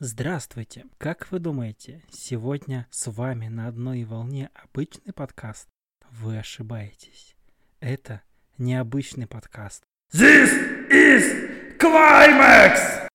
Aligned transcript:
Здравствуйте! 0.00 0.86
Как 0.96 1.28
вы 1.32 1.40
думаете, 1.40 2.04
сегодня 2.08 2.86
с 2.88 3.10
вами 3.10 3.48
на 3.48 3.66
одной 3.66 4.04
волне 4.04 4.48
обычный 4.54 5.12
подкаст? 5.12 5.66
Вы 6.12 6.38
ошибаетесь. 6.38 7.34
Это 7.80 8.22
необычный 8.58 9.26
подкаст. 9.26 9.82
This 10.12 10.52
is 10.88 11.76
climax! 11.80 13.07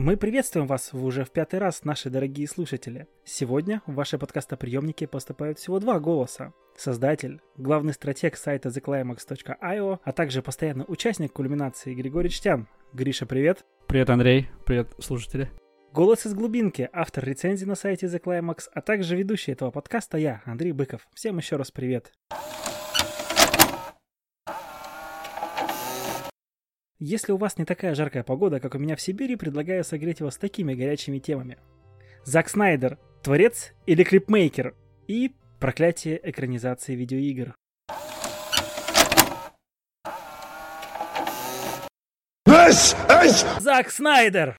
Мы 0.00 0.16
приветствуем 0.16 0.68
вас 0.68 0.94
уже 0.94 1.24
в 1.24 1.32
пятый 1.32 1.58
раз, 1.58 1.82
наши 1.82 2.08
дорогие 2.08 2.46
слушатели. 2.46 3.08
Сегодня 3.24 3.82
в 3.84 3.94
ваши 3.94 4.16
подкастоприемники 4.16 5.06
поступают 5.06 5.58
всего 5.58 5.80
два 5.80 5.98
голоса. 5.98 6.52
Создатель, 6.76 7.40
главный 7.56 7.92
стратег 7.92 8.36
сайта 8.36 8.68
theclimax.io, 8.68 9.98
а 10.00 10.12
также 10.12 10.40
постоянный 10.40 10.84
участник 10.86 11.32
кульминации 11.32 11.94
Григорий 11.94 12.30
Чтян. 12.30 12.68
Гриша, 12.92 13.26
привет. 13.26 13.64
Привет, 13.88 14.08
Андрей. 14.08 14.48
Привет, 14.64 14.94
слушатели. 15.00 15.50
Голос 15.92 16.26
из 16.26 16.32
глубинки, 16.32 16.88
автор 16.92 17.24
рецензии 17.24 17.64
на 17.64 17.74
сайте 17.74 18.06
The 18.06 18.22
Climax, 18.22 18.68
а 18.72 18.80
также 18.80 19.16
ведущий 19.16 19.50
этого 19.50 19.72
подкаста 19.72 20.16
я, 20.16 20.42
Андрей 20.44 20.70
Быков. 20.70 21.08
Всем 21.12 21.38
еще 21.38 21.56
раз 21.56 21.72
привет. 21.72 22.12
Если 27.00 27.30
у 27.30 27.36
вас 27.36 27.56
не 27.58 27.64
такая 27.64 27.94
жаркая 27.94 28.24
погода, 28.24 28.58
как 28.58 28.74
у 28.74 28.78
меня 28.78 28.96
в 28.96 29.00
Сибири, 29.00 29.36
предлагаю 29.36 29.84
согреть 29.84 30.20
вас 30.20 30.36
такими 30.36 30.74
горячими 30.74 31.20
темами. 31.20 31.56
Зак 32.24 32.48
Снайдер, 32.48 32.98
творец 33.22 33.72
или 33.86 34.02
клипмейкер? 34.02 34.74
И 35.06 35.30
проклятие 35.60 36.18
экранизации 36.28 36.96
видеоигр. 36.96 37.54
Зак 43.60 43.90
Снайдер! 43.92 44.56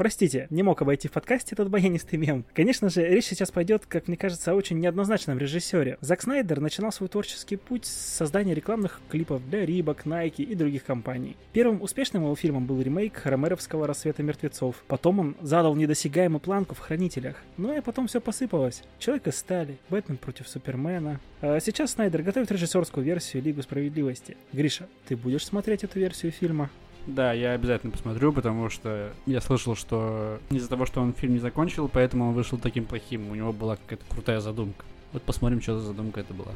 Простите, 0.00 0.46
не 0.48 0.62
мог 0.62 0.80
обойти 0.80 1.08
в 1.08 1.12
подкасте 1.12 1.50
этот 1.52 1.68
баянистый 1.68 2.18
мем. 2.18 2.46
Конечно 2.54 2.88
же, 2.88 3.06
речь 3.06 3.26
сейчас 3.26 3.50
пойдет, 3.50 3.84
как 3.84 4.08
мне 4.08 4.16
кажется, 4.16 4.50
о 4.50 4.54
очень 4.54 4.78
неоднозначном 4.78 5.36
режиссере. 5.36 5.98
Зак 6.00 6.22
Снайдер 6.22 6.58
начинал 6.58 6.90
свой 6.90 7.10
творческий 7.10 7.56
путь 7.56 7.84
с 7.84 7.90
создания 8.16 8.54
рекламных 8.54 9.02
клипов 9.10 9.46
для 9.50 9.66
Рибок, 9.66 10.06
Nike 10.06 10.42
и 10.42 10.54
других 10.54 10.84
компаний. 10.84 11.36
Первым 11.52 11.82
успешным 11.82 12.22
его 12.22 12.34
фильмом 12.34 12.64
был 12.64 12.80
ремейк 12.80 13.20
Ромеровского 13.26 13.86
«Рассвета 13.86 14.22
мертвецов». 14.22 14.82
Потом 14.88 15.18
он 15.18 15.36
задал 15.42 15.76
недосягаемую 15.76 16.40
планку 16.40 16.74
в 16.74 16.78
«Хранителях». 16.78 17.36
Ну 17.58 17.76
и 17.76 17.82
потом 17.82 18.06
все 18.06 18.22
посыпалось. 18.22 18.82
Человек 18.98 19.26
из 19.26 19.36
стали, 19.36 19.76
Бэтмен 19.90 20.16
против 20.16 20.48
Супермена. 20.48 21.20
А 21.42 21.60
сейчас 21.60 21.90
Снайдер 21.90 22.22
готовит 22.22 22.50
режиссерскую 22.50 23.04
версию 23.04 23.42
Лигу 23.42 23.60
справедливости. 23.60 24.38
Гриша, 24.54 24.88
ты 25.06 25.14
будешь 25.14 25.44
смотреть 25.44 25.84
эту 25.84 25.98
версию 25.98 26.32
фильма? 26.32 26.70
Да, 27.06 27.32
я 27.32 27.52
обязательно 27.52 27.92
посмотрю, 27.92 28.32
потому 28.32 28.68
что 28.70 29.10
я 29.26 29.40
слышал, 29.40 29.74
что 29.74 30.38
из-за 30.50 30.68
того, 30.68 30.86
что 30.86 31.00
он 31.00 31.12
фильм 31.12 31.34
не 31.34 31.38
закончил, 31.38 31.88
поэтому 31.88 32.28
он 32.28 32.34
вышел 32.34 32.58
таким 32.58 32.84
плохим. 32.84 33.30
У 33.30 33.34
него 33.34 33.52
была 33.52 33.76
какая-то 33.76 34.04
крутая 34.08 34.40
задумка. 34.40 34.84
Вот 35.12 35.22
посмотрим, 35.22 35.60
что 35.60 35.78
за 35.78 35.86
задумка 35.86 36.20
это 36.20 36.34
была. 36.34 36.52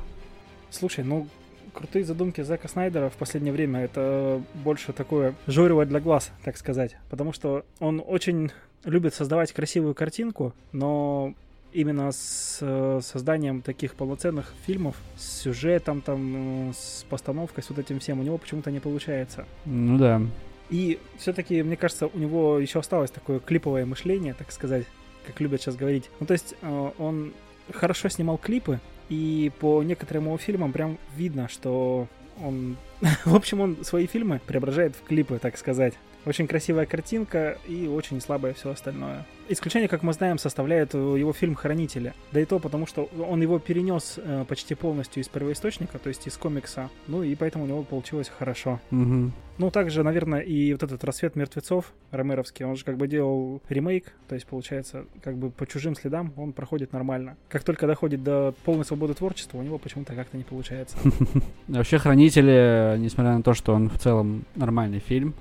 Слушай, 0.71 1.05
ну 1.05 1.27
крутые 1.73 2.05
задумки 2.05 2.41
Зака 2.41 2.69
Снайдера 2.69 3.11
в 3.11 3.15
последнее 3.15 3.53
время 3.53 3.81
это 3.81 4.41
больше 4.55 4.93
такое 4.93 5.35
журево 5.47 5.85
для 5.85 6.01
глаз, 6.01 6.31
так 6.45 6.57
сказать. 6.57 6.97
Потому 7.11 7.33
что 7.33 7.65
он 7.81 8.03
очень 8.07 8.51
любит 8.85 9.15
создавать 9.15 9.53
красивую 9.53 9.95
картинку, 9.95 10.55
но 10.73 11.35
именно 11.75 12.13
с 12.13 12.59
э, 12.61 13.01
созданием 13.03 13.61
таких 13.61 13.95
полноценных 13.95 14.55
фильмов, 14.65 14.97
с 15.17 15.43
сюжетом, 15.43 16.01
там, 16.01 16.71
э, 16.71 16.73
с 16.73 17.05
постановкой, 17.11 17.65
с 17.65 17.71
вот 17.71 17.79
этим 17.79 17.99
всем, 17.99 18.21
у 18.21 18.23
него 18.23 18.39
почему-то 18.39 18.71
не 18.71 18.81
получается. 18.81 19.45
Ну 19.67 19.99
да. 19.99 20.23
И 20.71 20.99
все-таки, 21.19 21.63
мне 21.63 21.77
кажется, 21.77 22.07
у 22.07 22.19
него 22.19 22.59
еще 22.59 22.79
осталось 22.79 23.11
такое 23.11 23.41
клиповое 23.41 23.85
мышление, 23.85 24.35
так 24.35 24.53
сказать, 24.53 24.87
как 25.27 25.41
любят 25.41 25.61
сейчас 25.61 25.77
говорить. 25.77 26.09
Ну, 26.21 26.27
то 26.27 26.33
есть 26.33 26.55
э, 26.63 26.91
он 26.99 27.33
хорошо 27.73 28.09
снимал 28.09 28.39
клипы, 28.39 28.81
и 29.09 29.53
по 29.61 29.83
некоторым 29.83 30.27
его 30.27 30.39
фильмам 30.39 30.73
прям 30.73 30.99
видно, 31.17 31.49
что 31.49 32.07
он... 32.43 32.77
В 33.25 33.35
общем, 33.35 33.61
он 33.61 33.85
свои 33.85 34.07
фильмы 34.07 34.41
преображает 34.47 34.95
в 34.97 35.03
клипы, 35.03 35.39
так 35.39 35.57
сказать. 35.57 35.95
Очень 36.27 36.47
красивая 36.47 36.87
картинка 36.87 37.59
и 37.69 37.87
очень 37.87 38.21
слабое 38.21 38.55
все 38.55 38.71
остальное. 38.71 39.27
Исключение, 39.47 39.89
как 39.89 40.03
мы 40.03 40.15
знаем, 40.15 40.39
составляет 40.39 40.95
его 40.95 41.35
фильм 41.35 41.55
«Хранители». 41.55 42.15
Да 42.33 42.41
и 42.41 42.47
то 42.47 42.59
потому, 42.59 42.87
что 42.87 43.11
он 43.19 43.43
его 43.43 43.59
перенес 43.59 44.15
э, 44.17 44.47
почти 44.49 44.75
полностью 44.75 45.23
из 45.23 45.29
первоисточника, 45.29 45.99
то 45.99 46.09
есть 46.09 46.27
из 46.27 46.39
комикса. 46.39 46.89
Ну 47.09 47.23
и 47.23 47.35
поэтому 47.35 47.65
у 47.65 47.67
него 47.67 47.83
получилось 47.83 48.31
хорошо. 48.39 48.81
Угу. 48.91 49.33
Ну, 49.59 49.71
также, 49.71 50.03
наверное, 50.03 50.41
и 50.41 50.73
вот 50.73 50.83
этот 50.83 51.05
«Рассвет 51.05 51.37
мертвецов» 51.37 51.93
Ромеровский, 52.11 52.65
он 52.65 52.77
же 52.77 52.85
как 52.85 52.97
бы 52.97 53.07
делал 53.07 53.63
ремейк, 53.69 54.13
то 54.29 54.35
есть, 54.35 54.47
получается, 54.47 55.05
как 55.23 55.37
бы 55.37 55.51
по 55.51 55.67
чужим 55.67 55.95
следам 55.95 56.33
он 56.37 56.53
проходит 56.53 56.93
нормально. 56.93 57.37
Как 57.49 57.63
только 57.63 57.87
доходит 57.87 58.25
до 58.25 58.55
полной 58.65 58.85
свободы 58.85 59.15
творчества, 59.15 59.59
у 59.59 59.63
него 59.63 59.79
почему-то 59.79 60.15
как-то 60.15 60.37
не 60.37 60.43
получается. 60.43 60.97
Вообще, 61.69 61.99
«Хранители», 61.99 62.94
несмотря 62.97 63.37
на 63.37 63.43
то, 63.43 63.55
что 63.55 63.75
он 63.75 63.89
в 63.89 63.99
целом 63.99 64.45
нормальный 64.55 64.99
фильм, 64.99 65.35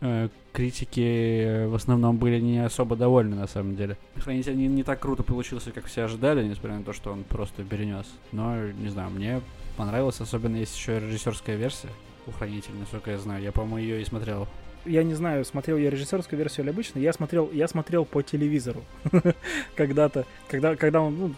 э, 0.00 0.28
критики 0.52 1.66
в 1.66 1.74
основном 1.74 2.16
были 2.16 2.40
не 2.40 2.64
особо 2.64 2.96
довольны, 2.96 3.36
на 3.36 3.46
самом 3.46 3.76
деле. 3.76 3.96
Хранитель 4.16 4.56
не, 4.56 4.66
не 4.66 4.82
так 4.82 5.00
круто 5.00 5.22
получился, 5.22 5.72
как 5.72 5.86
все 5.86 6.04
ожидали, 6.04 6.46
несмотря 6.46 6.78
на 6.78 6.84
то, 6.84 6.92
что 6.92 7.12
он 7.12 7.24
просто 7.24 7.64
перенес. 7.64 8.06
Но, 8.32 8.56
не 8.70 8.88
знаю, 8.88 9.10
мне 9.10 9.40
понравилось, 9.76 10.20
особенно 10.20 10.56
есть 10.56 10.76
еще 10.76 11.00
режиссерская 11.00 11.56
версия 11.56 11.88
у 12.26 12.32
Хранителя, 12.32 12.74
насколько 12.78 13.10
я 13.10 13.18
знаю. 13.18 13.42
Я, 13.42 13.52
по-моему, 13.52 13.78
ее 13.78 14.02
и 14.02 14.04
смотрел. 14.04 14.48
Я 14.84 15.02
не 15.02 15.14
знаю, 15.14 15.44
смотрел 15.44 15.76
я 15.76 15.90
режиссерскую 15.90 16.38
версию 16.38 16.64
или 16.64 16.70
обычно. 16.70 16.98
Я 16.98 17.12
смотрел, 17.12 17.50
я 17.52 17.68
смотрел 17.68 18.04
по 18.04 18.22
телевизору 18.22 18.82
когда-то, 19.76 20.26
когда, 20.48 20.76
когда 20.76 21.00
он 21.00 21.18
ну, 21.18 21.34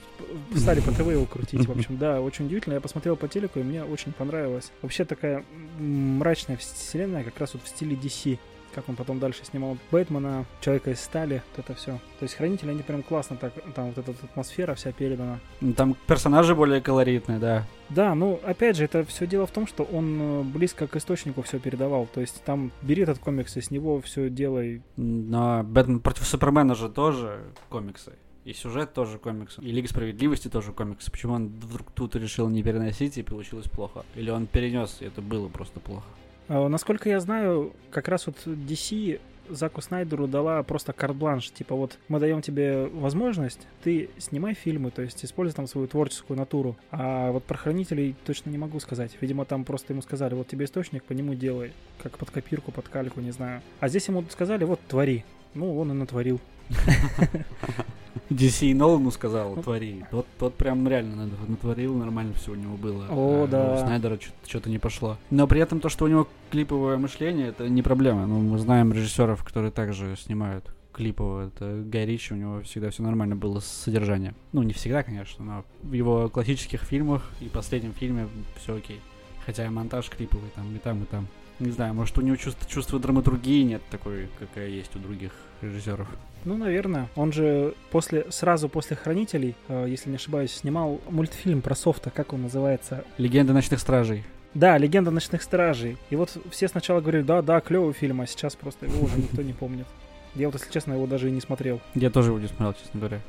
стали 0.56 0.80
по 0.80 0.92
ТВ 0.92 1.00
его 1.00 1.25
крутить. 1.26 1.66
В 1.66 1.70
общем, 1.76 1.98
да, 1.98 2.20
очень 2.20 2.47
удивительно. 2.47 2.75
Я 2.75 2.81
посмотрел 2.81 3.16
по 3.16 3.28
телеку, 3.28 3.60
и 3.60 3.62
мне 3.62 3.84
очень 3.84 4.12
понравилось. 4.12 4.70
Вообще 4.81 5.04
такая 5.04 5.44
мрачная 5.78 6.56
вселенная, 6.56 7.25
как 7.25 7.38
раз 7.38 7.54
вот 7.54 7.62
в 7.64 7.69
стиле 7.69 7.97
DC 7.97 8.38
как 8.75 8.88
он 8.88 8.97
потом 8.97 9.19
дальше 9.19 9.44
снимал 9.44 9.77
Бэтмена, 9.91 10.44
Человека 10.60 10.91
из 10.91 11.00
стали, 11.00 11.43
вот 11.50 11.65
это 11.65 11.75
все. 11.75 11.93
То 12.19 12.22
есть 12.22 12.34
Хранители, 12.34 12.71
они 12.71 12.83
прям 12.83 13.03
классно 13.03 13.37
так, 13.37 13.53
там 13.75 13.93
вот 13.93 13.99
эта 13.99 14.12
атмосфера 14.25 14.75
вся 14.75 14.93
передана. 14.93 15.41
Ну, 15.60 15.72
Там 15.75 15.97
персонажи 16.06 16.55
более 16.55 16.81
колоритные, 16.81 17.38
да. 17.38 17.66
Да, 17.88 18.15
ну 18.15 18.41
опять 18.44 18.77
же, 18.77 18.84
это 18.84 19.05
все 19.05 19.27
дело 19.27 19.47
в 19.47 19.50
том, 19.50 19.66
что 19.66 19.82
он 19.84 20.21
э, 20.21 20.43
близко 20.44 20.87
к 20.87 20.97
источнику 20.97 21.43
все 21.43 21.59
передавал. 21.59 22.06
То 22.12 22.21
есть 22.21 22.43
там 22.44 22.72
бери 22.81 23.03
этот 23.03 23.19
комикс 23.19 23.56
и 23.56 23.61
с 23.61 23.71
него 23.71 24.00
все 24.00 24.31
делай. 24.31 24.82
Но 24.97 25.62
Бэтмен 25.62 26.00
против 26.00 26.27
Супермена 26.27 26.75
же 26.75 26.88
тоже 26.88 27.43
комиксы. 27.69 28.12
И 28.44 28.55
сюжет 28.55 28.93
тоже 28.93 29.19
комикс. 29.19 29.59
И 29.59 29.71
Лига 29.71 29.87
Справедливости 29.87 30.49
тоже 30.49 30.72
комикс. 30.72 31.09
Почему 31.09 31.34
он 31.34 31.49
вдруг 31.49 31.93
тут 31.93 32.16
решил 32.16 32.49
не 32.49 32.62
переносить 32.62 33.16
и 33.19 33.22
получилось 33.22 33.69
плохо? 33.69 34.05
Или 34.16 34.31
он 34.31 34.47
перенес, 34.47 34.97
и 35.00 35.05
это 35.05 35.22
было 35.22 35.49
просто 35.49 35.78
плохо? 35.78 36.06
А, 36.48 36.69
Насколько 36.69 37.08
я 37.08 37.20
знаю, 37.20 37.72
как 37.91 38.08
раз 38.08 38.26
вот 38.26 38.36
DC 38.47 39.20
Заку 39.48 39.80
Снайдеру 39.80 40.26
дала 40.26 40.62
просто 40.62 40.92
карт-бланш. 40.92 41.50
Типа 41.50 41.75
вот 41.75 41.98
мы 42.08 42.20
даем 42.20 42.42
тебе 42.42 42.86
возможность, 42.86 43.60
ты 43.82 44.08
снимай 44.19 44.54
фильмы, 44.54 44.91
то 44.91 45.02
есть 45.02 45.25
используй 45.25 45.54
там 45.54 45.66
свою 45.66 45.86
творческую 45.88 46.38
натуру. 46.38 46.76
А 46.91 47.31
вот 47.32 47.44
про 47.44 47.56
хранителей 47.56 48.14
точно 48.25 48.50
не 48.50 48.58
могу 48.58 48.81
сказать. 48.81 49.16
Видимо, 49.20 49.44
там 49.44 49.64
просто 49.64 49.92
ему 49.92 50.02
сказали, 50.02 50.34
вот 50.34 50.48
тебе 50.48 50.64
источник, 50.64 51.04
по 51.04 51.12
нему 51.12 51.34
делай. 51.34 51.72
Как 52.02 52.19
под 52.19 52.31
копирку, 52.31 52.72
под 52.72 52.88
кальку, 52.88 53.20
не 53.20 53.31
знаю. 53.31 53.62
А 53.81 53.88
здесь 53.88 54.08
ему 54.08 54.25
сказали, 54.31 54.64
вот 54.64 54.81
твори. 54.88 55.25
Ну, 55.54 55.78
он 55.78 55.91
и 55.91 55.94
натворил. 55.94 56.41
DC 58.31 58.66
и 58.71 58.75
Нолану 58.75 59.10
сказал, 59.10 59.56
твори. 59.56 60.05
Тот, 60.10 60.27
тот 60.38 60.55
прям 60.55 60.87
реально 60.88 61.27
нат- 61.27 61.49
натворил, 61.49 61.94
нормально 61.96 62.35
все 62.35 62.52
у 62.52 62.55
него 62.55 62.76
было. 62.76 63.06
О, 63.11 63.44
А 63.44 63.46
да. 63.46 63.75
У 63.75 63.79
Снайдера 63.79 64.19
что-то 64.46 64.70
не 64.70 64.79
пошло. 64.79 65.17
Но 65.31 65.46
при 65.46 65.61
этом 65.61 65.81
то, 65.81 65.88
что 65.88 66.05
у 66.05 66.08
него 66.08 66.29
клиповое 66.50 66.96
мышление, 66.96 67.49
это 67.49 67.69
не 67.69 67.82
проблема. 67.82 68.26
Ну, 68.26 68.38
мы 68.41 68.58
знаем 68.58 68.93
режиссеров, 68.93 69.44
которые 69.44 69.70
также 69.70 70.17
снимают 70.17 70.64
клипово. 70.93 71.49
Это 71.49 71.82
Гай 71.87 72.06
Ричи, 72.06 72.35
у 72.35 72.37
него 72.37 72.61
всегда 72.62 72.91
все 72.91 73.02
нормально 73.02 73.37
было 73.37 73.61
с 73.61 73.67
содержанием. 73.67 74.35
Ну, 74.52 74.62
не 74.62 74.73
всегда, 74.73 75.02
конечно, 75.02 75.44
но 75.44 75.64
в 75.82 75.93
его 75.93 76.29
классических 76.29 76.82
фильмах 76.82 77.29
и 77.41 77.46
последнем 77.46 77.93
фильме 77.93 78.29
все 78.56 78.76
окей. 78.76 79.00
Хотя 79.46 79.67
и 79.67 79.69
монтаж 79.69 80.08
клиповый 80.08 80.50
там, 80.55 80.75
и 80.75 80.79
там, 80.79 81.02
и 81.02 81.06
там. 81.06 81.26
Не 81.62 81.70
знаю, 81.70 81.94
может, 81.94 82.19
у 82.19 82.23
него 82.23 82.35
чувство, 82.35 82.69
чувство 82.69 82.99
драматургии 82.99 83.62
нет 83.62 83.82
такой, 83.88 84.29
какая 84.41 84.67
есть 84.67 84.97
у 84.97 84.99
других 84.99 85.31
режиссеров. 85.61 86.09
Ну, 86.44 86.56
наверное. 86.56 87.09
Он 87.14 87.32
же 87.32 87.75
после, 87.93 88.26
сразу 88.31 88.69
после 88.69 88.97
«Хранителей», 88.97 89.55
э, 89.69 89.87
если 89.88 90.11
не 90.11 90.17
ошибаюсь, 90.17 90.53
снимал 90.53 91.00
мультфильм 91.09 91.62
про 91.62 91.76
софта, 91.76 92.11
как 92.11 92.32
он 92.32 92.43
называется? 92.43 93.05
Легенда 93.17 93.53
ночных 93.53 93.79
стражей. 93.79 94.25
Да, 94.55 94.76
«Легенда 94.76 95.12
ночных 95.12 95.41
стражей». 95.43 95.99
И 96.11 96.17
вот 96.17 96.37
все 96.50 96.67
сначала 96.67 97.00
говорили, 97.00 97.23
да-да, 97.23 97.61
клевый 97.61 97.93
фильм, 97.93 98.23
а 98.23 98.26
сейчас 98.26 98.56
просто 98.56 98.87
его 98.87 99.05
уже 99.05 99.17
никто 99.19 99.41
не 99.43 99.53
помнит. 99.53 99.87
Я 100.35 100.49
вот, 100.49 100.58
если 100.58 100.73
честно, 100.73 100.94
его 100.94 101.06
даже 101.06 101.29
и 101.29 101.31
не 101.31 101.41
смотрел. 101.41 101.81
Я 101.94 102.11
тоже 102.11 102.31
его 102.31 102.41
не 102.41 102.49
смотрел, 102.49 102.75
честно 102.75 102.99
говоря. 102.99 103.20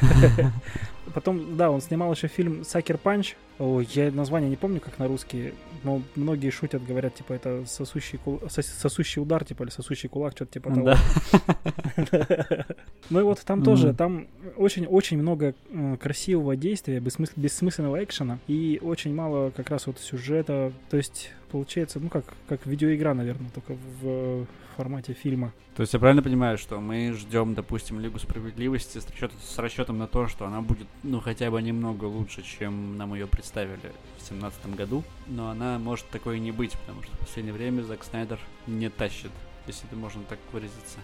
потом, 1.14 1.56
да, 1.56 1.70
он 1.70 1.80
снимал 1.80 2.12
еще 2.12 2.28
фильм 2.28 2.64
«Сакер 2.64 2.98
Панч». 2.98 3.34
Ой, 3.58 3.88
я 3.92 4.12
название 4.12 4.48
не 4.48 4.56
помню, 4.56 4.80
как 4.80 4.98
на 4.98 5.08
русский, 5.08 5.52
но 5.82 6.00
многие 6.14 6.50
шутят, 6.50 6.84
говорят, 6.86 7.16
типа, 7.16 7.32
это 7.32 7.64
сосущий, 7.66 8.18
кул... 8.18 8.36
сос- 8.46 8.62
сосущий 8.62 9.20
удар, 9.20 9.44
типа, 9.44 9.64
или 9.64 9.70
сосущий 9.70 10.08
кулак, 10.08 10.34
что-то 10.36 10.52
типа 10.52 10.72
того. 10.72 10.94
Ну 13.10 13.20
и 13.20 13.22
вот 13.22 13.40
там 13.40 13.62
тоже, 13.62 13.94
там 13.94 14.28
очень-очень 14.56 15.18
много 15.18 15.54
э, 15.70 15.96
красивого 15.96 16.56
действия, 16.56 16.98
бессмыс- 16.98 17.32
бессмысленного 17.36 18.04
экшена 18.04 18.38
и 18.46 18.78
очень 18.82 19.14
мало 19.14 19.50
как 19.50 19.70
раз 19.70 19.86
вот 19.86 19.98
сюжета. 19.98 20.72
То 20.90 20.98
есть 20.98 21.30
получается, 21.50 22.00
ну 22.00 22.10
как, 22.10 22.24
как 22.48 22.66
видеоигра, 22.66 23.14
наверное, 23.14 23.50
только 23.50 23.76
в 24.00 24.46
формате 24.78 25.12
фильма. 25.12 25.52
То 25.74 25.80
есть 25.82 25.92
я 25.92 25.98
правильно 25.98 26.22
понимаю, 26.22 26.56
что 26.56 26.78
мы 26.78 27.12
ждем, 27.12 27.54
допустим, 27.54 27.98
Лигу 27.98 28.20
Справедливости 28.20 28.98
с, 28.98 29.06
расчет- 29.06 29.32
с 29.42 29.58
расчетом 29.58 29.98
на 29.98 30.06
то, 30.06 30.28
что 30.28 30.46
она 30.46 30.60
будет, 30.60 30.86
ну, 31.02 31.20
хотя 31.20 31.50
бы 31.50 31.60
немного 31.60 32.04
лучше, 32.04 32.42
чем 32.42 32.96
нам 32.96 33.12
ее 33.12 33.26
представили 33.26 33.74
в 34.18 34.28
2017 34.28 34.76
году, 34.76 35.02
но 35.26 35.50
она 35.50 35.80
может 35.80 36.08
такой 36.10 36.36
и 36.36 36.40
не 36.40 36.52
быть, 36.52 36.78
потому 36.78 37.02
что 37.02 37.12
в 37.16 37.18
последнее 37.18 37.52
время 37.52 37.82
Зак 37.82 38.04
Снайдер 38.04 38.38
не 38.68 38.88
тащит, 38.88 39.32
если 39.66 39.84
это 39.88 39.96
можно 39.96 40.22
так 40.22 40.38
выразиться. 40.52 40.98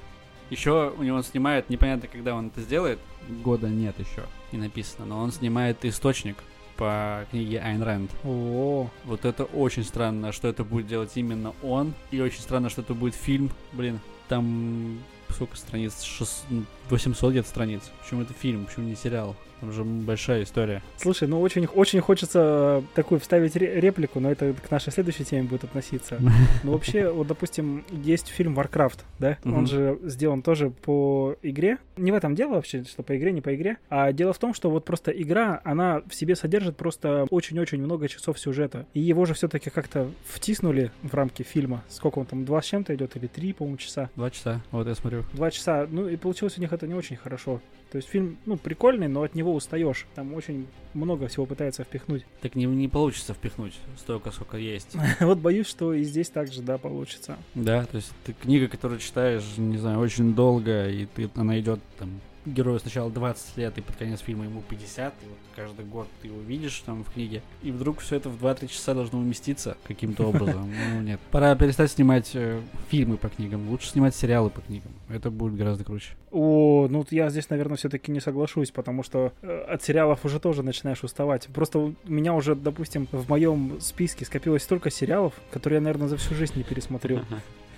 Еще 0.50 0.94
у 0.96 1.02
него 1.02 1.20
снимает, 1.22 1.68
непонятно, 1.68 2.06
когда 2.06 2.36
он 2.36 2.46
это 2.46 2.60
сделает, 2.60 3.00
года 3.42 3.68
нет 3.68 3.98
еще, 3.98 4.22
не 4.52 4.58
написано, 4.58 5.04
но 5.06 5.18
он 5.18 5.32
снимает 5.32 5.84
источник 5.84 6.36
по 6.76 7.26
книге 7.30 7.60
Айн 7.60 7.82
Рэнд. 7.82 8.10
О, 8.24 8.88
Вот 9.04 9.24
это 9.24 9.44
очень 9.44 9.84
странно, 9.84 10.32
что 10.32 10.48
это 10.48 10.64
будет 10.64 10.86
делать 10.86 11.12
именно 11.14 11.54
он. 11.62 11.94
И 12.10 12.20
очень 12.20 12.40
странно, 12.40 12.70
что 12.70 12.82
это 12.82 12.94
будет 12.94 13.14
фильм. 13.14 13.50
Блин, 13.72 14.00
там 14.28 14.98
сколько 15.30 15.56
страниц? 15.56 16.02
Шест- 16.02 16.44
ну, 16.50 16.64
800 16.90 17.30
где-то 17.32 17.48
страниц. 17.48 17.82
Почему 18.02 18.22
это 18.22 18.32
фильм? 18.32 18.66
Почему 18.66 18.86
не 18.88 18.96
сериал? 18.96 19.36
Там 19.60 19.72
же 19.72 19.84
большая 19.84 20.42
история. 20.42 20.82
слушай, 20.96 21.26
ну 21.28 21.40
очень, 21.40 21.66
очень 21.66 22.00
хочется 22.00 22.82
такую 22.94 23.20
вставить 23.20 23.56
ре- 23.56 23.80
реплику, 23.80 24.20
но 24.20 24.30
это 24.30 24.52
к 24.54 24.70
нашей 24.70 24.92
следующей 24.92 25.24
теме 25.24 25.44
будет 25.44 25.64
относиться. 25.64 26.18
Ну, 26.62 26.72
вообще, 26.72 27.10
вот, 27.10 27.26
допустим, 27.26 27.84
есть 27.90 28.28
фильм 28.28 28.58
Warcraft, 28.58 29.00
да? 29.18 29.38
Он 29.44 29.66
же 29.66 29.98
сделан 30.04 30.40
тоже 30.42 30.70
по 30.70 31.36
игре. 31.42 31.78
Не 31.96 32.10
в 32.12 32.14
этом 32.14 32.34
дело 32.34 32.54
вообще, 32.54 32.84
что 32.84 33.02
по 33.02 33.16
игре, 33.16 33.32
не 33.32 33.40
по 33.40 33.54
игре. 33.54 33.76
А 33.90 34.12
дело 34.12 34.32
в 34.32 34.38
том, 34.38 34.54
что 34.54 34.70
вот 34.70 34.84
просто 34.84 35.10
игра, 35.10 35.60
она 35.64 36.02
в 36.06 36.14
себе 36.14 36.36
содержит 36.36 36.76
просто 36.76 37.26
очень-очень 37.30 37.78
много 37.82 38.08
часов 38.08 38.38
сюжета. 38.38 38.86
И 38.94 39.00
его 39.00 39.24
же 39.26 39.34
все-таки 39.34 39.70
как-то 39.70 40.10
втиснули 40.24 40.90
в 41.02 41.12
рамки 41.14 41.42
фильма. 41.42 41.82
Сколько 41.88 42.18
он 42.18 42.26
там, 42.26 42.44
два 42.44 42.62
с 42.62 42.66
чем-то 42.66 42.94
идет, 42.94 43.16
или 43.16 43.26
три, 43.26 43.52
по-моему, 43.52 43.76
часа? 43.76 44.08
Два 44.16 44.30
часа. 44.30 44.60
Вот 44.70 44.86
я 44.86 44.94
смотрю. 44.94 45.24
Два 45.32 45.50
часа. 45.50 45.86
Ну, 45.90 46.08
и 46.08 46.16
получилось 46.16 46.56
у 46.58 46.60
них 46.60 46.72
это 46.72 46.86
не 46.86 46.94
очень 46.94 47.16
хорошо. 47.16 47.60
То 47.94 47.98
есть 47.98 48.08
фильм, 48.08 48.38
ну, 48.44 48.56
прикольный, 48.56 49.06
но 49.06 49.22
от 49.22 49.36
него 49.36 49.54
устаешь. 49.54 50.06
Там 50.16 50.34
очень 50.34 50.66
много 50.94 51.28
всего 51.28 51.46
пытается 51.46 51.84
впихнуть. 51.84 52.24
Так 52.40 52.56
не, 52.56 52.64
не 52.64 52.88
получится 52.88 53.34
впихнуть 53.34 53.74
столько, 53.96 54.32
сколько 54.32 54.56
есть. 54.56 54.96
Вот 55.20 55.38
боюсь, 55.38 55.68
что 55.68 55.94
и 55.94 56.02
здесь 56.02 56.28
также, 56.28 56.60
да, 56.60 56.76
получится. 56.76 57.36
Да, 57.54 57.84
то 57.84 57.98
есть 57.98 58.10
ты 58.24 58.32
книга, 58.32 58.66
которую 58.66 58.98
читаешь, 58.98 59.44
не 59.58 59.78
знаю, 59.78 60.00
очень 60.00 60.34
долго, 60.34 60.88
и 60.88 61.06
ты, 61.06 61.30
она 61.36 61.60
идет 61.60 61.78
там 61.96 62.20
герою 62.46 62.78
сначала 62.78 63.10
20 63.10 63.56
лет, 63.56 63.78
и 63.78 63.80
под 63.80 63.96
конец 63.96 64.20
фильма 64.20 64.44
ему 64.44 64.62
50, 64.68 65.12
и 65.12 65.26
вот 65.26 65.38
каждый 65.56 65.84
год 65.84 66.08
ты 66.20 66.28
его 66.28 66.40
видишь 66.40 66.82
там 66.84 67.04
в 67.04 67.12
книге, 67.12 67.42
и 67.62 67.70
вдруг 67.70 68.00
все 68.00 68.16
это 68.16 68.28
в 68.28 68.44
2-3 68.44 68.68
часа 68.68 68.94
должно 68.94 69.18
уместиться 69.18 69.76
каким-то 69.84 70.24
образом. 70.28 70.70
Ну, 70.92 71.00
нет. 71.02 71.20
Пора 71.30 71.54
перестать 71.56 71.90
снимать 71.90 72.30
э, 72.34 72.60
фильмы 72.88 73.16
по 73.16 73.28
книгам, 73.28 73.68
лучше 73.70 73.88
снимать 73.88 74.14
сериалы 74.14 74.50
по 74.50 74.60
книгам. 74.60 74.92
Это 75.08 75.30
будет 75.30 75.56
гораздо 75.56 75.84
круче. 75.84 76.14
О, 76.30 76.88
ну 76.90 76.98
вот 76.98 77.12
я 77.12 77.30
здесь, 77.30 77.50
наверное, 77.50 77.76
все-таки 77.76 78.10
не 78.10 78.20
соглашусь, 78.20 78.70
потому 78.70 79.02
что 79.02 79.32
э, 79.42 79.64
от 79.68 79.82
сериалов 79.82 80.24
уже 80.24 80.40
тоже 80.40 80.62
начинаешь 80.62 81.04
уставать. 81.04 81.46
Просто 81.48 81.78
у 81.78 81.94
меня 82.04 82.34
уже, 82.34 82.54
допустим, 82.54 83.08
в 83.12 83.28
моем 83.28 83.80
списке 83.80 84.24
скопилось 84.24 84.62
столько 84.62 84.90
сериалов, 84.90 85.34
которые 85.50 85.78
я, 85.78 85.80
наверное, 85.82 86.08
за 86.08 86.16
всю 86.16 86.34
жизнь 86.34 86.54
не 86.56 86.64
пересмотрел. 86.64 87.20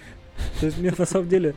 То 0.61 0.67
есть 0.67 0.79
мне 0.79 0.93
на 0.97 1.07
самом 1.07 1.29
деле 1.29 1.55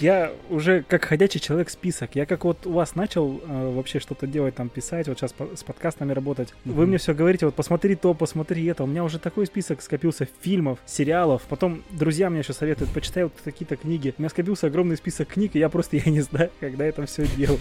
я 0.00 0.32
уже 0.50 0.82
как 0.82 1.04
ходячий 1.04 1.40
человек 1.40 1.70
список. 1.70 2.10
Я 2.14 2.26
как 2.26 2.44
вот 2.44 2.66
у 2.66 2.72
вас 2.72 2.94
начал 2.94 3.40
э, 3.46 3.72
вообще 3.74 3.98
что-то 4.00 4.26
делать, 4.26 4.54
там 4.54 4.68
писать, 4.68 5.08
вот 5.08 5.18
сейчас 5.18 5.32
по- 5.32 5.56
с 5.56 5.62
подкастами 5.62 6.12
работать. 6.12 6.52
Вы 6.64 6.82
Мгм. 6.82 6.88
мне 6.88 6.98
все 6.98 7.14
говорите, 7.14 7.46
вот 7.46 7.54
посмотри 7.54 7.94
то, 7.96 8.12
посмотри 8.14 8.64
это. 8.66 8.84
У 8.84 8.86
меня 8.86 9.04
уже 9.04 9.18
такой 9.18 9.46
список 9.46 9.80
скопился 9.82 10.26
фильмов, 10.42 10.78
сериалов. 10.86 11.42
Потом 11.48 11.82
друзья 11.90 12.28
мне 12.30 12.40
еще 12.40 12.52
советуют, 12.52 12.90
почитай 12.92 13.24
вот 13.24 13.32
какие-то 13.44 13.76
книги. 13.76 14.14
У 14.18 14.22
меня 14.22 14.28
скопился 14.28 14.66
огромный 14.66 14.96
список 14.96 15.28
книг, 15.28 15.52
и 15.54 15.58
я 15.58 15.68
просто 15.68 15.96
я 15.96 16.10
не 16.10 16.20
знаю, 16.20 16.50
когда 16.60 16.84
это 16.84 17.06
все 17.06 17.26
делать. 17.36 17.60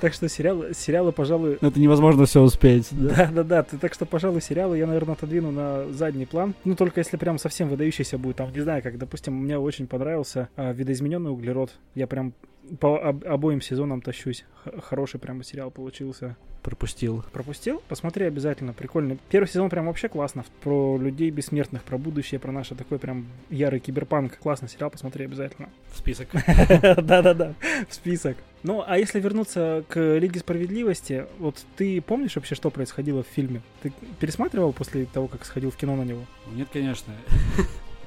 Так 0.00 0.12
что 0.12 0.28
сериалы, 0.28 0.72
сериалы, 0.74 1.12
пожалуй, 1.12 1.58
Это 1.60 1.80
невозможно 1.80 2.26
все 2.26 2.42
успеть. 2.42 2.88
да, 2.90 3.30
да, 3.32 3.42
да. 3.42 3.62
Ты, 3.62 3.78
так 3.78 3.94
что, 3.94 4.06
пожалуй, 4.06 4.40
сериалы 4.42 4.78
я, 4.78 4.86
наверное, 4.86 5.14
отодвину 5.14 5.50
на 5.50 5.86
задний 5.92 6.26
план. 6.26 6.54
Ну, 6.64 6.74
только 6.74 7.00
если 7.00 7.16
прям 7.16 7.38
совсем 7.38 7.68
выдающийся 7.68 8.18
будет. 8.18 8.36
Там, 8.36 8.52
не 8.52 8.60
знаю, 8.60 8.82
как, 8.82 8.98
допустим, 8.98 9.34
мне 9.34 9.58
очень 9.58 9.86
понравился 9.86 10.48
а, 10.56 10.72
видоизмененный 10.72 11.30
углерод. 11.30 11.70
Я 11.94 12.06
прям 12.06 12.32
по 12.80 12.96
об- 13.08 13.24
обоим 13.26 13.60
сезонам 13.60 14.00
тащусь. 14.00 14.44
Х- 14.64 14.80
хороший 14.80 15.20
прям 15.20 15.42
сериал 15.42 15.70
получился. 15.70 16.36
Пропустил. 16.62 17.22
Пропустил? 17.30 17.82
Посмотри 17.88 18.24
обязательно, 18.24 18.72
прикольно. 18.72 19.18
Первый 19.28 19.48
сезон 19.48 19.68
прям 19.68 19.84
вообще 19.86 20.08
классно. 20.08 20.46
Про 20.62 20.96
людей 20.96 21.30
бессмертных, 21.30 21.82
про 21.82 21.98
будущее, 21.98 22.40
про 22.40 22.52
наше 22.52 22.74
такой 22.74 22.98
прям 22.98 23.26
ярый 23.50 23.80
киберпанк. 23.80 24.38
Классный 24.38 24.70
сериал, 24.70 24.88
посмотри 24.90 25.26
обязательно. 25.26 25.68
В 25.92 25.98
список. 25.98 26.28
Да-да-да, 26.80 27.52
в 27.86 27.94
список. 27.94 28.38
Ну, 28.62 28.82
а 28.86 28.96
если 28.96 29.20
вернуться 29.20 29.84
к 29.90 30.00
Лиге 30.18 30.40
Справедливости, 30.40 31.26
вот 31.38 31.62
ты 31.76 32.00
помнишь 32.00 32.34
вообще, 32.36 32.54
что 32.54 32.70
происходило 32.70 33.22
в 33.22 33.26
фильме? 33.26 33.60
Ты 33.82 33.92
пересматривал 34.18 34.72
после 34.72 35.04
того, 35.04 35.28
как 35.28 35.44
сходил 35.44 35.70
в 35.70 35.76
кино 35.76 35.96
на 35.96 36.02
него? 36.04 36.22
Нет, 36.50 36.68
конечно. 36.72 37.12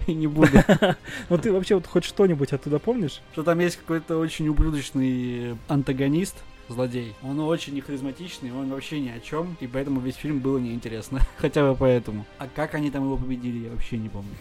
И 0.07 0.13
не 0.13 0.27
буду. 0.27 0.49
Ну, 1.29 1.37
ты 1.37 1.51
вообще 1.51 1.75
вот 1.75 1.85
хоть 1.85 2.05
что-нибудь 2.05 2.53
оттуда 2.53 2.79
помнишь? 2.79 3.21
Что 3.33 3.43
там 3.43 3.59
есть 3.59 3.77
какой-то 3.77 4.17
очень 4.17 4.47
ублюдочный 4.47 5.57
антагонист, 5.67 6.35
злодей. 6.69 7.15
Он 7.23 7.39
очень 7.39 7.73
не 7.73 7.81
харизматичный, 7.81 8.51
он 8.51 8.69
вообще 8.69 8.99
ни 8.99 9.09
о 9.09 9.19
чем, 9.19 9.57
и 9.59 9.67
поэтому 9.67 9.99
весь 9.99 10.15
фильм 10.15 10.39
было 10.39 10.57
неинтересно. 10.57 11.21
Хотя 11.37 11.69
бы 11.69 11.75
поэтому. 11.77 12.25
А 12.39 12.47
как 12.53 12.75
они 12.75 12.91
там 12.91 13.03
его 13.03 13.17
победили, 13.17 13.65
я 13.65 13.71
вообще 13.71 13.97
не 13.97 14.09
помню. 14.09 14.31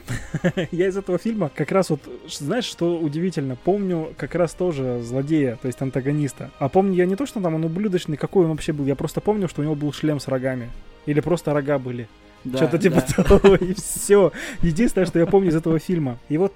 Я 0.70 0.88
из 0.88 0.96
этого 0.96 1.18
фильма 1.18 1.50
как 1.54 1.72
раз 1.72 1.90
вот, 1.90 2.00
знаешь, 2.28 2.64
что 2.64 2.98
удивительно, 2.98 3.56
помню 3.56 4.12
как 4.16 4.34
раз 4.34 4.54
тоже 4.54 5.02
злодея, 5.02 5.58
то 5.60 5.66
есть 5.66 5.80
антагониста. 5.80 6.50
А 6.58 6.68
помню 6.68 6.94
я 6.94 7.06
не 7.06 7.16
то, 7.16 7.26
что 7.26 7.40
там 7.40 7.54
он 7.54 7.64
ублюдочный, 7.64 8.16
какой 8.16 8.44
он 8.44 8.50
вообще 8.50 8.72
был, 8.72 8.86
я 8.86 8.96
просто 8.96 9.20
помню, 9.20 9.48
что 9.48 9.60
у 9.60 9.64
него 9.64 9.74
был 9.74 9.92
шлем 9.92 10.20
с 10.20 10.28
рогами. 10.28 10.70
Или 11.06 11.20
просто 11.20 11.52
рога 11.52 11.78
были. 11.78 12.08
Да, 12.44 12.58
Что-то 12.58 12.78
типа 12.78 13.04
да. 13.16 13.22
того, 13.24 13.54
и 13.56 13.74
все. 13.76 14.32
Единственное, 14.62 15.06
что 15.06 15.18
я 15.18 15.26
помню 15.26 15.50
из 15.50 15.56
этого 15.56 15.78
фильма. 15.78 16.18
И 16.28 16.38
вот, 16.38 16.52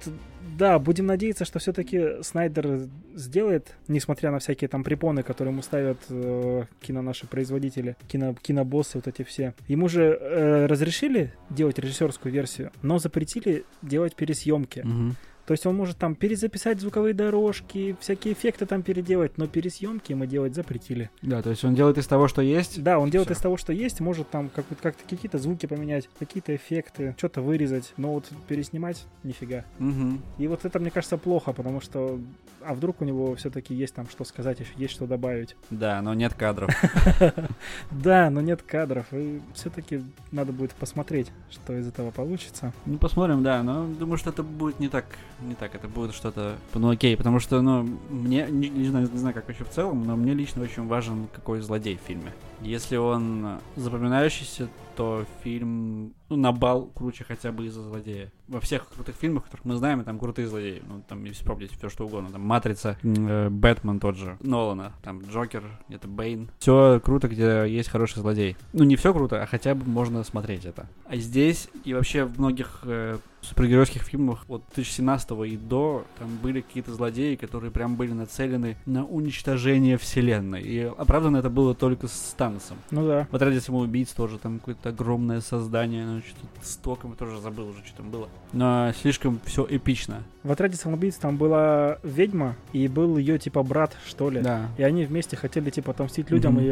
да, 0.57 0.79
будем 0.79 1.05
надеяться, 1.05 1.43
что 1.43 1.59
все-таки 1.59 2.21
Снайдер 2.21 2.87
сделает, 3.15 3.75
несмотря 3.87 4.31
на 4.31 4.39
всякие 4.39 4.67
там 4.67 4.83
препоны, 4.83 5.23
которые 5.23 5.51
ему 5.51 5.61
ставят 5.61 5.97
э, 6.09 6.63
кино 6.81 7.01
наши 7.01 7.27
производители, 7.27 7.95
кино, 8.07 8.35
кинобоссы, 8.41 8.97
вот 8.97 9.07
эти 9.07 9.23
все. 9.23 9.53
Ему 9.67 9.89
же 9.89 10.17
э, 10.19 10.65
разрешили 10.67 11.33
делать 11.49 11.79
режиссерскую 11.79 12.31
версию, 12.31 12.71
но 12.81 12.99
запретили 12.99 13.65
делать 13.81 14.15
пересъемки. 14.15 14.81
Мгм. 14.81 15.15
То 15.51 15.53
есть 15.53 15.65
он 15.65 15.75
может 15.75 15.97
там 15.97 16.15
перезаписать 16.15 16.79
звуковые 16.79 17.13
дорожки, 17.13 17.97
всякие 17.99 18.33
эффекты 18.35 18.65
там 18.65 18.83
переделать, 18.83 19.37
но 19.37 19.47
пересъемки 19.47 20.13
ему 20.13 20.25
делать 20.25 20.55
запретили. 20.55 21.09
Да, 21.21 21.41
то 21.41 21.49
есть 21.49 21.65
он 21.65 21.75
делает 21.75 21.97
из 21.97 22.07
того, 22.07 22.29
что 22.29 22.41
есть. 22.41 22.81
Да, 22.81 22.99
он 22.99 23.09
делает 23.09 23.27
Всё. 23.27 23.35
из 23.37 23.41
того, 23.41 23.57
что 23.57 23.73
есть, 23.73 23.99
может 23.99 24.29
там 24.29 24.47
как- 24.47 24.63
как-то 24.81 25.03
какие-то 25.09 25.39
звуки 25.39 25.65
поменять, 25.65 26.07
какие-то 26.17 26.55
эффекты, 26.55 27.15
что-то 27.17 27.41
вырезать, 27.41 27.91
но 27.97 28.13
вот 28.13 28.29
переснимать 28.47 29.03
нифига. 29.23 29.65
Мгм. 29.77 30.21
И 30.37 30.47
вот 30.47 30.63
это, 30.63 30.79
мне 30.79 30.89
кажется, 30.89 31.17
плохо, 31.17 31.51
потому 31.51 31.81
что, 31.81 32.17
а 32.61 32.73
вдруг 32.73 33.01
у 33.01 33.03
него 33.03 33.35
все-таки 33.35 33.73
есть 33.75 33.93
там 33.93 34.07
что 34.09 34.23
сказать, 34.23 34.61
еще 34.61 34.71
есть 34.77 34.93
что 34.93 35.05
добавить. 35.05 35.57
Да, 35.69 36.01
но 36.01 36.13
нет 36.13 36.33
кадров. 36.33 36.69
Да, 37.91 38.29
но 38.29 38.39
нет 38.39 38.61
кадров, 38.61 39.07
и 39.11 39.41
все-таки 39.53 40.01
надо 40.31 40.53
будет 40.53 40.71
посмотреть, 40.71 41.29
что 41.49 41.77
из 41.77 41.87
этого 41.87 42.11
получится. 42.11 42.71
Ну, 42.85 42.97
посмотрим, 42.97 43.43
да, 43.43 43.61
но 43.63 43.85
думаю, 43.85 44.17
что 44.17 44.29
это 44.29 44.43
будет 44.43 44.79
не 44.79 44.87
так, 44.87 45.05
не 45.41 45.55
так, 45.55 45.75
это 45.75 45.87
будет 45.87 46.13
что-то, 46.13 46.57
ну, 46.73 46.89
окей, 46.89 47.15
потому 47.17 47.39
что, 47.39 47.61
ну, 47.61 47.83
мне, 48.09 48.47
не, 48.49 48.69
не 48.69 48.87
знаю, 48.87 49.09
не 49.11 49.17
знаю, 49.17 49.33
как 49.33 49.47
вообще 49.47 49.63
в 49.63 49.69
целом, 49.69 50.05
но 50.05 50.15
мне 50.15 50.33
лично 50.33 50.63
очень 50.63 50.87
важен 50.87 51.27
какой 51.33 51.61
злодей 51.61 51.97
в 51.97 52.07
фильме. 52.07 52.31
Если 52.61 52.95
он 52.95 53.59
запоминающийся, 53.75 54.69
то 54.95 55.25
фильм 55.43 56.13
ну, 56.29 56.35
на 56.35 56.51
бал 56.51 56.85
круче 56.85 57.23
хотя 57.23 57.51
бы 57.51 57.65
из-за 57.65 57.81
злодея. 57.81 58.31
Во 58.47 58.59
всех 58.59 58.87
крутых 58.87 59.15
фильмах, 59.15 59.45
которых 59.45 59.65
мы 59.65 59.75
знаем, 59.75 60.03
там 60.03 60.19
крутые 60.19 60.47
злодеи. 60.47 60.83
Ну, 60.87 61.01
там, 61.07 61.23
если 61.23 61.39
вспомнить 61.39 61.71
все 61.71 61.89
что 61.89 62.05
угодно. 62.05 62.29
Там 62.29 62.41
Матрица, 62.41 62.97
э, 63.01 63.49
Бэтмен 63.49 63.99
тот 63.99 64.15
же, 64.17 64.37
Нолана, 64.41 64.93
там 65.01 65.21
Джокер, 65.21 65.63
это 65.89 66.07
Бэйн. 66.07 66.51
Все 66.59 67.01
круто, 67.03 67.27
где 67.27 67.65
есть 67.67 67.89
хороший 67.89 68.19
злодей. 68.19 68.57
Ну, 68.73 68.83
не 68.83 68.95
все 68.95 69.13
круто, 69.13 69.41
а 69.41 69.45
хотя 69.45 69.73
бы 69.73 69.89
можно 69.89 70.23
смотреть 70.23 70.65
это. 70.65 70.87
А 71.05 71.15
здесь 71.17 71.67
и 71.83 71.93
вообще 71.93 72.25
в 72.25 72.37
многих 72.37 72.81
э, 72.83 73.17
супергеройских 73.41 74.03
фильмах 74.03 74.45
от 74.47 74.63
2017 74.75 75.31
и 75.47 75.57
до 75.57 76.05
там 76.19 76.37
были 76.41 76.61
какие-то 76.61 76.93
злодеи, 76.93 77.35
которые 77.35 77.71
прям 77.71 77.95
были 77.95 78.11
нацелены 78.11 78.77
на 78.85 79.05
уничтожение 79.05 79.97
вселенной. 79.97 80.61
И 80.61 80.79
оправданно 80.97 81.37
это 81.37 81.49
было 81.49 81.73
только 81.75 82.07
с 82.07 82.35
Таносом. 82.37 82.77
Ну 82.91 83.07
да. 83.07 83.27
В 83.31 83.35
отряде 83.35 83.59
самоубийц 83.61 84.09
тоже 84.09 84.37
там 84.37 84.59
какое-то 84.59 84.89
огромное 84.89 85.41
создание, 85.41 86.05
ну 86.05 86.19
что-то 86.19 86.65
с 86.65 86.75
током, 86.77 87.11
я 87.11 87.15
тоже 87.17 87.39
забыл 87.39 87.69
уже, 87.69 87.83
что 87.85 87.97
там 87.97 88.09
было. 88.11 88.29
Но 88.53 88.91
слишком 89.01 89.39
все 89.45 89.65
эпично. 89.69 90.23
В 90.43 90.51
отряде 90.51 90.75
самоубийц 90.75 91.15
там 91.15 91.37
была 91.37 91.99
ведьма, 92.03 92.55
и 92.73 92.87
был 92.87 93.17
ее 93.17 93.37
типа 93.37 93.61
брат, 93.63 93.95
что 94.07 94.29
ли. 94.29 94.41
Да. 94.41 94.69
И 94.77 94.83
они 94.83 95.05
вместе 95.05 95.35
хотели 95.35 95.69
типа 95.69 95.91
отомстить 95.91 96.29
людям 96.31 96.53
Мгм. 96.55 96.63
и 96.63 96.69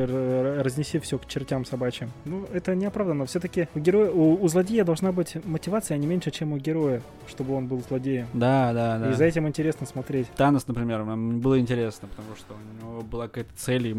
разнеси 0.61 0.99
все 0.99 1.17
к 1.17 1.25
чертям 1.27 1.65
собачьим. 1.65 2.11
Ну, 2.25 2.45
это 2.51 2.75
неоправданно. 2.75 3.25
Все-таки 3.25 3.67
у 3.75 3.79
героя, 3.79 4.11
у, 4.11 4.41
у 4.43 4.47
злодея 4.47 4.83
должна 4.83 5.11
быть 5.11 5.37
мотивация 5.45 5.97
не 5.97 6.07
меньше, 6.07 6.31
чем 6.31 6.53
у 6.53 6.57
героя, 6.59 7.01
чтобы 7.27 7.55
он 7.55 7.67
был 7.67 7.81
злодеем. 7.87 8.27
Да, 8.33 8.73
да, 8.73 8.97
да. 8.97 9.09
И 9.11 9.13
за 9.13 9.25
этим 9.25 9.47
интересно 9.47 9.85
смотреть. 9.87 10.27
Танос, 10.35 10.67
например, 10.67 11.03
нам 11.03 11.39
было 11.39 11.59
интересно, 11.59 12.07
потому 12.07 12.35
что 12.35 12.53
у 12.53 12.81
него 12.85 13.01
была 13.01 13.27
какая-то 13.27 13.51
цель, 13.55 13.87
и 13.87 13.95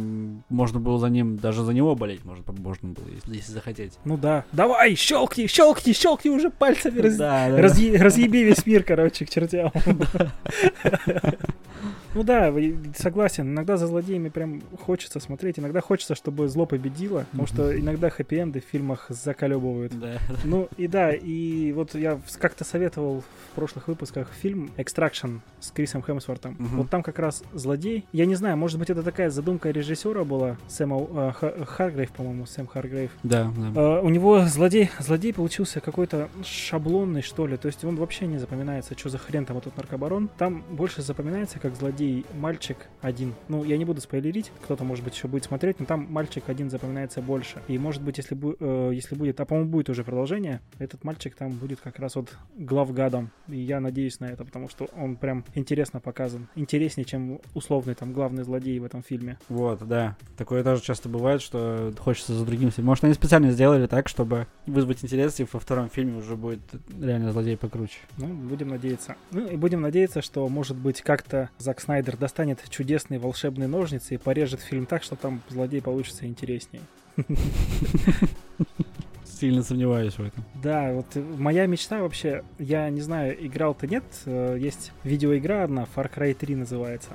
можно 0.49 0.81
было 0.81 0.99
за 0.99 1.09
ним, 1.09 1.37
даже 1.37 1.63
за 1.65 1.73
него 1.73 1.95
болеть, 1.95 2.25
может, 2.25 2.47
можно 2.59 2.89
было, 2.91 3.05
если, 3.15 3.37
если 3.37 3.53
захотеть. 3.53 3.99
Ну 4.05 4.17
да. 4.17 4.45
Давай, 4.53 4.95
щелкни, 4.97 5.47
щелкни, 5.47 5.93
щелкни 5.93 6.31
уже 6.31 6.51
пальцами. 6.51 7.01
раз- 7.01 7.17
Да, 7.17 7.49
да, 7.51 7.61
разъе- 7.61 7.97
разъеби 7.99 8.45
весь 8.45 8.65
мир, 8.67 8.83
короче, 8.85 9.25
к 9.25 9.31
чертям. 9.31 9.73
Ну 12.15 12.23
да, 12.23 12.53
согласен. 12.97 13.49
Иногда 13.49 13.77
за 13.77 13.87
злодеями 13.87 14.29
прям 14.29 14.63
хочется 14.85 15.21
смотреть. 15.21 15.59
Иногда 15.59 15.81
хочется, 15.81 16.15
чтобы 16.15 16.49
зло 16.49 16.67
победило. 16.67 17.27
Потому 17.31 17.47
что 17.47 17.79
иногда 17.79 18.09
хэппи-энды 18.09 18.61
в 18.61 18.65
фильмах 18.65 19.07
заколебывают. 19.09 19.99
да. 19.99 20.19
Ну 20.45 20.69
и 20.77 20.87
да, 20.89 21.13
и 21.13 21.73
вот 21.73 21.95
я 21.95 22.21
как-то 22.39 22.65
советовал 22.65 23.21
в 23.23 23.55
прошлых 23.55 23.89
выпусках 23.89 24.29
фильм 24.33 24.71
«Extraction» 24.77 25.39
с 25.61 25.71
Крисом 25.71 26.03
Хемсвортом. 26.03 26.57
Мгм. 26.59 26.77
Вот 26.79 26.91
там 26.91 27.03
как 27.03 27.19
раз 27.19 27.43
злодей. 27.53 28.05
Я 28.13 28.27
не 28.27 28.35
знаю, 28.35 28.57
может 28.57 28.79
быть, 28.79 28.91
это 28.91 29.03
такая 29.03 29.31
задумка 29.31 29.71
режиссера 29.71 30.25
была, 30.25 30.57
Сэма 30.69 31.01
э, 31.01 31.33
Ха- 31.35 31.65
Харгрейв, 31.67 32.11
по-моему, 32.13 32.47
Сэм 32.47 32.67
Харгрейв. 32.67 33.11
Да, 33.23 33.53
да. 33.75 33.81
Э, 33.81 34.01
у 34.03 34.09
него 34.09 34.41
злодей, 34.47 34.91
злодей 34.99 35.33
получился 35.33 35.81
какой-то 35.81 36.29
шаблонный, 36.45 37.23
что 37.23 37.47
ли. 37.47 37.57
То 37.57 37.67
есть 37.67 37.85
он 37.85 37.97
вообще 37.97 38.27
не 38.27 38.39
запоминается, 38.39 38.97
что 38.99 39.09
за 39.11 39.19
хрен 39.19 39.45
там 39.45 39.59
этот 39.59 39.77
наркобарон. 39.77 40.29
Там 40.39 40.65
больше 40.71 41.03
запоминается 41.03 41.59
как 41.59 41.75
злодей 41.77 42.00
мальчик 42.35 42.77
один. 43.01 43.35
Ну, 43.49 43.65
я 43.65 43.77
не 43.79 43.85
буду 43.85 44.01
спойлерить, 44.01 44.53
кто-то, 44.63 44.85
может 44.85 45.05
быть, 45.05 45.15
еще 45.15 45.29
будет 45.29 45.45
смотреть, 45.45 45.81
но 45.81 45.87
там 45.87 46.07
мальчик 46.11 46.45
один 46.49 46.71
запоминается 46.71 47.23
больше. 47.23 47.63
И, 47.69 47.79
может 47.79 48.03
быть, 48.03 48.19
если, 48.19 48.37
бу- 48.37 48.57
э, 48.61 48.95
если 48.95 49.15
будет, 49.15 49.41
а, 49.41 49.45
по-моему, 49.45 49.71
будет 49.71 49.89
уже 49.91 50.05
продолжение, 50.05 50.61
этот 50.79 51.05
мальчик 51.05 51.35
там 51.35 51.51
будет 51.53 51.81
как 51.81 51.99
раз 51.99 52.17
вот 52.17 52.37
главгадом. 52.57 53.31
И 53.49 53.59
я 53.59 53.81
надеюсь 53.81 54.21
на 54.21 54.27
это, 54.27 54.45
потому 54.45 54.69
что 54.69 54.89
он 54.97 55.17
прям 55.17 55.45
интересно 55.55 56.01
показан. 56.01 56.49
Интереснее, 56.55 57.05
чем 57.05 57.41
условный 57.55 57.95
там 57.95 58.13
главный 58.13 58.45
злодей 58.45 58.79
в 58.79 58.85
этом 58.85 59.03
фильме. 59.03 59.39
Вот, 59.49 59.87
да. 59.87 60.17
Такое 60.37 60.63
тоже 60.63 60.83
часто 60.83 61.09
бывает, 61.09 61.43
что 61.43 61.93
хочется 61.99 62.35
за 62.35 62.45
другим 62.45 62.71
фильмом. 62.71 62.91
Может, 62.91 63.05
они 63.05 63.15
специально 63.15 63.51
сделали 63.51 63.87
так, 63.87 64.09
чтобы 64.09 64.47
вызвать 64.67 65.03
интерес, 65.05 65.41
и 65.41 65.47
во 65.51 65.59
втором 65.59 65.89
фильме 65.89 66.19
уже 66.19 66.37
будет 66.37 66.61
реально 67.01 67.33
злодей 67.33 67.57
покруче. 67.57 67.99
Ну, 68.19 68.27
будем 68.27 68.69
надеяться. 68.69 69.17
Ну, 69.31 69.47
и 69.47 69.57
будем 69.57 69.81
надеяться, 69.81 70.23
что, 70.23 70.49
может 70.49 70.77
быть, 70.77 71.03
как-то 71.03 71.51
Зак 71.59 71.81
Снайдер 71.91 72.17
достанет 72.17 72.61
чудесные 72.69 73.19
волшебные 73.19 73.67
ножницы 73.67 74.15
и 74.15 74.17
порежет 74.17 74.61
фильм 74.61 74.87
так, 74.87 75.03
что 75.03 75.17
там 75.17 75.43
злодей 75.49 75.83
получится 75.83 76.25
интереснее. 76.25 76.85
Сильно 79.25 79.65
сомневаюсь 79.65 80.15
в 80.15 80.21
этом. 80.21 80.45
Да, 80.63 80.93
вот 80.93 81.07
э, 81.17 81.21
моя 81.21 81.67
мечта 81.67 81.99
вообще, 81.99 82.45
я 82.61 82.89
не 82.91 83.01
знаю, 83.01 83.45
играл-то 83.45 83.89
нет, 83.89 84.05
э, 84.25 84.57
есть 84.61 84.93
видеоигра 85.03 85.65
одна, 85.65 85.85
Far 85.97 86.09
Cry 86.15 86.33
3 86.33 86.55
называется. 86.55 87.11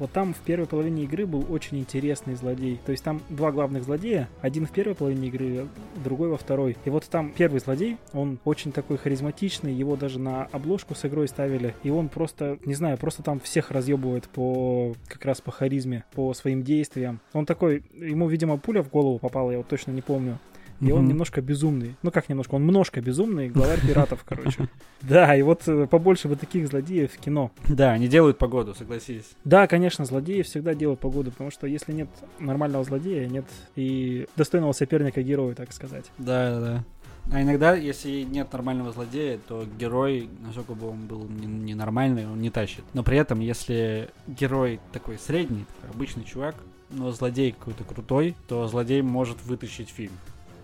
Вот 0.00 0.12
там 0.12 0.32
в 0.32 0.38
первой 0.38 0.66
половине 0.66 1.04
игры 1.04 1.26
был 1.26 1.44
очень 1.50 1.78
интересный 1.78 2.34
злодей. 2.34 2.80
То 2.86 2.92
есть 2.92 3.04
там 3.04 3.20
два 3.28 3.52
главных 3.52 3.84
злодея, 3.84 4.30
один 4.40 4.66
в 4.66 4.70
первой 4.70 4.94
половине 4.94 5.28
игры, 5.28 5.68
другой 6.02 6.30
во 6.30 6.38
второй. 6.38 6.78
И 6.86 6.90
вот 6.90 7.04
там 7.04 7.32
первый 7.36 7.60
злодей, 7.60 7.98
он 8.14 8.38
очень 8.46 8.72
такой 8.72 8.96
харизматичный, 8.96 9.74
его 9.74 9.96
даже 9.96 10.18
на 10.18 10.44
обложку 10.52 10.94
с 10.94 11.04
игрой 11.04 11.28
ставили. 11.28 11.74
И 11.82 11.90
он 11.90 12.08
просто, 12.08 12.58
не 12.64 12.72
знаю, 12.72 12.96
просто 12.96 13.22
там 13.22 13.40
всех 13.40 13.70
разъебывает 13.70 14.26
по 14.30 14.94
как 15.06 15.22
раз 15.26 15.42
по 15.42 15.50
харизме, 15.50 16.04
по 16.14 16.32
своим 16.32 16.62
действиям. 16.62 17.20
Он 17.34 17.44
такой, 17.44 17.82
ему, 17.92 18.26
видимо, 18.26 18.56
пуля 18.56 18.82
в 18.82 18.88
голову 18.88 19.18
попала, 19.18 19.50
я 19.50 19.58
вот 19.58 19.68
точно 19.68 19.90
не 19.90 20.00
помню. 20.00 20.38
И 20.80 20.90
он 20.92 21.00
Мгм. 21.00 21.08
немножко 21.08 21.42
безумный. 21.42 21.96
Ну 22.02 22.10
как 22.10 22.28
немножко, 22.28 22.54
он 22.54 22.66
немножко 22.66 23.00
безумный, 23.02 23.48
главарь 23.50 23.80
пиратов, 23.80 24.24
короче. 24.26 24.68
Да, 25.02 25.34
и 25.36 25.42
вот 25.42 25.66
э, 25.66 25.86
побольше 25.86 26.28
бы 26.28 26.36
таких 26.36 26.68
злодеев 26.68 27.12
в 27.12 27.18
кино. 27.18 27.50
Да, 27.68 27.92
они 27.92 28.06
делают 28.08 28.38
погоду, 28.38 28.74
согласись. 28.74 29.24
Да, 29.44 29.66
конечно, 29.66 30.04
злодеи 30.04 30.42
всегда 30.42 30.74
делают 30.74 31.00
погоду, 31.00 31.30
потому 31.30 31.50
что 31.50 31.66
если 31.66 31.92
нет 31.92 32.08
нормального 32.38 32.84
злодея, 32.84 33.26
нет 33.28 33.44
и 33.76 34.26
достойного 34.36 34.72
соперника 34.72 35.22
герою, 35.22 35.54
так 35.54 35.72
сказать. 35.72 36.04
Да, 36.18 36.50
да, 36.50 36.60
да. 36.60 36.84
А 37.32 37.42
иногда, 37.42 37.74
если 37.74 38.22
нет 38.22 38.52
нормального 38.52 38.92
злодея, 38.92 39.38
то 39.46 39.64
герой, 39.78 40.28
насколько 40.40 40.74
бы 40.74 40.88
он 40.88 41.06
был 41.06 41.26
не- 41.28 41.46
ненормальный, 41.72 42.26
он 42.26 42.40
не 42.40 42.50
тащит. 42.50 42.84
Но 42.94 43.02
при 43.02 43.18
этом, 43.18 43.40
если 43.40 44.08
герой 44.26 44.80
такой 44.92 45.18
средний, 45.18 45.64
такой 45.80 45.94
обычный 45.94 46.24
чувак, 46.24 46.56
но 46.90 47.12
злодей 47.12 47.52
какой-то 47.52 47.84
крутой, 47.84 48.34
то 48.48 48.66
злодей 48.66 49.02
может 49.02 49.42
вытащить 49.44 49.90
фильм. 49.90 50.12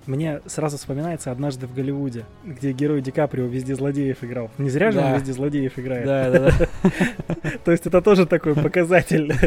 Мне 0.07 0.41
сразу 0.47 0.77
вспоминается 0.79 1.31
«Однажды 1.33 1.67
в 1.67 1.75
Голливуде», 1.75 2.25
где 2.45 2.73
герой 2.73 3.01
Ди 3.03 3.11
Каприо 3.11 3.47
везде 3.47 3.75
злодеев 3.75 4.23
играл. 4.23 4.51
Не 4.59 4.71
зря 4.71 4.93
же 4.93 5.01
Да. 5.01 5.07
он 5.09 5.15
везде 5.15 5.33
злодеев 5.33 5.79
играет. 5.79 6.07
Да, 6.07 6.31
да, 6.31 6.51
да. 6.51 6.91
То 7.65 7.73
есть 7.73 7.87
это 7.87 8.01
тоже 8.01 8.27
такой 8.27 8.55
показатель. 8.55 9.35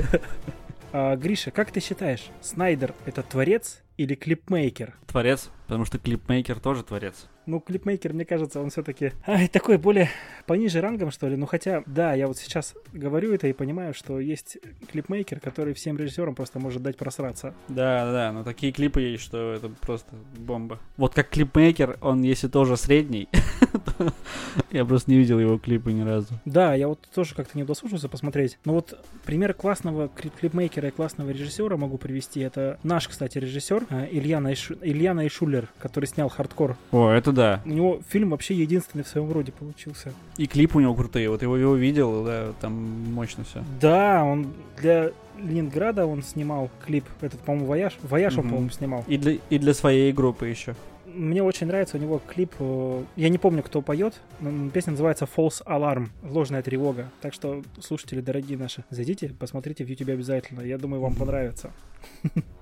А, 0.92 1.16
Гриша, 1.16 1.52
как 1.52 1.70
ты 1.70 1.82
считаешь, 1.82 2.32
Снайдер— 2.42 2.96
это 3.06 3.22
творец 3.22 3.84
или 4.00 4.16
клипмейкер? 4.16 4.96
Творец, 5.08 5.50
потому 5.68 5.84
что 5.84 6.00
клипмейкер 6.00 6.62
тоже 6.62 6.84
творец. 6.84 7.28
Ну, 7.46 7.60
клипмейкер, 7.60 8.14
мне 8.14 8.24
кажется, 8.24 8.62
он 8.62 8.70
все-таки 8.70 9.12
такой 9.52 9.78
более 9.78 10.10
пониже 10.46 10.80
рангом, 10.80 11.12
что 11.12 11.28
ли. 11.28 11.36
Ну, 11.36 11.46
хотя, 11.46 11.84
да, 11.86 12.14
я 12.14 12.28
вот 12.28 12.38
сейчас 12.38 12.76
говорю 12.94 13.34
это 13.34 13.48
и 13.48 13.54
понимаю, 13.54 13.94
что 13.94 14.22
есть 14.22 14.58
клипмейкер, 14.90 15.42
который 15.42 15.74
всем 15.74 15.98
режиссерам 15.98 16.34
просто 16.34 16.60
может 16.60 16.82
дать 16.82 16.96
просраться. 16.96 17.54
Да, 17.68 18.10
да, 18.10 18.32
но 18.32 18.46
такие 18.46 18.72
клипы 18.72 19.02
есть, 19.02 19.24
что 19.24 19.52
это 19.52 19.68
просто 19.68 20.16
бомба. 20.38 20.80
Вот 20.96 21.14
как 21.14 21.28
клипмейкер, 21.28 21.98
он 22.02 22.22
если 22.22 22.48
тоже 22.48 22.78
средний, 22.78 23.28
я 24.72 24.86
просто 24.86 25.12
не 25.12 25.18
видел 25.18 25.40
его 25.40 25.58
клипы 25.58 25.92
ни 25.92 26.02
разу. 26.02 26.28
Да, 26.46 26.74
я 26.76 26.88
вот 26.88 27.00
тоже 27.14 27.36
как-то 27.36 27.58
не 27.58 27.64
удосужился 27.64 28.10
посмотреть. 28.10 28.58
Но 28.66 28.74
вот 28.74 28.98
пример 29.26 29.54
классного 29.54 30.08
клип- 30.08 30.34
клипмейкера 30.40 30.90
и 30.90 30.92
классного 30.92 31.30
режиссера 31.32 31.78
могу 31.78 31.98
привести. 31.98 32.40
Это 32.42 32.80
наш, 32.84 33.08
кстати, 33.08 33.38
режиссер 33.38 33.86
э, 33.90 34.08
Илья, 34.12 34.40
Найшу... 34.40 34.76
Илья 34.82 35.14
Найшулер, 35.14 35.68
который 35.80 36.06
снял 36.06 36.30
«Хардкор». 36.30 36.78
О, 36.92 37.10
это 37.10 37.32
да. 37.32 37.62
У 37.66 37.70
него 37.70 38.02
фильм 38.10 38.30
вообще 38.32 38.54
единственный 38.56 39.04
в 39.04 39.08
своем 39.08 39.32
роде 39.32 39.52
получился. 39.52 40.14
И 40.38 40.48
клипы 40.48 40.78
у 40.78 40.82
него 40.82 40.96
крутые. 40.96 41.30
Вот 41.30 41.42
его, 41.42 41.58
его 41.58 41.76
видел, 41.76 42.24
да, 42.24 42.54
там 42.62 42.74
мощно 43.14 43.44
все. 43.44 43.64
Да, 43.82 44.24
он 44.24 44.54
для 44.78 45.12
Ленинграда 45.42 46.06
он 46.06 46.22
снимал 46.22 46.70
клип, 46.86 47.06
этот, 47.22 47.40
по-моему, 47.40 47.68
«Вояж». 47.68 47.98
«Вояж» 48.04 48.34
он, 48.34 48.40
Мгм. 48.42 48.50
по-моему, 48.50 48.70
снимал. 48.72 49.06
И 49.08 49.18
для, 49.18 49.38
и 49.50 49.58
для 49.58 49.74
своей 49.74 50.12
группы 50.12 50.48
еще. 50.48 50.76
Мне 51.14 51.42
очень 51.44 51.68
нравится 51.68 51.98
у 51.98 52.00
него 52.00 52.22
клип. 52.28 52.54
э, 52.60 53.04
Я 53.16 53.30
не 53.30 53.38
помню, 53.38 53.64
кто 53.64 53.82
поет. 53.82 54.22
но 54.40 54.70
Песня 54.70 54.92
называется 54.92 55.26
False 55.26 55.64
Alarm. 55.66 56.10
Ложная 56.24 56.62
тревога. 56.62 57.10
Так 57.22 57.34
что, 57.34 57.64
слушатели 57.80 58.22
дорогие 58.22 58.58
наши, 58.58 58.84
зайдите, 58.90 59.30
посмотрите 59.40 59.84
в 59.84 59.88
YouTube 59.90 60.10
обязательно. 60.10 60.62
Я 60.62 60.78
думаю, 60.78 61.02
вам 61.02 61.16
понравится. 61.16 61.72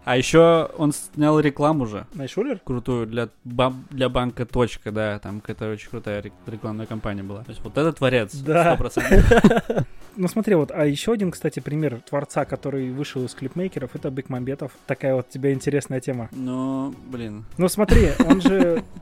А 0.05 0.15
еще 0.15 0.69
он 0.77 0.93
снял 0.93 1.37
рекламу 1.39 1.85
же. 1.85 2.05
Найшулер? 2.13 2.59
Крутую 2.63 3.07
для, 3.07 3.27
бам- 3.43 3.85
для 3.89 4.07
банка 4.07 4.45
Точка, 4.45 4.91
да, 4.93 5.19
там 5.19 5.41
какая-то 5.41 5.69
очень 5.69 5.89
крутая 5.89 6.21
рек- 6.21 6.33
рекламная 6.45 6.85
кампания 6.85 7.23
была. 7.23 7.43
То 7.43 7.49
есть 7.51 7.61
вот 7.61 7.77
это 7.77 7.91
творец, 7.91 8.33
Да. 8.35 8.75
100%. 8.75 9.85
Ну 10.19 10.27
смотри, 10.27 10.55
вот, 10.55 10.71
а 10.73 10.83
еще 10.85 11.11
один, 11.13 11.29
кстати, 11.29 11.59
пример 11.59 11.99
творца, 12.09 12.43
который 12.45 12.89
вышел 12.89 13.23
из 13.25 13.35
клипмейкеров, 13.35 13.95
это 13.95 14.09
Бекмамбетов. 14.09 14.71
Такая 14.87 15.13
вот 15.13 15.29
тебе 15.29 15.53
интересная 15.53 15.99
тема. 15.99 16.27
Ну, 16.31 16.95
блин. 17.05 17.45
Ну 17.59 17.67
смотри, 17.67 18.09
он 18.27 18.41
же... 18.41 18.83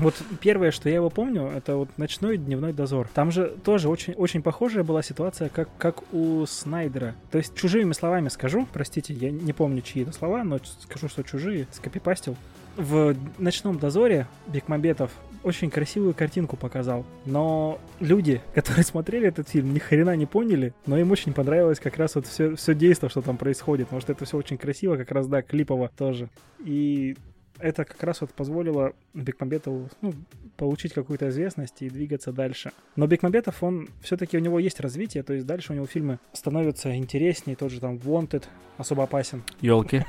Вот 0.00 0.14
первое, 0.40 0.70
что 0.70 0.88
я 0.88 0.94
его 0.94 1.10
помню, 1.10 1.48
это 1.48 1.76
вот 1.76 1.90
«Ночной 1.98 2.38
дневной 2.38 2.72
дозор». 2.72 3.08
Там 3.12 3.30
же 3.30 3.54
тоже 3.62 3.90
очень, 3.90 4.14
очень 4.14 4.40
похожая 4.42 4.82
была 4.82 5.02
ситуация, 5.02 5.50
как, 5.50 5.68
как 5.76 6.02
у 6.14 6.46
Снайдера. 6.46 7.14
То 7.30 7.36
есть, 7.36 7.54
чужими 7.54 7.92
словами 7.92 8.28
скажу, 8.28 8.66
простите, 8.72 9.12
я 9.12 9.30
не 9.30 9.52
помню, 9.52 9.82
чьи 9.82 10.02
это 10.02 10.12
слова, 10.12 10.42
но 10.42 10.58
скажу, 10.80 11.08
что 11.08 11.22
чужие, 11.22 11.66
скопипастил. 11.70 12.36
В 12.76 13.14
«Ночном 13.38 13.78
дозоре» 13.78 14.26
Бекмамбетов 14.46 15.10
очень 15.42 15.70
красивую 15.70 16.14
картинку 16.14 16.56
показал. 16.56 17.04
Но 17.26 17.78
люди, 17.98 18.40
которые 18.54 18.84
смотрели 18.84 19.28
этот 19.28 19.50
фильм, 19.50 19.74
ни 19.74 19.78
хрена 19.78 20.16
не 20.16 20.26
поняли, 20.26 20.72
но 20.86 20.98
им 20.98 21.10
очень 21.10 21.34
понравилось 21.34 21.78
как 21.78 21.98
раз 21.98 22.14
вот 22.14 22.26
все, 22.26 22.56
все 22.56 22.74
действие, 22.74 23.10
что 23.10 23.20
там 23.20 23.36
происходит, 23.36 23.88
что 23.98 24.12
это 24.12 24.24
все 24.24 24.38
очень 24.38 24.56
красиво, 24.56 24.96
как 24.96 25.10
раз, 25.10 25.26
да, 25.26 25.42
клипово 25.42 25.90
тоже. 25.94 26.30
И 26.64 27.16
это 27.62 27.84
как 27.84 28.02
раз 28.02 28.20
вот 28.20 28.32
позволило 28.32 28.92
Бекмамбетову 29.14 29.88
ну, 30.00 30.14
получить 30.56 30.92
какую-то 30.92 31.28
известность 31.28 31.82
и 31.82 31.90
двигаться 31.90 32.32
дальше. 32.32 32.72
Но 32.96 33.06
Бекмамбетов, 33.06 33.62
он 33.62 33.88
все-таки 34.02 34.36
у 34.36 34.40
него 34.40 34.58
есть 34.58 34.80
развитие, 34.80 35.22
то 35.22 35.32
есть 35.32 35.46
дальше 35.46 35.72
у 35.72 35.76
него 35.76 35.86
фильмы 35.86 36.18
становятся 36.32 36.94
интереснее, 36.96 37.56
тот 37.56 37.70
же 37.70 37.80
там 37.80 37.96
Wanted 37.96 38.44
особо 38.78 39.04
опасен. 39.04 39.42
Елки. 39.60 40.04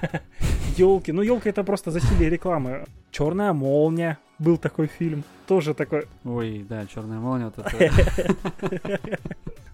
Елки, 0.78 1.12
ну 1.14 1.22
елки 1.22 1.50
это 1.50 1.64
просто 1.64 1.92
засилие 1.92 2.30
рекламы. 2.30 2.86
Черная 3.12 3.54
молния 3.54 4.18
был 4.40 4.58
такой 4.58 4.88
фильм, 4.88 5.24
тоже 5.48 5.74
такой. 5.74 6.08
Ой, 6.24 6.66
да, 6.68 6.86
черная 6.88 7.20
молния. 7.20 7.52
Вот 7.56 7.66
это... 7.66 9.00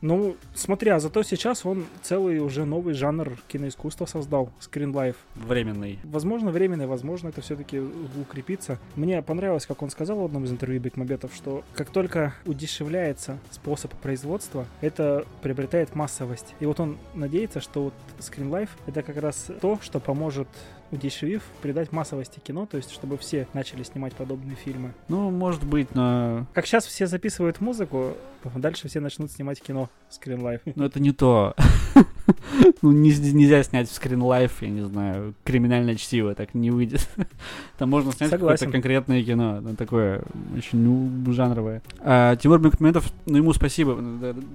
Ну, 0.01 0.35
смотря, 0.53 0.99
зато 0.99 1.23
сейчас 1.23 1.65
он 1.65 1.85
целый 2.01 2.39
уже 2.39 2.65
новый 2.65 2.93
жанр 2.93 3.37
киноискусства 3.47 4.05
создал, 4.05 4.51
скринлайф. 4.59 5.15
Временный. 5.35 5.99
Возможно, 6.03 6.51
временный, 6.51 6.85
возможно, 6.85 7.29
это 7.29 7.41
все-таки 7.41 7.79
укрепится. 7.79 8.79
Мне 8.95 9.21
понравилось, 9.21 9.65
как 9.65 9.81
он 9.81 9.89
сказал 9.89 10.19
в 10.19 10.25
одном 10.25 10.45
из 10.45 10.51
интервью 10.51 10.79
Бекмабетов, 10.81 11.33
что 11.33 11.63
как 11.73 11.89
только 11.89 12.33
удешевляется 12.45 13.39
способ 13.51 13.93
производства, 13.95 14.65
это 14.81 15.25
приобретает 15.41 15.95
массовость. 15.95 16.53
И 16.59 16.65
вот 16.65 16.79
он 16.79 16.97
надеется, 17.13 17.59
что 17.61 17.85
вот 17.85 17.93
скринлайф 18.19 18.69
это 18.85 19.01
как 19.01 19.17
раз 19.17 19.47
то, 19.61 19.79
что 19.81 19.99
поможет 19.99 20.47
удешевив, 20.91 21.43
придать 21.61 21.91
массовости 21.91 22.39
кино, 22.39 22.65
то 22.65 22.77
есть 22.77 22.91
чтобы 22.91 23.17
все 23.17 23.47
начали 23.53 23.83
снимать 23.83 24.13
подобные 24.13 24.55
фильмы. 24.55 24.93
Ну, 25.07 25.29
может 25.31 25.63
быть, 25.63 25.93
но... 25.95 26.45
Как 26.53 26.65
сейчас 26.65 26.85
все 26.85 27.07
записывают 27.07 27.61
музыку, 27.61 28.15
дальше 28.55 28.87
все 28.87 28.99
начнут 28.99 29.31
снимать 29.31 29.61
кино 29.61 29.89
скринлайф. 30.09 30.61
Но 30.75 30.85
это 30.85 30.99
не 30.99 31.11
то. 31.11 31.55
ну, 32.81 32.91
не, 32.91 33.09
нельзя 33.33 33.63
снять 33.63 33.89
в 33.89 33.93
скринлайф, 33.93 34.61
я 34.61 34.69
не 34.69 34.81
знаю, 34.85 35.33
криминальное 35.43 35.95
чтиво, 35.95 36.35
так 36.35 36.53
не 36.53 36.71
выйдет. 36.71 37.07
Там 37.77 37.89
можно 37.89 38.11
снять 38.13 38.31
какое-то 38.31 38.69
конкретное 38.69 39.23
кино, 39.23 39.59
ну, 39.61 39.75
такое 39.75 40.23
очень 40.55 40.79
ну, 40.79 41.33
жанровое. 41.33 41.81
А, 41.99 42.35
Тимур 42.35 42.59
Бекметов, 42.59 43.11
ну, 43.25 43.37
ему 43.37 43.53
спасибо, 43.53 43.95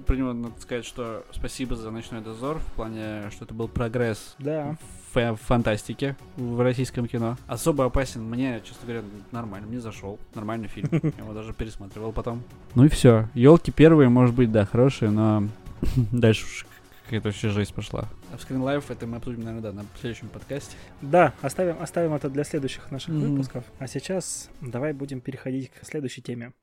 про 0.05 0.15
него 0.15 0.33
надо 0.33 0.59
сказать, 0.59 0.85
что 0.85 1.23
спасибо 1.31 1.75
за 1.75 1.91
«Ночной 1.91 2.21
дозор», 2.21 2.59
в 2.59 2.73
плане, 2.73 3.29
что 3.31 3.45
это 3.45 3.53
был 3.53 3.67
прогресс 3.67 4.35
да. 4.39 4.77
В 5.13 5.37
фантастике 5.37 6.15
в 6.35 6.61
российском 6.61 7.07
кино. 7.07 7.37
Особо 7.47 7.85
опасен 7.85 8.23
мне, 8.23 8.61
честно 8.63 8.87
говоря, 8.87 9.03
нормально, 9.31 9.67
мне 9.67 9.79
зашел, 9.79 10.19
нормальный 10.35 10.67
фильм, 10.67 10.89
я 10.91 11.23
его 11.23 11.33
даже 11.33 11.53
пересматривал 11.53 12.11
потом. 12.11 12.43
Ну 12.75 12.85
и 12.85 12.89
все. 12.89 13.29
Елки 13.33 13.71
первые, 13.71 14.09
может 14.09 14.35
быть, 14.35 14.51
да, 14.51 14.65
хорошие, 14.65 15.11
но 15.11 15.47
дальше 16.11 16.45
уж 16.45 16.65
какая-то 17.05 17.29
вообще 17.29 17.49
жесть 17.49 17.73
пошла. 17.73 18.07
А 18.31 18.37
в 18.37 18.41
Screen 18.41 18.61
Life 18.61 18.85
это 18.89 19.05
мы 19.05 19.17
обсудим, 19.17 19.43
наверное, 19.43 19.71
да, 19.71 19.81
на 19.81 19.85
следующем 19.99 20.29
подкасте. 20.29 20.75
Да, 21.01 21.33
оставим, 21.41 21.75
оставим 21.79 22.13
это 22.13 22.29
для 22.29 22.43
следующих 22.43 22.89
наших 22.91 23.09
mm-hmm. 23.13 23.29
выпусков. 23.29 23.63
А 23.79 23.87
сейчас 23.87 24.49
давай 24.61 24.93
будем 24.93 25.21
переходить 25.21 25.69
к 25.69 25.85
следующей 25.85 26.21
теме. 26.21 26.53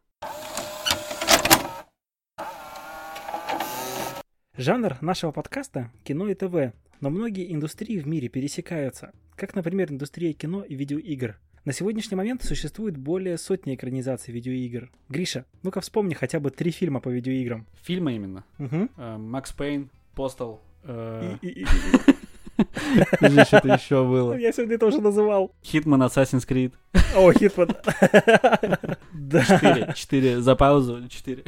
Жанр 4.60 4.98
нашего 5.00 5.32
подкаста– 5.32 5.90
кино 6.04 6.28
и 6.28 6.34
ТВ, 6.34 6.74
но 7.00 7.08
многие 7.08 7.50
индустрии 7.50 7.98
в 7.98 8.06
мире 8.06 8.28
пересекаются, 8.28 9.10
как, 9.34 9.54
например, 9.54 9.90
индустрия 9.90 10.34
кино 10.34 10.62
и 10.62 10.74
видеоигр. 10.74 11.38
На 11.64 11.72
сегодняшний 11.72 12.18
момент 12.18 12.42
существует 12.42 12.98
более 12.98 13.38
сотни 13.38 13.74
экранизаций 13.74 14.34
видеоигр. 14.34 14.90
Гриша, 15.08 15.46
ну-ка 15.62 15.80
вспомни 15.80 16.12
хотя 16.12 16.40
бы 16.40 16.50
три 16.50 16.72
фильма 16.72 17.00
по 17.00 17.08
видеоиграм. 17.08 17.66
Фильмы 17.84 18.14
именно? 18.16 18.44
Угу. 18.58 18.90
Макс 19.16 19.50
Пейн, 19.54 19.88
Постал. 20.14 20.60
Что-то 20.82 21.38
еще 23.72 24.04
было. 24.06 24.36
Я 24.36 24.52
сегодня 24.52 24.76
тоже 24.76 25.00
называл. 25.00 25.54
Хитман, 25.64 26.02
Assassin's 26.02 26.46
Creed. 26.46 26.74
О, 27.16 27.32
Хитман. 27.32 27.68
Четыре. 29.46 29.94
Четыре. 29.96 30.40
За 30.42 30.54
паузу. 30.54 31.08
Четыре. 31.08 31.44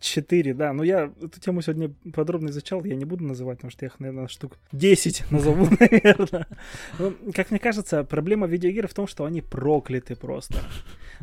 Четыре, 0.00 0.54
да. 0.54 0.72
Но 0.72 0.82
я 0.82 1.12
эту 1.22 1.40
тему 1.40 1.60
сегодня 1.60 1.92
подробно 2.14 2.48
изучал, 2.48 2.82
я 2.84 2.96
не 2.96 3.04
буду 3.04 3.24
называть, 3.24 3.58
потому 3.58 3.70
что 3.70 3.84
я 3.84 3.88
их, 3.88 4.00
наверное, 4.00 4.28
штук 4.28 4.58
10 4.72 5.24
назову, 5.30 5.68
наверное. 5.80 6.46
Но, 6.98 7.12
как 7.34 7.50
мне 7.50 7.60
кажется, 7.60 8.02
проблема 8.02 8.46
видеоигр 8.46 8.88
в 8.88 8.94
том, 8.94 9.06
что 9.06 9.26
они 9.26 9.42
прокляты 9.42 10.16
просто. 10.16 10.58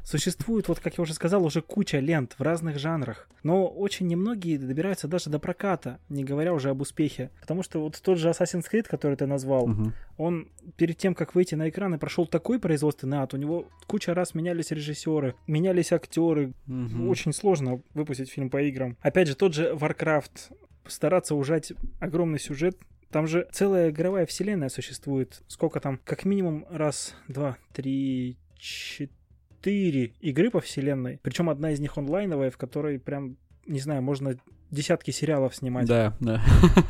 Существует, 0.03 0.67
вот 0.67 0.79
как 0.79 0.97
я 0.97 1.01
уже 1.01 1.13
сказал, 1.13 1.43
уже 1.43 1.61
куча 1.61 1.99
лент 1.99 2.35
в 2.37 2.41
разных 2.41 2.77
жанрах, 2.77 3.27
но 3.43 3.67
очень 3.67 4.07
немногие 4.07 4.59
добираются 4.59 5.07
даже 5.07 5.29
до 5.29 5.39
проката, 5.39 5.99
не 6.07 6.23
говоря 6.23 6.53
уже 6.53 6.69
об 6.69 6.81
успехе. 6.81 7.31
Потому 7.41 7.63
что 7.63 7.81
вот 7.81 7.99
тот 8.01 8.17
же 8.19 8.29
Assassin's 8.29 8.65
Creed, 8.71 8.87
который 8.87 9.17
ты 9.17 9.25
назвал, 9.25 9.65
угу. 9.65 9.91
он 10.17 10.49
перед 10.75 10.97
тем, 10.97 11.15
как 11.15 11.33
выйти 11.33 11.55
на 11.55 11.67
экраны, 11.67 11.97
прошел 11.97 12.27
такой 12.27 12.59
производственный 12.59 13.17
ад, 13.17 13.33
у 13.33 13.37
него 13.37 13.67
куча 13.87 14.13
раз 14.13 14.35
менялись 14.35 14.71
режиссеры, 14.71 15.35
менялись 15.47 15.91
актеры. 15.91 16.53
Угу. 16.67 17.09
Очень 17.09 17.33
сложно 17.33 17.81
выпустить 17.93 18.29
фильм 18.29 18.49
по 18.49 18.66
играм. 18.69 18.97
Опять 19.01 19.27
же, 19.27 19.35
тот 19.35 19.53
же 19.53 19.71
Warcraft, 19.73 20.53
стараться 20.85 21.35
ужать 21.35 21.73
огромный 21.99 22.39
сюжет, 22.39 22.77
там 23.11 23.27
же 23.27 23.47
целая 23.51 23.89
игровая 23.89 24.25
вселенная 24.25 24.69
существует. 24.69 25.41
Сколько 25.47 25.79
там? 25.79 25.99
Как 26.03 26.25
минимум 26.25 26.65
раз, 26.69 27.15
два, 27.27 27.57
три, 27.73 28.37
четыре 28.57 30.13
игры 30.19 30.51
по 30.51 30.59
вселенной. 30.59 31.19
Причем 31.23 31.49
одна 31.49 31.71
из 31.71 31.79
них 31.79 31.97
онлайновая, 31.97 32.51
в 32.51 32.57
которой 32.57 32.99
прям, 32.99 33.37
не 33.65 33.79
знаю, 33.79 34.01
можно 34.01 34.35
десятки 34.71 35.11
сериалов 35.11 35.55
снимать. 35.55 35.87
Да, 35.87 36.15
да. 36.19 36.43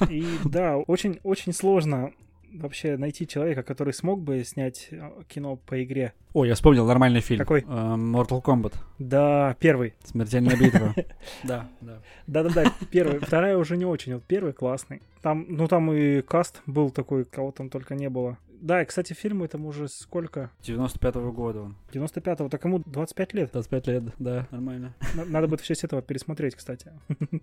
И 0.10 0.26
да, 0.44 0.78
очень-очень 0.78 1.54
сложно 1.54 2.14
вообще 2.54 2.98
найти 2.98 3.28
человека, 3.28 3.64
который 3.64 3.94
смог 3.94 4.22
бы 4.22 4.44
снять 4.44 4.88
э, 4.92 5.10
кино 5.28 5.56
по 5.56 5.84
игре. 5.84 6.14
О, 6.34 6.46
я 6.46 6.56
вспомнил 6.56 6.86
нормальный 6.86 7.22
фильм. 7.22 7.40
Какой? 7.40 7.62
Uh, 7.62 7.96
Mortal 7.96 8.44
Kombat. 8.44 8.76
Да, 9.00 9.56
первый. 9.60 9.94
Смертельная 10.04 10.58
битва. 10.58 10.94
Да, 11.44 11.70
да. 11.82 12.02
Да-да-да, 12.28 12.74
первый. 12.92 13.20
Вторая 13.20 13.58
уже 13.58 13.78
не 13.78 13.86
очень, 13.86 14.16
вот 14.16 14.24
первый 14.24 14.54
классный. 14.54 15.02
Там, 15.22 15.46
ну 15.50 15.68
там 15.68 15.92
и 15.92 16.22
каст 16.22 16.62
был 16.66 16.90
такой, 16.90 17.26
кого 17.26 17.52
там 17.52 17.70
только 17.70 17.96
не 17.96 18.10
было. 18.10 18.38
Да, 18.60 18.82
и, 18.82 18.86
кстати, 18.86 19.14
фильму 19.14 19.46
этому 19.46 19.70
уже 19.70 19.88
сколько? 19.88 20.50
95-го 20.64 21.32
года 21.32 21.62
он. 21.62 21.76
95-го, 21.94 22.50
так 22.50 22.64
ему 22.66 22.80
25 22.80 23.34
лет. 23.34 23.52
25 23.52 23.88
лет, 23.88 24.04
да, 24.18 24.48
нормально. 24.52 24.96
Надо 25.14 25.48
будет 25.48 25.62
в 25.62 25.66
честь 25.66 25.84
этого 25.84 26.02
пересмотреть, 26.02 26.56
кстати. 26.56 26.92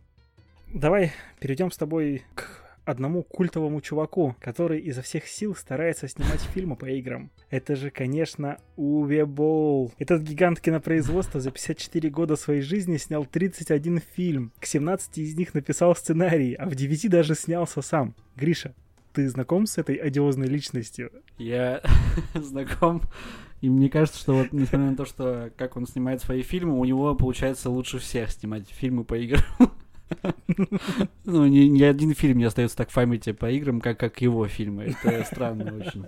Давай 0.75 1.13
перейдем 1.39 1.71
с 1.71 1.77
тобой 1.77 2.25
к 2.35 2.64
одному 2.85 3.23
культовому 3.23 3.81
чуваку, 3.81 4.37
который 4.41 4.81
изо 4.81 5.03
всех 5.03 5.27
сил 5.27 5.55
старается 5.55 6.09
снимать 6.09 6.41
фильмы 6.41 6.77
по 6.77 6.87
играм. 6.87 7.31
Это 7.51 7.77
же, 7.77 7.91
конечно, 7.91 8.59
Уве 8.77 9.25
Болл. 9.25 9.93
Этот 9.99 10.23
гигант 10.23 10.61
кинопроизводства 10.61 11.41
за 11.41 11.51
54 11.51 12.11
года 12.11 12.37
своей 12.37 12.61
жизни 12.61 12.97
снял 12.97 13.25
31 13.25 14.01
фильм. 14.15 14.53
К 14.59 14.67
17 14.67 15.19
из 15.19 15.37
них 15.37 15.55
написал 15.55 15.95
сценарий, 15.97 16.55
а 16.55 16.69
в 16.69 16.75
9 16.75 17.11
даже 17.11 17.35
снялся 17.35 17.83
сам. 17.83 18.15
Гриша, 18.37 18.75
ты 19.13 19.29
знаком 19.29 19.67
с 19.67 19.79
этой 19.79 19.95
одиозной 19.95 20.49
личностью? 20.49 21.11
Я 21.39 21.83
знаком. 22.35 23.03
И 23.61 23.71
мне 23.71 23.89
кажется, 23.89 24.19
что 24.19 24.35
вот, 24.35 24.53
несмотря 24.53 24.91
на 24.91 24.97
то, 24.97 25.07
что 25.07 25.51
как 25.57 25.77
он 25.77 25.87
снимает 25.87 26.21
свои 26.21 26.43
фильмы, 26.43 26.79
у 26.79 26.85
него 26.85 27.15
получается 27.15 27.71
лучше 27.71 27.99
всех 27.99 28.31
снимать 28.31 28.69
фильмы 28.69 29.05
по 29.05 29.17
играм. 29.17 29.43
Ну, 31.25 31.47
ни, 31.47 31.65
ни 31.67 31.83
один 31.83 32.15
фильм 32.15 32.39
не 32.39 32.45
остается 32.45 32.77
так 32.77 32.91
в 32.91 32.95
памяти 32.95 33.33
по 33.33 33.51
играм, 33.51 33.81
как, 33.81 33.99
как 33.99 34.21
его 34.21 34.47
фильмы. 34.47 34.95
Это 35.03 35.25
странно 35.25 35.75
очень. 35.77 36.07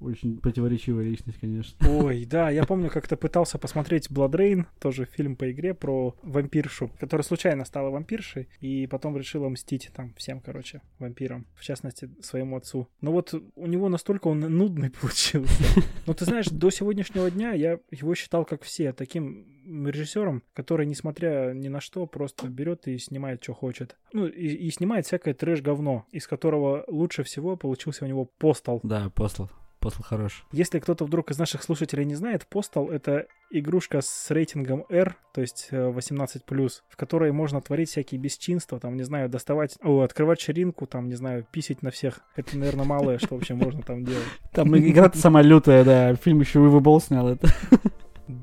Очень 0.00 0.38
противоречивая 0.38 1.04
личность, 1.04 1.38
конечно. 1.38 1.76
Ой, 1.88 2.24
да, 2.24 2.50
я 2.50 2.64
помню, 2.64 2.90
как-то 2.90 3.16
пытался 3.16 3.58
посмотреть 3.58 4.08
Blood 4.10 4.32
Rain, 4.32 4.64
тоже 4.80 5.04
фильм 5.04 5.36
по 5.36 5.50
игре 5.50 5.74
про 5.74 6.16
вампиршу, 6.22 6.90
которая 6.98 7.22
случайно 7.22 7.64
стала 7.64 7.90
вампиршей, 7.90 8.48
и 8.60 8.86
потом 8.86 9.16
решила 9.16 9.48
мстить 9.48 9.90
там 9.94 10.14
всем, 10.14 10.40
короче, 10.40 10.80
вампирам, 10.98 11.46
в 11.54 11.62
частности, 11.62 12.10
своему 12.22 12.56
отцу. 12.56 12.88
Но 13.00 13.12
вот 13.12 13.34
у 13.54 13.66
него 13.66 13.88
настолько 13.88 14.28
он 14.28 14.40
нудный 14.40 14.90
получился. 15.00 15.82
Но 16.06 16.14
ты 16.14 16.24
знаешь, 16.24 16.46
до 16.46 16.70
сегодняшнего 16.70 17.30
дня 17.30 17.52
я 17.52 17.78
его 17.90 18.14
считал, 18.14 18.44
как 18.44 18.62
все, 18.62 18.92
таким 18.92 19.60
режиссером, 19.66 20.42
который, 20.54 20.86
несмотря 20.86 21.52
ни 21.52 21.68
на 21.68 21.80
что, 21.80 22.06
просто 22.06 22.48
берет 22.48 22.88
и 22.88 22.98
снимает, 22.98 23.42
что 23.42 23.54
хочет. 23.54 23.96
Ну, 24.12 24.26
и, 24.26 24.46
и 24.46 24.70
снимает 24.70 25.06
всякое 25.06 25.34
трэш-говно, 25.34 26.06
из 26.10 26.26
которого 26.26 26.84
лучше 26.88 27.22
всего 27.22 27.56
получился 27.56 28.04
у 28.04 28.08
него 28.08 28.24
постал. 28.24 28.80
Да, 28.82 29.10
постал. 29.10 29.50
Постал 29.80 30.04
хорош. 30.04 30.44
Если 30.52 30.78
кто-то 30.78 31.06
вдруг 31.06 31.30
из 31.30 31.38
наших 31.38 31.62
слушателей 31.62 32.04
не 32.04 32.14
знает, 32.14 32.46
Postal— 32.50 32.90
это 32.92 33.26
игрушка 33.50 34.00
с 34.02 34.30
рейтингом 34.30 34.84
R, 34.90 35.16
то 35.32 35.40
есть 35.40 35.68
э, 35.70 35.90
18+, 35.90 36.70
в 36.88 36.96
которой 36.96 37.32
можно 37.32 37.62
творить 37.62 37.88
всякие 37.88 38.20
бесчинства, 38.20 38.78
там, 38.78 38.96
не 38.96 39.02
знаю, 39.02 39.30
доставать, 39.30 39.76
о, 39.82 40.02
открывать 40.02 40.40
ширинку, 40.40 40.86
там, 40.86 41.08
не 41.08 41.14
знаю, 41.14 41.46
писить 41.50 41.82
на 41.82 41.90
всех. 41.90 42.20
Это, 42.36 42.58
наверное, 42.58 42.84
малое, 42.84 43.18
что 43.18 43.34
вообще 43.34 43.54
можно 43.54 43.82
там 43.82 44.04
делать. 44.04 44.22
Там 44.52 44.76
игра-то 44.76 45.16
самая 45.18 45.42
лютая, 45.42 45.84
да. 45.84 46.14
Фильм 46.14 46.40
еще 46.40 46.60
Уивебол 46.60 47.00
снял 47.00 47.28
это. 47.28 47.48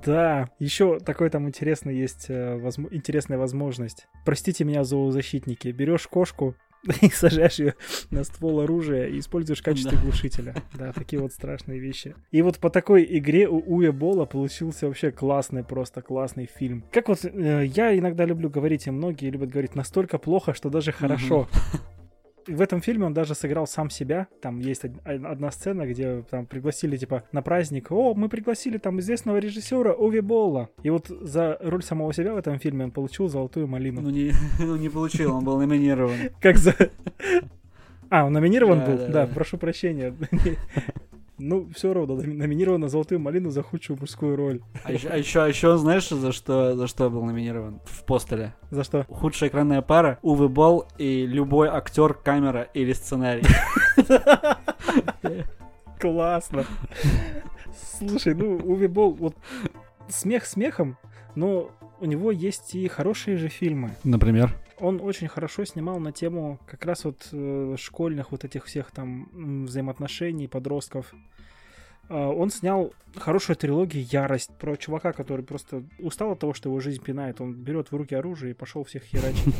Да, 0.06 0.50
еще 0.60 1.00
такой 1.00 1.30
там 1.30 1.48
интересный 1.48 1.96
есть 1.96 2.26
э, 2.28 2.58
возм- 2.58 2.90
интересная 2.92 3.38
возможность. 3.38 4.08
Простите 4.26 4.66
меня, 4.66 4.84
зоозащитники. 4.84 5.70
Берешь 5.70 6.08
кошку 6.08 6.56
и 7.02 7.10
сажаешь 7.10 7.60
ее 7.60 7.76
на 8.12 8.24
ствол 8.24 8.62
оружия 8.62 9.08
и 9.08 9.20
используешь 9.20 9.60
в 9.60 9.64
качестве 9.64 9.98
Да. 9.98 10.04
глушителя. 10.04 10.56
Да, 10.74 10.92
такие 10.94 11.22
вот 11.22 11.32
страшные 11.34 11.80
вещи. 11.80 12.16
И 12.32 12.42
вот 12.42 12.60
по 12.60 12.70
такой 12.70 13.06
игре 13.10 13.48
у 13.48 13.58
Уя 13.66 13.92
Бола 13.92 14.26
получился 14.26 14.88
вообще 14.88 15.12
классный, 15.12 15.64
просто 15.64 16.02
классный 16.02 16.46
фильм. 16.46 16.84
Как 16.92 17.08
вот 17.10 17.24
э, 17.26 17.66
я 17.66 17.98
иногда 17.98 18.26
люблю 18.26 18.50
говорить, 18.50 18.88
и 18.88 18.92
многие 18.92 19.30
любят 19.30 19.50
говорить, 19.50 19.76
настолько 19.76 20.18
плохо, 20.18 20.54
что 20.54 20.70
даже 20.70 20.92
хорошо. 20.92 21.48
И 21.74 21.78
В 22.48 22.62
этом 22.62 22.82
фильме 22.82 23.06
он 23.06 23.14
даже 23.14 23.36
сыграл 23.36 23.68
сам 23.68 23.90
себя. 23.90 24.28
Там 24.42 24.60
есть 24.60 24.86
од- 24.86 25.06
одна 25.06 25.52
сцена, 25.52 25.86
где 25.86 26.24
там 26.30 26.46
пригласили, 26.46 26.98
типа, 26.98 27.24
на 27.32 27.42
праздник. 27.42 27.92
О, 27.92 28.14
мы 28.14 28.30
пригласили 28.30 28.78
там 28.78 29.00
известного 29.00 29.38
режиссера 29.38 29.94
Уви 29.94 30.22
Болла. 30.22 30.70
И 30.84 30.90
вот 30.90 31.08
за 31.08 31.58
роль 31.62 31.84
самого 31.84 32.14
себя 32.14 32.34
в 32.34 32.38
этом 32.38 32.60
фильме 32.60 32.86
он 32.86 32.92
получил 32.92 33.28
золотую 33.28 33.68
малину. 33.68 34.02
Ну 34.02 34.10
не, 34.10 34.32
ну 34.60 34.76
не 34.78 34.90
получил, 34.90 35.36
он 35.36 35.44
был 35.44 35.58
номинирован. 35.60 36.16
Как 36.40 36.58
за... 36.58 36.74
А, 38.10 38.24
он 38.26 38.32
номинирован 38.32 38.86
был? 38.86 39.08
да. 39.10 39.28
прошу 39.28 39.58
прощения. 39.58 40.16
Ну, 41.40 41.70
все 41.76 41.94
равно, 41.94 42.16
номи- 42.16 42.34
номинирован 42.34 42.82
на 42.82 42.90
золотую 42.90 43.20
малину 43.20 43.52
за 43.52 43.62
худшую 43.62 44.00
мужскую 44.00 44.36
роль. 44.36 44.62
А 44.84 44.92
еще, 44.92 45.08
а 45.10 45.18
еще, 45.18 45.44
а 45.44 45.48
еще 45.48 45.78
знаешь, 45.78 46.10
за 46.10 46.32
что, 46.32 46.76
за 46.76 46.88
что 46.88 47.10
был 47.12 47.24
номинирован 47.24 47.80
в 47.86 48.04
постеле? 48.06 48.56
За 48.72 48.84
что? 48.84 49.06
Худшая 49.08 49.50
экранная 49.50 49.82
пара, 49.84 50.18
Уве 50.24 50.48
Болл 50.48 50.88
и 50.98 51.28
любой 51.28 51.68
актер, 51.68 52.16
камера 52.16 52.64
или 52.74 52.94
сценарий. 52.94 53.44
Классно. 56.00 56.66
Слушай, 58.00 58.34
ну, 58.34 58.56
Уви 58.58 58.88
Болл, 58.88 59.14
вот 59.14 59.36
смех 60.10 60.46
смехом, 60.46 60.98
но 61.36 61.70
у 62.00 62.06
него 62.06 62.32
есть 62.32 62.76
и 62.76 62.88
хорошие 62.88 63.38
же 63.38 63.48
фильмы. 63.50 63.92
Например? 64.04 64.56
Он 64.80 65.02
очень 65.02 65.28
хорошо 65.28 65.66
снимал 65.66 66.00
на 66.00 66.12
тему 66.12 66.60
как 66.68 66.86
раз 66.86 67.04
вот 67.06 67.30
э, 67.32 67.76
школьных 67.78 68.32
вот 68.32 68.44
этих 68.46 68.66
всех 68.66 68.92
там 68.92 69.66
взаимоотношений 69.66 70.48
подростков. 70.48 71.14
А, 72.10 72.30
Он 72.30 72.50
снял 72.50 72.94
хорошую 73.16 73.56
трилогию 73.56 74.06
«Ярость» 74.10 74.52
про 74.58 74.78
чувака, 74.78 75.14
который 75.14 75.44
просто 75.44 75.84
устал 76.00 76.32
от 76.32 76.40
того, 76.40 76.54
что 76.54 76.70
его 76.70 76.80
жизнь 76.80 77.04
пинает. 77.04 77.42
Он 77.42 77.54
берет 77.54 77.92
в 77.92 77.96
руки 77.96 78.16
оружие 78.16 78.52
и 78.52 78.56
пошел 78.56 78.84
всех 78.84 79.04
херачить, 79.04 79.56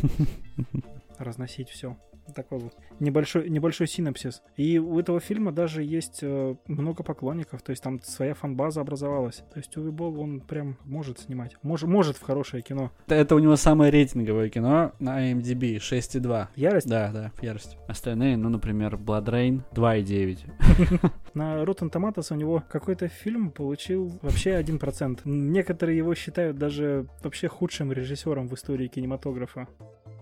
разносить 1.18 1.70
все. 1.70 1.98
Такой 2.36 2.60
вот 2.60 2.74
небольшой, 3.00 3.50
небольшой 3.50 3.88
синапсис. 3.88 4.42
И 4.56 4.80
у 4.80 5.00
этого 5.00 5.20
фильма 5.20 5.52
даже 5.52 5.84
есть 5.84 6.20
э, 6.22 6.56
много 6.68 7.04
поклонников, 7.04 7.62
то 7.62 7.72
есть 7.72 7.84
там 7.84 8.02
своя 8.02 8.34
фанбаза 8.34 8.82
образовалась. 8.82 9.44
То 9.54 9.58
есть 9.58 9.76
Уви 9.78 9.92
Болл, 9.92 10.20
он 10.20 10.42
прям 10.42 10.78
может 10.86 11.20
снимать. 11.20 11.56
Мож, 11.64 11.84
может 11.84 12.18
в 12.18 12.22
хорошее 12.22 12.64
кино. 12.64 12.92
Это, 13.06 13.16
это 13.16 13.36
у 13.36 13.40
него 13.40 13.56
самое 13.56 13.92
рейтинговое 13.92 14.50
кино 14.50 14.94
на 15.00 15.32
IMDb 15.32 15.78
6,2. 15.78 16.48
«Ярость» 16.56 16.88
Да, 16.88 17.12
да, 17.12 17.32
ярость. 17.42 17.78
Остальные, 17.88 18.38
ну, 18.38 18.50
например, 18.50 18.96
Blood 18.96 19.26
Rain 19.26 19.62
2,9. 19.74 21.12
На 21.34 21.64
Rotten 21.64 21.92
Tomatoes 21.92 22.28
у 22.32 22.36
него 22.36 22.64
какой-то 22.70 23.08
фильм 23.08 23.52
получил 23.52 24.18
вообще 24.22 24.60
1%. 24.60 25.22
Некоторые 25.26 25.98
его 25.98 26.16
считают 26.16 26.58
даже 26.58 27.08
вообще 27.22 27.48
худшим 27.48 27.92
режиссером 27.92 28.48
в 28.48 28.54
истории 28.54 28.88
кинематографа. 28.88 29.68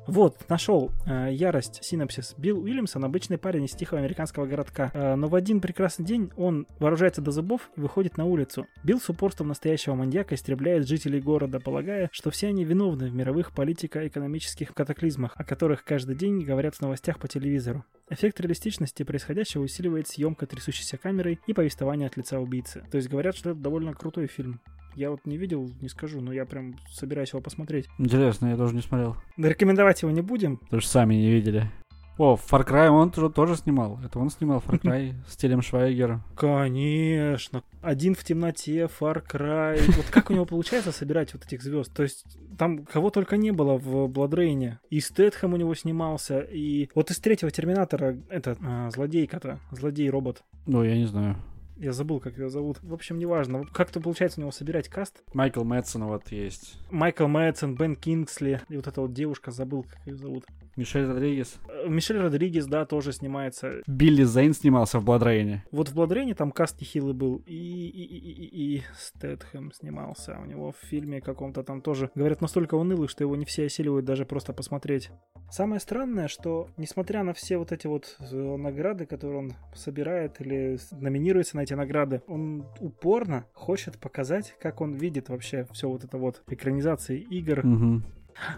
Вот, 0.08 0.48
нашел. 0.50 0.92
Э, 1.08 1.30
Ярость, 1.32 1.84
синопсис. 1.84 2.36
Билл 2.38 2.60
Уильямсон 2.60 3.04
обычный 3.06 3.38
парень 3.38 3.66
из 3.66 3.72
тихого 3.72 4.00
американского 4.00 4.46
городка. 4.46 4.92
Э, 4.94 5.16
но 5.16 5.28
в 5.28 5.36
один 5.36 5.62
прекрасный 5.62 6.06
день 6.06 6.32
он 6.38 6.68
вооружается 6.80 7.22
до 7.22 7.32
зубов 7.32 7.70
и 7.76 7.82
выходит 7.82 8.18
на 8.18 8.26
улицу. 8.26 8.68
Билл 8.84 9.00
с 9.00 9.10
упорством 9.10 9.48
настоящего 9.48 9.96
маньяка 9.96 10.36
истребляет 10.36 10.88
жителей 10.88 11.22
города, 11.22 11.60
полагая, 11.60 12.10
что 12.12 12.30
все 12.30 12.48
они 12.48 12.64
виновны 12.64 13.10
в 13.10 13.16
мировых 13.16 13.52
политико-экономических 13.52 14.74
катаклизмах, 14.74 15.34
о 15.36 15.44
которых 15.44 15.84
каждый 15.84 16.16
день 16.16 16.42
говорят 16.42 16.76
в 16.76 16.82
новостях 16.82 17.20
по 17.20 17.28
телевизору. 17.28 17.84
Эффект 18.10 18.40
реалистичности 18.40 19.02
происходящего 19.02 19.64
усиливает 19.64 20.08
съемка 20.08 20.46
трясущейся 20.46 20.98
камерой 20.98 21.40
и 21.48 21.54
повествование 21.54 22.08
от 22.08 22.18
лица 22.18 22.40
убийцы. 22.40 22.84
То 22.92 22.98
есть 22.98 23.10
говорят, 23.10 23.36
что 23.36 23.52
это 23.52 23.60
довольно 23.60 23.94
крутой 23.94 24.28
фильм. 24.28 24.62
Я 24.96 25.12
вот 25.12 25.26
не 25.26 25.38
видел, 25.38 25.70
не 25.82 25.90
скажу, 25.90 26.22
но 26.22 26.32
я 26.32 26.46
прям 26.46 26.76
собираюсь 26.90 27.32
его 27.32 27.42
посмотреть. 27.42 27.88
Интересно, 27.98 28.48
я 28.48 28.58
тоже 28.58 28.76
не 28.76 28.82
смотрел. 28.82 29.18
Но 29.38 29.48
рекомендовать 29.48 30.02
его 30.02 30.12
не 30.12 30.22
будем. 30.22 30.60
Что 30.70 30.82
сами 30.82 31.16
не 31.16 31.30
видели. 31.30 31.70
О, 32.18 32.38
Far 32.38 32.66
Cry 32.66 32.88
он 32.88 33.12
тоже, 33.12 33.30
тоже 33.30 33.58
снимал. 33.58 34.00
Это 34.04 34.20
он 34.20 34.30
снимал 34.30 34.64
Far 34.66 34.80
Cry 34.82 35.14
с 35.28 35.36
Телем 35.36 35.62
Швайгером. 35.62 36.24
Конечно. 36.38 37.62
Один 37.82 38.16
в 38.16 38.24
темноте, 38.24 38.90
Far 39.00 39.22
Cry. 39.28 39.82
Вот 39.98 40.06
как 40.12 40.30
у 40.30 40.34
него 40.34 40.46
получается 40.46 40.94
собирать 40.94 41.34
вот 41.34 41.46
этих 41.46 41.62
звезд? 41.62 41.94
То 41.94 42.04
есть 42.04 42.26
там 42.58 42.86
кого 42.86 43.10
только 43.10 43.36
не 43.36 43.52
было 43.52 43.78
в 43.78 44.08
Бладрейне. 44.08 44.80
И 44.90 45.02
Стэтхэм 45.02 45.54
у 45.54 45.58
него 45.58 45.76
снимался, 45.76 46.40
и 46.40 46.90
вот 46.96 47.12
из 47.12 47.20
третьего 47.20 47.52
Терминатора, 47.52 48.18
это 48.30 48.58
а, 48.62 48.90
злодейка-то, 48.92 49.60
злодей-робот. 49.72 50.44
Ну, 50.68 50.84
я 50.84 50.96
не 50.96 51.06
знаю. 51.06 51.36
Я 51.78 51.92
забыл, 51.92 52.20
как 52.20 52.38
ее 52.38 52.50
зовут. 52.50 52.80
В 52.82 52.94
общем, 52.94 53.18
неважно. 53.20 53.66
Как-то 53.74 54.00
получается 54.00 54.40
у 54.40 54.42
него 54.42 54.52
собирать 54.52 54.88
каст. 54.88 55.24
Майкл 55.34 55.64
Мэтсон 55.64 56.06
вот 56.06 56.32
есть. 56.32 56.80
Майкл 56.90 57.28
Мэтсон, 57.28 57.76
Бен 57.76 57.96
Кингсли, 57.96 58.62
и 58.70 58.78
вот 58.78 58.88
эта 58.88 59.02
вот 59.02 59.14
девушка, 59.14 59.52
забыл, 59.52 59.84
как 59.84 60.06
ее 60.08 60.16
зовут. 60.16 60.46
Мишель 60.76 61.06
Родригес. 61.06 61.58
Э, 61.70 61.88
Мишель 61.88 62.20
Родригес, 62.20 62.66
да, 62.68 62.86
тоже 62.86 63.14
снимается. 63.14 63.82
Билли 63.88 64.24
Зейн 64.24 64.54
снимался 64.54 65.00
в 65.00 65.06
Rain. 65.06 65.60
Вот 65.72 65.90
в 65.90 65.96
Бладрейне 65.96 66.36
там 66.36 66.52
каст 66.52 66.80
нехилый 66.82 67.14
был, 67.14 67.42
и, 67.46 67.54
и, 67.54 68.04
и, 68.04 68.18
и, 68.18 68.78
и 68.78 68.84
Стэтхэм 68.98 69.72
снимался. 69.72 70.38
У 70.42 70.46
него 70.46 70.72
в 70.72 70.86
фильме 70.88 71.22
каком-то 71.22 71.64
там 71.64 71.82
тоже, 71.82 72.10
говорят, 72.16 72.42
настолько 72.42 72.76
унылый, 72.76 73.08
что 73.08 73.24
его 73.24 73.36
не 73.36 73.46
все 73.46 73.66
осиливают 73.66 74.06
даже 74.06 74.26
просто 74.26 74.54
посмотреть. 74.54 75.12
Самое 75.50 75.80
странное, 75.80 76.28
что 76.28 76.70
несмотря 76.78 77.24
на 77.24 77.34
все 77.34 77.58
вот 77.58 77.72
эти 77.72 77.88
вот 77.88 78.18
э, 78.20 78.36
награды, 78.36 79.06
которые 79.06 79.40
он 79.40 79.54
собирает 79.74 80.42
или 80.42 80.78
номинируется 80.92 81.56
на 81.56 81.62
эти 81.62 81.74
награды, 81.74 82.22
он 82.28 82.66
упорно 82.80 83.46
хочет 83.54 83.98
показать, 83.98 84.56
как 84.60 84.82
он 84.82 84.94
видит 84.94 85.30
вообще 85.30 85.68
все 85.72 85.88
вот 85.88 86.04
это 86.04 86.18
вот 86.18 86.44
экранизации 86.48 87.20
игр, 87.20 87.66
Мгм. 87.66 88.04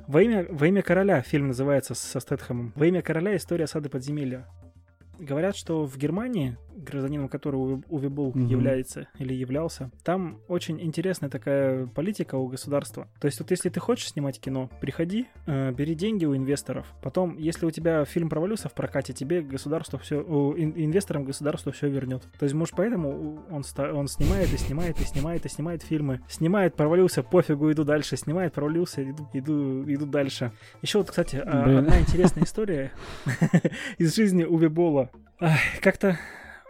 Во 0.08 0.22
имя, 0.22 0.46
во 0.50 0.68
имя 0.68 0.82
короля 0.82 1.22
фильм 1.22 1.48
называется 1.48 1.96
со 1.96 2.20
Стэтхэмом. 2.20 2.74
Во 2.76 2.86
имя 2.86 3.02
короля 3.02 3.36
история 3.36 3.66
осады 3.66 3.90
подземелья. 3.90 4.48
Говорят, 5.20 5.56
что 5.56 5.86
в 5.86 5.98
Германии, 5.98 6.58
гражданином 6.78 7.30
которого 7.30 7.82
Уви 7.90 8.08
Болл 8.08 8.32
Мгм. 8.34 8.46
является 8.48 9.08
или 9.20 9.34
являлся, 9.34 9.92
там 10.04 10.40
очень 10.48 10.82
интересная 10.82 11.30
такая 11.30 11.88
политика 11.88 12.36
у 12.36 12.48
государства. 12.48 13.08
То 13.20 13.26
есть 13.28 13.40
вот 13.40 13.52
если 13.52 13.70
ты 13.70 13.80
хочешь 13.80 14.10
снимать 14.10 14.40
кино, 14.40 14.70
приходи, 14.82 15.28
э, 15.46 15.72
бери 15.72 15.96
деньги 15.96 16.26
у 16.26 16.36
инвесторов. 16.36 16.86
Потом, 17.02 17.38
если 17.38 17.66
у 17.66 17.72
тебя 17.72 18.06
фильм 18.06 18.30
провалился 18.30 18.70
в 18.70 18.74
прокате, 18.74 19.14
тебе 19.14 19.42
государство 19.42 20.00
все, 20.00 20.22
инвесторам 20.22 21.24
государство 21.26 21.72
все 21.72 21.90
вернет. 21.90 22.24
То 22.40 22.44
есть, 22.44 22.56
может, 22.56 22.76
поэтому 22.76 23.40
он, 23.50 23.64
он 23.96 24.08
снимает 24.08 24.54
и 24.54 24.58
снимает 24.58 25.00
и 25.02 25.04
снимает 25.04 25.46
и 25.46 25.50
снимает 25.50 25.84
фильмы. 25.84 26.22
Снимает, 26.30 26.76
провалился, 26.76 27.24
пофигу, 27.24 27.72
иду 27.72 27.84
дальше. 27.84 28.18
Снимает, 28.18 28.54
провалился, 28.54 29.04
иду, 29.10 29.28
иду, 29.34 29.84
иду 29.92 30.06
дальше. 30.06 30.52
Еще 30.82 31.00
вот, 31.00 31.10
кстати, 31.10 31.42
а, 31.44 31.64
Блин. 31.64 31.78
одна 31.80 32.00
интересная 32.00 32.44
история 32.44 32.92
из 33.98 34.16
жизни 34.16 34.44
Уви 34.44 34.68
Болла. 34.68 35.10
Ах, 35.40 35.58
Как-то 35.82 36.18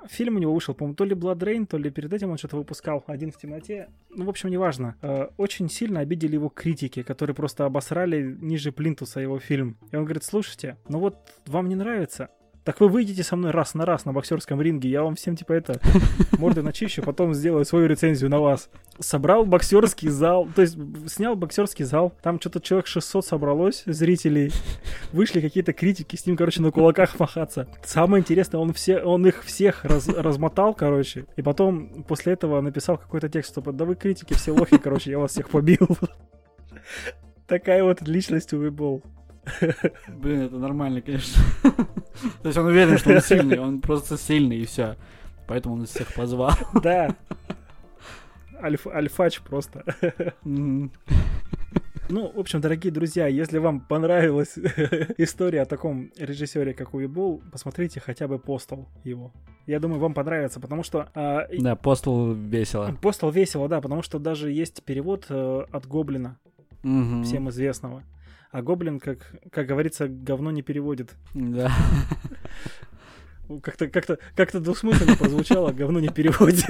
фильм 0.07 0.35
у 0.35 0.39
него 0.39 0.53
вышел, 0.53 0.73
по-моему, 0.73 0.95
то 0.95 1.05
ли 1.05 1.15
Blood 1.15 1.39
Rain, 1.39 1.65
то 1.65 1.77
ли 1.77 1.89
перед 1.89 2.13
этим 2.13 2.29
он 2.31 2.37
что-то 2.37 2.57
выпускал, 2.57 3.03
«Один 3.07 3.31
в 3.31 3.37
темноте». 3.37 3.89
Ну, 4.09 4.25
в 4.25 4.29
общем, 4.29 4.49
неважно. 4.49 4.95
Э, 5.01 5.29
Очень 5.37 5.69
сильно 5.69 5.99
обидели 5.99 6.33
его 6.33 6.49
критики, 6.49 7.03
которые 7.03 7.35
просто 7.35 7.65
обосрали 7.65 8.37
ниже 8.41 8.71
плинтуса 8.71 9.19
его 9.19 9.39
фильм. 9.39 9.77
И 9.91 9.95
он 9.95 10.03
говорит, 10.05 10.23
слушайте, 10.23 10.77
ну 10.87 10.99
вот 10.99 11.17
вам 11.45 11.69
не 11.69 11.75
нравится, 11.75 12.29
так 12.67 12.81
вы 12.81 12.89
выйдете 12.89 13.23
со 13.23 13.37
мной 13.37 13.51
раз 13.51 13.75
на 13.75 13.85
раз 13.85 14.03
на 14.03 14.11
боксерском 14.11 14.61
ринге, 14.61 14.89
я 14.89 15.01
вам 15.01 15.15
всем 15.15 15.37
типа 15.37 15.53
это 15.53 15.79
морды 16.37 16.61
начищу, 16.61 17.01
потом 17.01 17.33
сделаю 17.33 17.63
свою 17.63 17.87
рецензию 17.87 18.29
на 18.29 18.41
вас. 18.41 18.69
Собрал 18.99 19.45
боксерский 19.45 20.09
зал, 20.09 20.49
то 20.53 20.63
есть 20.63 20.77
снял 21.09 21.37
боксерский 21.37 21.85
зал, 21.85 22.13
там 22.21 22.41
что-то 22.41 22.59
человек 22.59 22.87
600 22.87 23.25
собралось 23.25 23.83
зрителей, 23.85 24.51
вышли 25.13 25.39
какие-то 25.39 25.71
критики, 25.71 26.17
с 26.17 26.25
ним, 26.25 26.35
короче, 26.35 26.61
на 26.61 26.71
кулаках 26.71 27.17
махаться. 27.17 27.69
Самое 27.85 28.19
интересное, 28.19 28.59
он, 28.59 28.73
все, 28.73 28.99
он 28.99 29.25
их 29.25 29.45
всех 29.45 29.85
раз- 29.85 30.09
размотал, 30.09 30.73
короче, 30.73 31.25
и 31.37 31.41
потом 31.41 32.03
после 32.03 32.33
этого 32.33 32.59
написал 32.59 32.97
какой-то 32.97 33.29
текст, 33.29 33.55
типа, 33.55 33.71
да 33.71 33.85
вы 33.85 33.95
критики 33.95 34.33
все 34.33 34.51
лохи, 34.51 34.77
короче, 34.77 35.11
я 35.11 35.19
вас 35.19 35.31
всех 35.31 35.47
побил. 35.47 35.87
Такая 37.47 37.81
вот 37.85 38.01
личность 38.01 38.51
Уви 38.51 38.71
Болл. 38.71 39.03
Блин, 40.07 40.41
это 40.41 40.57
нормально, 40.57 41.01
конечно. 41.01 41.41
То 41.63 42.45
есть 42.49 42.57
он 42.57 42.65
уверен, 42.67 42.97
что 42.97 43.13
он 43.13 43.21
сильный, 43.21 43.59
он 43.59 43.81
просто 43.81 44.17
сильный 44.17 44.57
и 44.57 44.65
все. 44.65 44.95
Поэтому 45.47 45.75
он 45.75 45.85
всех 45.85 46.13
позвал. 46.13 46.51
Да. 46.83 47.15
Альф, 48.61 48.87
альфач 48.87 49.39
просто. 49.41 49.83
Ну, 52.09 52.31
в 52.33 52.39
общем, 52.39 52.61
дорогие 52.61 52.91
друзья, 52.91 53.27
если 53.27 53.57
вам 53.57 53.81
понравилась 53.81 54.55
история 55.17 55.61
о 55.63 55.65
таком 55.65 56.09
режиссере, 56.17 56.73
как 56.73 56.93
Уибол, 56.93 57.41
посмотрите 57.51 57.99
хотя 57.99 58.27
бы 58.29 58.39
«Постол» 58.39 58.87
его. 59.03 59.33
Я 59.65 59.79
думаю, 59.81 59.99
вам 59.99 60.13
понравится, 60.13 60.61
потому 60.61 60.83
что... 60.83 61.09
и- 61.51 61.61
Да, 61.61 61.75
постул 61.75 62.31
весело. 62.31 62.95
«Постол» 63.01 63.29
весело, 63.29 63.67
да, 63.67 63.81
потому 63.81 64.01
что 64.03 64.19
даже 64.19 64.49
есть 64.51 64.83
перевод 64.83 65.25
э, 65.29 65.65
от 65.69 65.85
Гоблина, 65.85 66.37
Мгм. 66.83 67.23
всем 67.25 67.49
известного. 67.49 68.03
А 68.51 68.61
Гоблин, 68.61 68.99
как, 68.99 69.35
как 69.51 69.67
говорится, 69.67 70.07
говно 70.07 70.51
не 70.51 70.61
переводит. 70.61 71.15
Да. 71.33 71.71
Как-то 73.61 73.87
как 73.87 74.05
как 74.35 74.61
двусмысленно 74.61 75.15
прозвучало, 75.15 75.71
говно 75.71 75.99
не 75.99 76.09
переводит. 76.09 76.65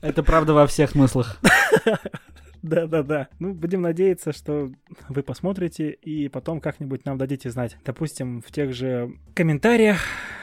Это 0.00 0.22
правда 0.22 0.54
во 0.54 0.66
всех 0.66 0.90
смыслах. 0.90 1.38
Да-да-да. 2.62 3.28
Ну, 3.38 3.54
будем 3.54 3.82
надеяться, 3.82 4.32
что 4.32 4.70
вы 5.08 5.22
посмотрите 5.22 5.90
и 5.90 6.28
потом 6.28 6.60
как-нибудь 6.60 7.04
нам 7.06 7.16
дадите 7.16 7.50
знать. 7.50 7.76
Допустим, 7.84 8.42
в 8.42 8.52
тех 8.52 8.72
же 8.74 9.18
комментариях 9.34 9.98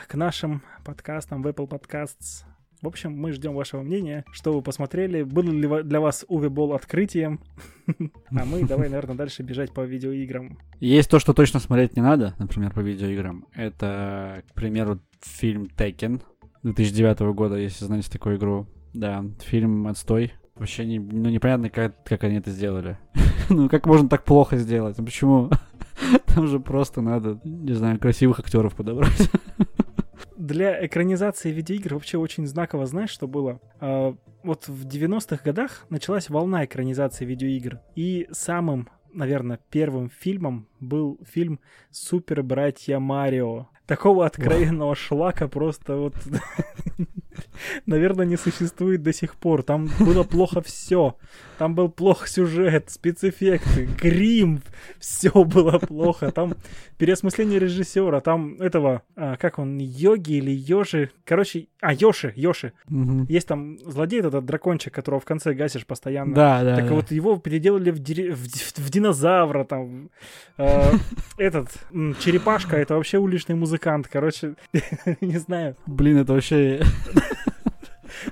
к 0.08 0.16
нашим 0.16 0.64
подкастам 0.84 1.44
в 1.44 1.48
Apple 1.48 1.68
Podcasts. 1.68 2.44
В 2.82 2.88
общем, 2.88 3.18
мы 3.18 3.32
ждем 3.32 3.56
вашего 3.56 3.82
мнения, 3.82 4.24
что 4.32 4.54
вы 4.54 4.62
посмотрели, 4.62 5.24
был 5.24 5.44
ли 5.44 5.84
для 5.84 6.00
вас 6.00 6.26
Уве 6.28 6.50
Болл 6.50 6.74
открытием. 6.74 7.40
А 8.30 8.46
мы 8.46 8.68
давай, 8.68 8.90
наверное, 8.90 9.16
дальше 9.16 9.42
бежать 9.42 9.74
по 9.74 9.82
видеоиграм. 9.82 10.60
Есть 10.80 11.10
то, 11.10 11.20
что 11.20 11.34
точно 11.34 11.60
смотреть 11.60 11.96
не 11.96 12.02
надо, 12.04 12.36
например, 12.38 12.74
по 12.74 12.82
видеоиграм. 12.82 13.46
Это, 13.54 14.44
к 14.50 14.54
примеру, 14.54 15.00
фильм 15.22 15.70
Tekken 15.76 16.22
2009 16.64 17.20
года, 17.34 17.56
если 17.56 17.86
знаете 17.86 18.12
такую 18.12 18.38
игру. 18.38 18.68
Да, 18.94 19.26
фильм 19.40 19.88
отстой. 19.88 20.34
Вообще 20.56 20.86
не, 20.86 21.00
ну, 21.00 21.30
непонятно, 21.30 21.70
как, 21.70 22.04
как 22.04 22.24
они 22.24 22.36
это 22.36 22.52
сделали. 22.52 22.98
ну, 23.50 23.70
как 23.70 23.86
можно 23.86 24.10
так 24.10 24.24
плохо 24.24 24.58
сделать? 24.58 24.98
Ну, 24.98 25.06
почему? 25.06 25.50
Там 26.28 26.48
же 26.48 26.60
просто 26.60 27.02
надо, 27.02 27.40
не 27.44 27.74
знаю, 27.74 28.00
красивых 28.00 28.40
актеров 28.40 28.76
подобрать. 28.76 29.30
Для 30.38 30.86
экранизации 30.86 31.52
видеоигр 31.52 31.96
вообще 31.96 32.20
очень 32.20 32.46
знаково, 32.46 32.86
знаешь, 32.86 33.10
что 33.10 33.28
было? 33.28 33.60
А, 33.80 34.16
вот 34.44 34.68
в 34.68 34.86
90-х 34.86 35.44
годах 35.44 35.88
началась 35.90 36.30
волна 36.30 36.64
экранизации 36.64 37.26
видеоигр. 37.26 37.80
И 37.96 38.28
самым, 38.32 38.88
наверное, 39.12 39.60
первым 39.72 40.12
фильмом 40.12 40.68
был 40.80 41.20
фильм 41.26 41.60
«Супер 41.90 42.44
Братья 42.44 43.00
Марио». 43.00 43.68
Такого 43.88 44.26
откровенного 44.26 44.96
шлака 44.96 45.48
просто 45.48 45.96
вот, 45.96 46.14
наверное, 47.86 48.26
не 48.26 48.38
существует 48.38 49.02
до 49.02 49.14
сих 49.14 49.36
пор. 49.36 49.64
Там 49.64 49.90
было 50.00 50.24
плохо 50.24 50.62
все. 50.62 51.16
Там 51.58 51.74
был 51.74 51.90
плох 51.90 52.28
сюжет, 52.28 52.90
спецэффекты, 52.90 53.86
грим. 54.00 54.62
Все 55.00 55.32
было 55.44 55.80
плохо. 55.80 56.32
Там 56.32 56.54
переосмысление 56.98 57.60
режиссера. 57.60 58.20
Там 58.20 58.56
этого, 58.62 59.02
а, 59.16 59.38
как 59.38 59.58
он, 59.58 59.78
Йоги 59.78 60.34
или 60.34 60.52
Йожи. 60.52 61.10
Короче, 61.26 61.68
а, 61.82 61.94
Йоши, 61.94 62.34
Йоши. 62.36 62.74
Мгм. 62.90 63.26
Есть 63.30 63.48
там 63.48 63.78
злодей 63.80 64.20
этот 64.20 64.46
дракончик, 64.46 64.94
которого 64.94 65.20
в 65.20 65.26
конце 65.26 65.54
гасишь 65.54 65.86
постоянно. 65.86 66.36
Да, 66.36 66.64
да. 66.64 66.76
Так 66.76 66.90
да. 66.90 66.94
вот 66.94 67.12
его 67.12 67.38
переделали 67.38 67.90
в, 67.92 68.00
дире- 68.00 68.34
в 68.34 68.48
в 68.78 68.90
динозавра 68.90 69.64
там. 69.64 70.10
Э, 70.58 70.92
Этот 71.38 71.70
черепашка 72.20 72.78
это 72.78 72.96
вообще 72.96 73.18
уличный 73.18 73.56
музыкант. 73.56 73.77
Короче, 73.80 74.56
не 75.22 75.38
знаю. 75.38 75.76
Блин, 75.86 76.18
это 76.18 76.34
вообще... 76.34 76.82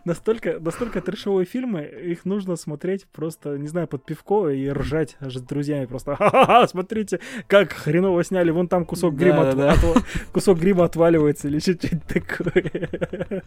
Настолько, 0.04 0.60
настолько 0.60 1.00
трешовые 1.02 1.46
фильмы, 1.46 1.84
их 1.84 2.26
нужно 2.26 2.56
смотреть 2.56 3.06
просто, 3.12 3.58
не 3.58 3.68
знаю, 3.68 3.88
под 3.88 4.04
пивко 4.04 4.50
и 4.50 4.68
ржать 4.70 5.16
аж 5.20 5.36
с 5.36 5.42
друзьями 5.42 5.86
просто. 5.86 6.16
Ха-ха-ха, 6.18 6.68
смотрите, 6.68 7.20
как 7.48 7.72
хреново 7.74 8.24
сняли, 8.24 8.52
вон 8.52 8.68
там 8.68 8.86
кусок 8.86 9.16
грима, 9.16 9.44
отва- 9.44 9.56
Да-да-да. 9.56 9.74
отва- 9.76 10.04
кусок 10.32 10.60
грима 10.60 10.86
отваливается 10.86 11.48
или 11.50 11.60
что-то 11.60 11.90
такое. 12.08 13.44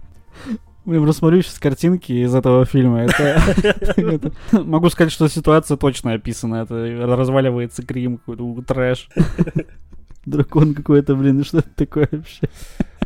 Блин, 0.84 1.04
рассмотрю 1.06 1.42
сейчас 1.42 1.58
картинки 1.58 2.12
из 2.12 2.34
этого 2.34 2.64
фильма. 2.64 3.00
Это, 3.06 4.32
Могу 4.52 4.90
сказать, 4.90 5.12
что 5.12 5.28
ситуация 5.28 5.76
точно 5.76 6.12
описана. 6.14 6.62
Это 6.62 6.74
разваливается 7.16 7.84
Крим, 7.84 8.18
какой-то 8.18 8.62
трэш. 8.62 9.08
Дракон 10.28 10.74
какой-то, 10.74 11.14
блин, 11.14 11.38
ну 11.38 11.44
что 11.44 11.58
это 11.58 11.70
такое 11.74 12.08
вообще? 12.10 12.48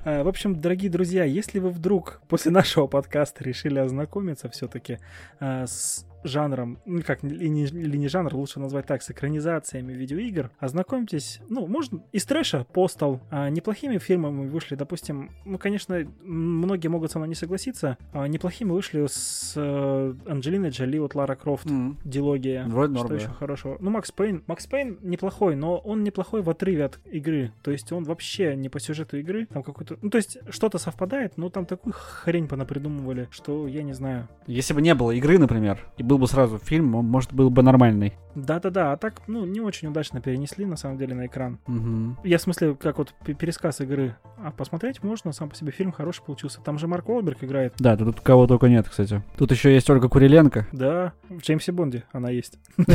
А, 0.05 0.25
В 0.25 0.29
общем, 0.29 0.61
дорогие 0.61 0.91
друзья, 0.91 1.25
если 1.25 1.59
вы 1.59 1.71
вдруг 1.71 2.21
после 2.29 2.51
нашего 2.51 2.87
подкаста 2.87 3.45
решили 3.45 3.79
ознакомиться 3.79 4.49
все-таки 4.49 4.99
с 5.41 6.05
жанром, 6.25 6.79
ну 6.87 7.03
как, 7.03 7.25
или 7.25 7.49
не, 7.49 7.65
или 7.65 7.97
не 7.97 8.09
жанр, 8.09 8.35
лучше 8.35 8.61
назвать 8.61 8.87
так, 8.87 9.03
с 9.03 9.11
экранизациями 9.11 9.93
видеоигр, 9.93 10.51
ознакомьтесь, 10.59 11.41
ну, 11.49 11.67
можно 11.67 12.03
из 12.13 12.25
трэша 12.25 12.65
постал. 12.73 13.21
А, 13.31 13.49
неплохими 13.51 13.99
фильмами 13.99 14.49
вышли, 14.49 14.75
допустим, 14.75 15.31
ну, 15.45 15.59
конечно, 15.59 16.07
многие 16.23 16.89
могут 16.89 17.11
со 17.11 17.19
мной 17.19 17.29
не 17.29 17.35
согласиться, 17.35 17.97
а, 18.13 18.27
неплохими 18.27 18.71
вышли 18.71 19.07
с 19.07 19.55
э, 19.57 20.15
Анджелиной 20.27 20.71
Джоли, 20.71 20.99
вот 20.99 21.15
Лара 21.15 21.35
Крофт, 21.35 21.67
дилогия. 22.05 22.65
Вроде 22.67 22.95
Что 22.95 23.03
норм, 23.03 23.17
еще 23.17 23.29
да. 23.29 23.35
хорошего? 23.35 23.77
Ну, 23.81 23.91
Макс 23.91 24.11
Пейн. 24.13 24.43
Макс 24.47 24.67
Пейн 24.67 24.99
неплохой, 25.03 25.57
но 25.57 25.79
он 25.79 26.05
неплохой 26.05 26.43
в 26.43 26.51
отрыве 26.51 26.85
от 26.85 27.01
игры. 27.07 27.53
То 27.63 27.71
есть 27.71 27.93
он 27.93 28.05
вообще 28.05 28.57
не 28.57 28.69
по 28.69 28.81
сюжету 28.81 29.19
игры. 29.19 29.47
Там 29.47 29.63
какой-то... 29.63 29.99
Ну, 30.03 30.11
то 30.11 30.19
есть 30.19 30.39
что-то 30.51 30.79
совпадает, 30.79 31.37
но 31.37 31.51
там 31.51 31.67
такую 31.67 31.93
хрень 31.93 32.49
понапридумывали, 32.49 33.29
что 33.31 33.67
я 33.69 33.83
не 33.83 33.93
знаю. 33.93 34.29
Если 34.47 34.75
бы 34.75 34.83
не 34.83 34.95
было 34.95 35.13
игры, 35.13 35.39
например, 35.39 35.79
и 35.97 36.03
был 36.13 36.19
бы 36.19 36.27
сразу 36.27 36.59
фильм, 36.59 36.95
он, 36.95 37.07
может, 37.07 37.33
был 37.33 37.49
бы 37.49 37.63
нормальный. 37.63 38.13
Да-да-да, 38.35 38.93
а 38.93 38.99
так, 38.99 39.23
ну, 39.29 39.47
не 39.47 39.61
очень 39.61 39.89
удачно 39.89 40.21
перенесли, 40.21 40.67
на 40.67 40.77
самом 40.77 40.99
деле, 40.99 41.15
на 41.15 41.25
экран. 41.25 41.59
Мгм. 41.67 42.19
Я, 42.23 42.37
в 42.37 42.43
смысле, 42.43 42.75
как 42.75 42.99
вот 42.99 43.15
пересказ 43.25 43.81
игры. 43.81 44.15
А 44.37 44.51
посмотреть 44.51 45.03
можно, 45.03 45.33
сам 45.33 45.49
по 45.49 45.57
себе 45.57 45.73
фильм 45.73 45.91
хороший 45.91 46.23
получился. 46.23 46.61
Там 46.61 46.79
же 46.79 46.87
Марк 46.87 47.09
Уолберг 47.09 47.43
играет. 47.43 47.73
Да, 47.79 47.97
тут 47.97 48.21
кого 48.21 48.47
только 48.47 48.69
нет, 48.69 48.87
кстати. 48.91 49.23
Тут 49.39 49.53
еще 49.53 49.73
есть 49.73 49.89
Ольга 49.89 50.11
Куриленко. 50.11 50.67
Да, 50.73 51.15
в 51.31 51.39
Джеймсе 51.39 51.73
Бонде 51.73 52.05
она 52.13 52.29
есть. 52.29 52.59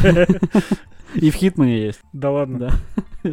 И 1.15 1.31
в 1.31 1.33
Хитмане 1.33 1.85
есть. 1.85 2.01
Да 2.13 2.29
ладно. 2.29 2.69
Да. 3.23 3.31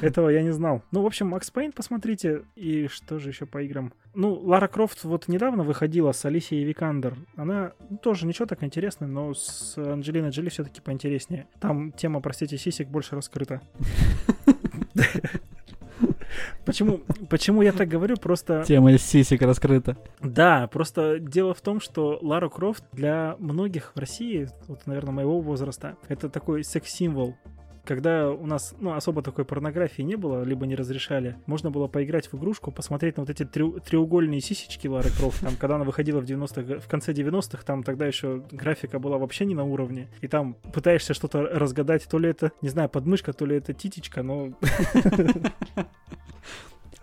Этого 0.00 0.28
я 0.28 0.42
не 0.42 0.50
знал. 0.50 0.82
Ну, 0.92 1.02
в 1.02 1.06
общем, 1.06 1.28
Макс 1.28 1.50
Пейн 1.50 1.72
посмотрите. 1.72 2.42
И 2.56 2.86
что 2.88 3.18
же 3.18 3.30
еще 3.30 3.46
по 3.46 3.62
играм? 3.62 3.92
Ну, 4.14 4.34
Лара 4.34 4.68
Крофт 4.68 5.04
вот 5.04 5.28
недавно 5.28 5.64
выходила 5.64 6.12
с 6.12 6.24
Алисией 6.24 6.64
Викандер. 6.64 7.16
Она 7.36 7.72
ну, 7.90 7.98
тоже 7.98 8.26
ничего 8.26 8.46
так 8.46 8.62
интересная, 8.62 9.08
но 9.08 9.34
с 9.34 9.76
Анджелиной 9.76 10.30
Джоли 10.30 10.48
все-таки 10.48 10.80
поинтереснее. 10.80 11.46
Там 11.60 11.92
тема, 11.92 12.20
простите, 12.20 12.58
сисек 12.58 12.88
больше 12.88 13.16
раскрыта. 13.16 13.60
Почему, 16.64 17.00
почему 17.30 17.62
я 17.62 17.72
так 17.72 17.88
говорю? 17.88 18.16
Просто 18.16 18.62
Тема 18.66 18.96
сисек 18.98 19.40
раскрыта. 19.42 19.96
да, 20.20 20.66
просто 20.68 21.18
дело 21.18 21.54
в 21.54 21.60
том, 21.60 21.80
что 21.80 22.18
Лара 22.20 22.48
Крофт 22.48 22.84
для 22.92 23.36
многих 23.38 23.92
в 23.94 23.98
России, 23.98 24.48
вот, 24.66 24.86
наверное, 24.86 25.12
моего 25.12 25.40
возраста, 25.40 25.96
это 26.08 26.28
такой 26.28 26.64
секс-символ. 26.64 27.36
Когда 27.88 28.30
у 28.30 28.44
нас, 28.44 28.74
ну, 28.80 28.92
особо 28.92 29.22
такой 29.22 29.46
порнографии 29.46 30.02
не 30.02 30.16
было, 30.16 30.42
либо 30.44 30.66
не 30.66 30.74
разрешали, 30.74 31.38
можно 31.46 31.70
было 31.70 31.86
поиграть 31.86 32.30
в 32.30 32.34
игрушку, 32.36 32.70
посмотреть 32.70 33.16
на 33.16 33.22
вот 33.22 33.30
эти 33.30 33.46
трю- 33.46 33.80
треугольные 33.80 34.42
сисечки 34.42 34.86
Лары 34.86 35.08
Крофт, 35.08 35.40
там, 35.40 35.56
когда 35.56 35.76
она 35.76 35.84
выходила 35.84 36.20
в 36.20 36.24
90-х, 36.24 36.80
в 36.80 36.86
конце 36.86 37.12
90-х, 37.12 37.62
там 37.64 37.82
тогда 37.82 38.04
еще 38.04 38.44
графика 38.52 38.98
была 38.98 39.16
вообще 39.16 39.46
не 39.46 39.54
на 39.54 39.64
уровне, 39.64 40.10
и 40.20 40.28
там 40.28 40.52
пытаешься 40.74 41.14
что-то 41.14 41.40
разгадать, 41.44 42.06
то 42.06 42.18
ли 42.18 42.28
это, 42.28 42.52
не 42.60 42.68
знаю, 42.68 42.90
подмышка, 42.90 43.32
то 43.32 43.46
ли 43.46 43.56
это 43.56 43.72
титечка, 43.72 44.22
но 44.22 44.50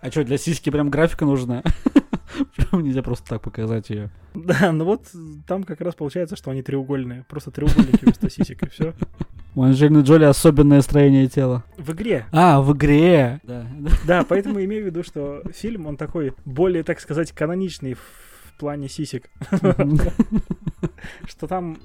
А 0.00 0.10
что, 0.12 0.22
для 0.22 0.38
сиськи 0.38 0.70
прям 0.70 0.88
графика 0.88 1.24
нужна? 1.24 1.64
Прям 2.56 2.84
нельзя 2.84 3.02
просто 3.02 3.28
так 3.28 3.42
показать 3.42 3.90
ее. 3.90 4.10
Да, 4.34 4.70
ну 4.70 4.84
вот 4.84 5.06
там 5.48 5.64
как 5.64 5.80
раз 5.80 5.96
получается, 5.96 6.36
что 6.36 6.52
они 6.52 6.62
треугольные. 6.62 7.24
Просто 7.28 7.50
треугольники 7.50 8.04
вместо 8.04 8.30
сисек, 8.30 8.62
и 8.62 8.68
все. 8.68 8.94
У 9.56 9.62
Анджелины 9.62 10.02
Джоли 10.02 10.24
особенное 10.24 10.82
строение 10.82 11.28
тела. 11.28 11.64
В 11.78 11.92
игре. 11.92 12.26
А, 12.30 12.60
в 12.60 12.76
игре. 12.76 13.40
Да. 13.42 13.66
Да, 14.06 14.22
поэтому 14.28 14.62
имею 14.62 14.82
в 14.82 14.86
виду, 14.86 15.02
что 15.02 15.42
фильм, 15.54 15.86
он 15.86 15.96
такой 15.96 16.34
более, 16.44 16.82
так 16.82 17.00
сказать, 17.00 17.32
каноничный 17.32 17.94
в 17.94 18.58
плане 18.58 18.90
сисек. 18.90 19.30
Что 21.26 21.46
там 21.46 21.78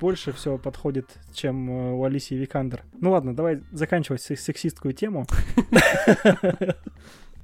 больше 0.00 0.32
все 0.32 0.58
подходит, 0.58 1.06
чем 1.32 1.70
э, 1.70 1.92
у 1.92 2.04
Алисии 2.04 2.34
Викандер. 2.34 2.82
Ну 3.00 3.12
ладно, 3.12 3.34
давай 3.36 3.60
заканчивать 3.70 4.22
сек- 4.22 4.38
сексистскую 4.38 4.92
тему. 4.92 5.26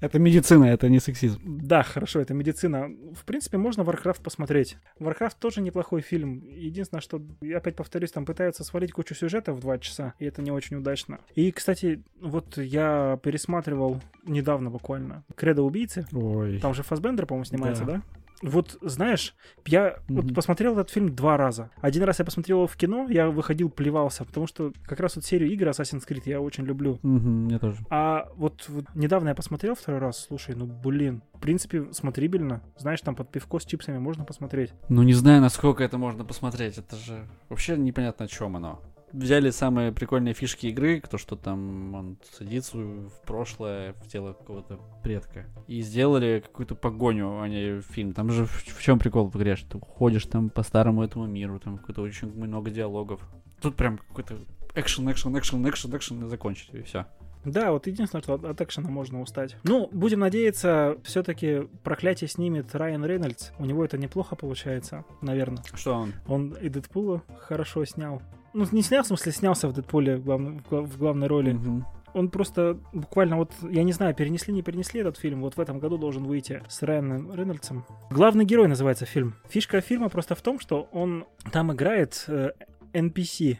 Это 0.00 0.18
медицина, 0.18 0.64
это 0.66 0.88
не 0.88 1.00
сексизм. 1.00 1.40
Да, 1.44 1.82
хорошо, 1.82 2.20
это 2.20 2.34
медицина. 2.34 2.88
В 3.14 3.24
принципе, 3.24 3.58
можно 3.58 3.82
Warcraft 3.82 4.22
посмотреть. 4.22 4.76
Warcraft 5.00 5.34
тоже 5.38 5.60
неплохой 5.60 6.00
фильм. 6.02 6.42
Единственное, 6.48 7.00
что, 7.00 7.20
я 7.40 7.58
опять 7.58 7.76
повторюсь, 7.76 8.12
там 8.12 8.24
пытаются 8.24 8.64
свалить 8.64 8.92
кучу 8.92 9.14
сюжета 9.14 9.52
в 9.52 9.60
два 9.60 9.78
часа, 9.78 10.14
и 10.18 10.24
это 10.24 10.42
не 10.42 10.50
очень 10.50 10.76
удачно. 10.76 11.18
И, 11.34 11.50
кстати, 11.50 12.02
вот 12.20 12.56
я 12.58 13.18
пересматривал 13.22 14.00
недавно 14.24 14.70
буквально 14.70 15.24
«Кредо 15.36 15.62
убийцы». 15.62 16.06
Ой. 16.12 16.58
Там 16.60 16.74
же 16.74 16.82
Фасбендер, 16.82 17.26
по-моему, 17.26 17.44
снимается, 17.44 17.84
Да. 17.84 17.92
да? 17.94 18.02
Вот, 18.42 18.76
знаешь, 18.82 19.34
я 19.66 19.98
вот 20.08 20.26
Мгм. 20.26 20.34
посмотрел 20.34 20.72
этот 20.74 20.90
фильм 20.90 21.14
два 21.14 21.36
раза. 21.36 21.70
Один 21.80 22.04
раз 22.04 22.18
я 22.20 22.24
посмотрел 22.24 22.58
его 22.58 22.66
в 22.66 22.76
кино, 22.76 23.06
я 23.08 23.28
выходил, 23.30 23.68
плевался, 23.68 24.24
потому 24.24 24.46
что 24.46 24.72
как 24.84 25.00
раз 25.00 25.16
вот 25.16 25.24
серию 25.24 25.50
игр 25.50 25.68
Assassin's 25.68 26.06
Creed 26.06 26.22
я 26.26 26.40
очень 26.40 26.64
люблю. 26.64 26.98
Мгм, 27.02 27.44
мне 27.46 27.58
тоже. 27.58 27.78
А 27.90 28.28
вот, 28.36 28.64
вот 28.68 28.84
недавно 28.94 29.30
я 29.30 29.34
посмотрел 29.34 29.74
второй 29.74 30.00
раз, 30.00 30.26
слушай, 30.28 30.54
ну 30.54 30.66
блин, 30.66 31.22
в 31.34 31.40
принципе, 31.40 31.92
смотрибельно. 31.92 32.62
Знаешь, 32.76 33.00
там 33.00 33.14
под 33.16 33.30
пивко 33.30 33.58
с 33.58 33.64
чипсами 33.64 33.98
можно 33.98 34.24
посмотреть. 34.24 34.72
Ну, 34.88 35.02
не 35.02 35.14
знаю, 35.14 35.40
насколько 35.40 35.82
это 35.82 35.98
можно 35.98 36.24
посмотреть. 36.24 36.78
Это 36.78 36.96
же 36.96 37.26
вообще 37.48 37.76
непонятно, 37.76 38.24
о 38.26 38.28
чем 38.28 38.56
оно. 38.56 38.82
Взяли 39.12 39.50
самые 39.50 39.92
прикольные 39.92 40.34
фишки 40.34 40.66
игры, 40.66 41.00
то, 41.00 41.18
что 41.18 41.36
там 41.36 41.94
он 41.94 42.18
садится 42.30 42.76
в 42.76 43.22
прошлое, 43.24 43.94
в 43.94 44.08
тело 44.08 44.32
какого-то 44.32 44.78
предка. 45.02 45.46
И 45.66 45.80
сделали 45.80 46.42
какую-то 46.44 46.74
погоню, 46.74 47.40
а 47.40 47.48
не 47.48 47.80
фильм. 47.80 48.12
Там 48.12 48.30
же 48.30 48.46
в, 48.46 48.82
чем 48.82 48.98
прикол 48.98 49.28
в 49.28 49.36
игре, 49.36 49.56
что 49.56 49.78
ты 49.78 49.86
ходишь 49.86 50.26
там 50.26 50.50
по 50.50 50.62
старому 50.62 51.02
этому 51.02 51.26
миру, 51.26 51.58
там 51.58 51.78
какое-то 51.78 52.02
очень 52.02 52.32
много 52.32 52.70
диалогов. 52.70 53.20
Тут 53.60 53.76
прям 53.76 53.98
какой-то 53.98 54.36
экшен, 54.74 55.10
экшен, 55.10 55.36
экшен, 55.38 55.68
экшен, 55.68 55.96
экшен 55.96 56.24
и 56.24 56.28
закончить, 56.28 56.74
и 56.74 56.82
все. 56.82 57.06
Да, 57.44 57.72
вот 57.72 57.86
единственное, 57.86 58.22
что 58.22 58.34
от, 58.34 58.44
от 58.44 58.60
экшена 58.60 58.90
можно 58.90 59.20
устать. 59.20 59.56
Ну, 59.62 59.88
будем 59.92 60.20
надеяться, 60.20 60.98
все-таки 61.02 61.68
проклятие 61.82 62.28
снимет 62.28 62.74
Райан 62.74 63.04
Рейнольдс. 63.04 63.50
У 63.58 63.64
него 63.64 63.84
это 63.84 63.96
неплохо 63.96 64.36
получается, 64.36 65.04
наверное. 65.22 65.62
Что 65.74 65.94
он? 65.94 66.12
Он 66.26 66.52
и 66.52 66.68
Дэдпула 66.68 67.22
хорошо 67.38 67.84
снял. 67.84 68.22
Ну, 68.54 68.66
не 68.72 68.82
снял, 68.82 69.02
в 69.02 69.06
смысле, 69.06 69.32
снялся 69.32 69.68
в 69.68 69.72
Дэдпуле 69.72 70.16
в, 70.16 70.24
главной- 70.24 70.58
в 70.58 70.68
гла- 70.68 70.82
в 70.82 70.98
главной 70.98 71.26
роли. 71.26 71.52
Мгм. 71.52 71.86
Он 72.14 72.30
просто 72.30 72.78
буквально 72.92 73.36
вот, 73.36 73.52
я 73.70 73.82
не 73.84 73.92
знаю, 73.92 74.14
перенесли, 74.14 74.52
не 74.54 74.62
перенесли 74.62 75.00
этот 75.00 75.18
фильм, 75.18 75.42
вот 75.42 75.56
в 75.56 75.60
этом 75.60 75.78
году 75.78 75.98
должен 75.98 76.24
выйти 76.24 76.62
с 76.68 76.82
Райаном 76.82 77.32
Рейнольдсом. 77.34 77.84
Главный 78.10 78.44
герой 78.46 78.66
называется 78.66 79.04
фильм. 79.04 79.34
Фишка 79.50 79.80
фильма 79.82 80.08
просто 80.08 80.34
в 80.34 80.40
том, 80.40 80.58
что 80.58 80.88
он 80.92 81.26
там 81.52 81.70
играет 81.72 82.24
э, 82.28 82.52
NPC, 82.94 83.58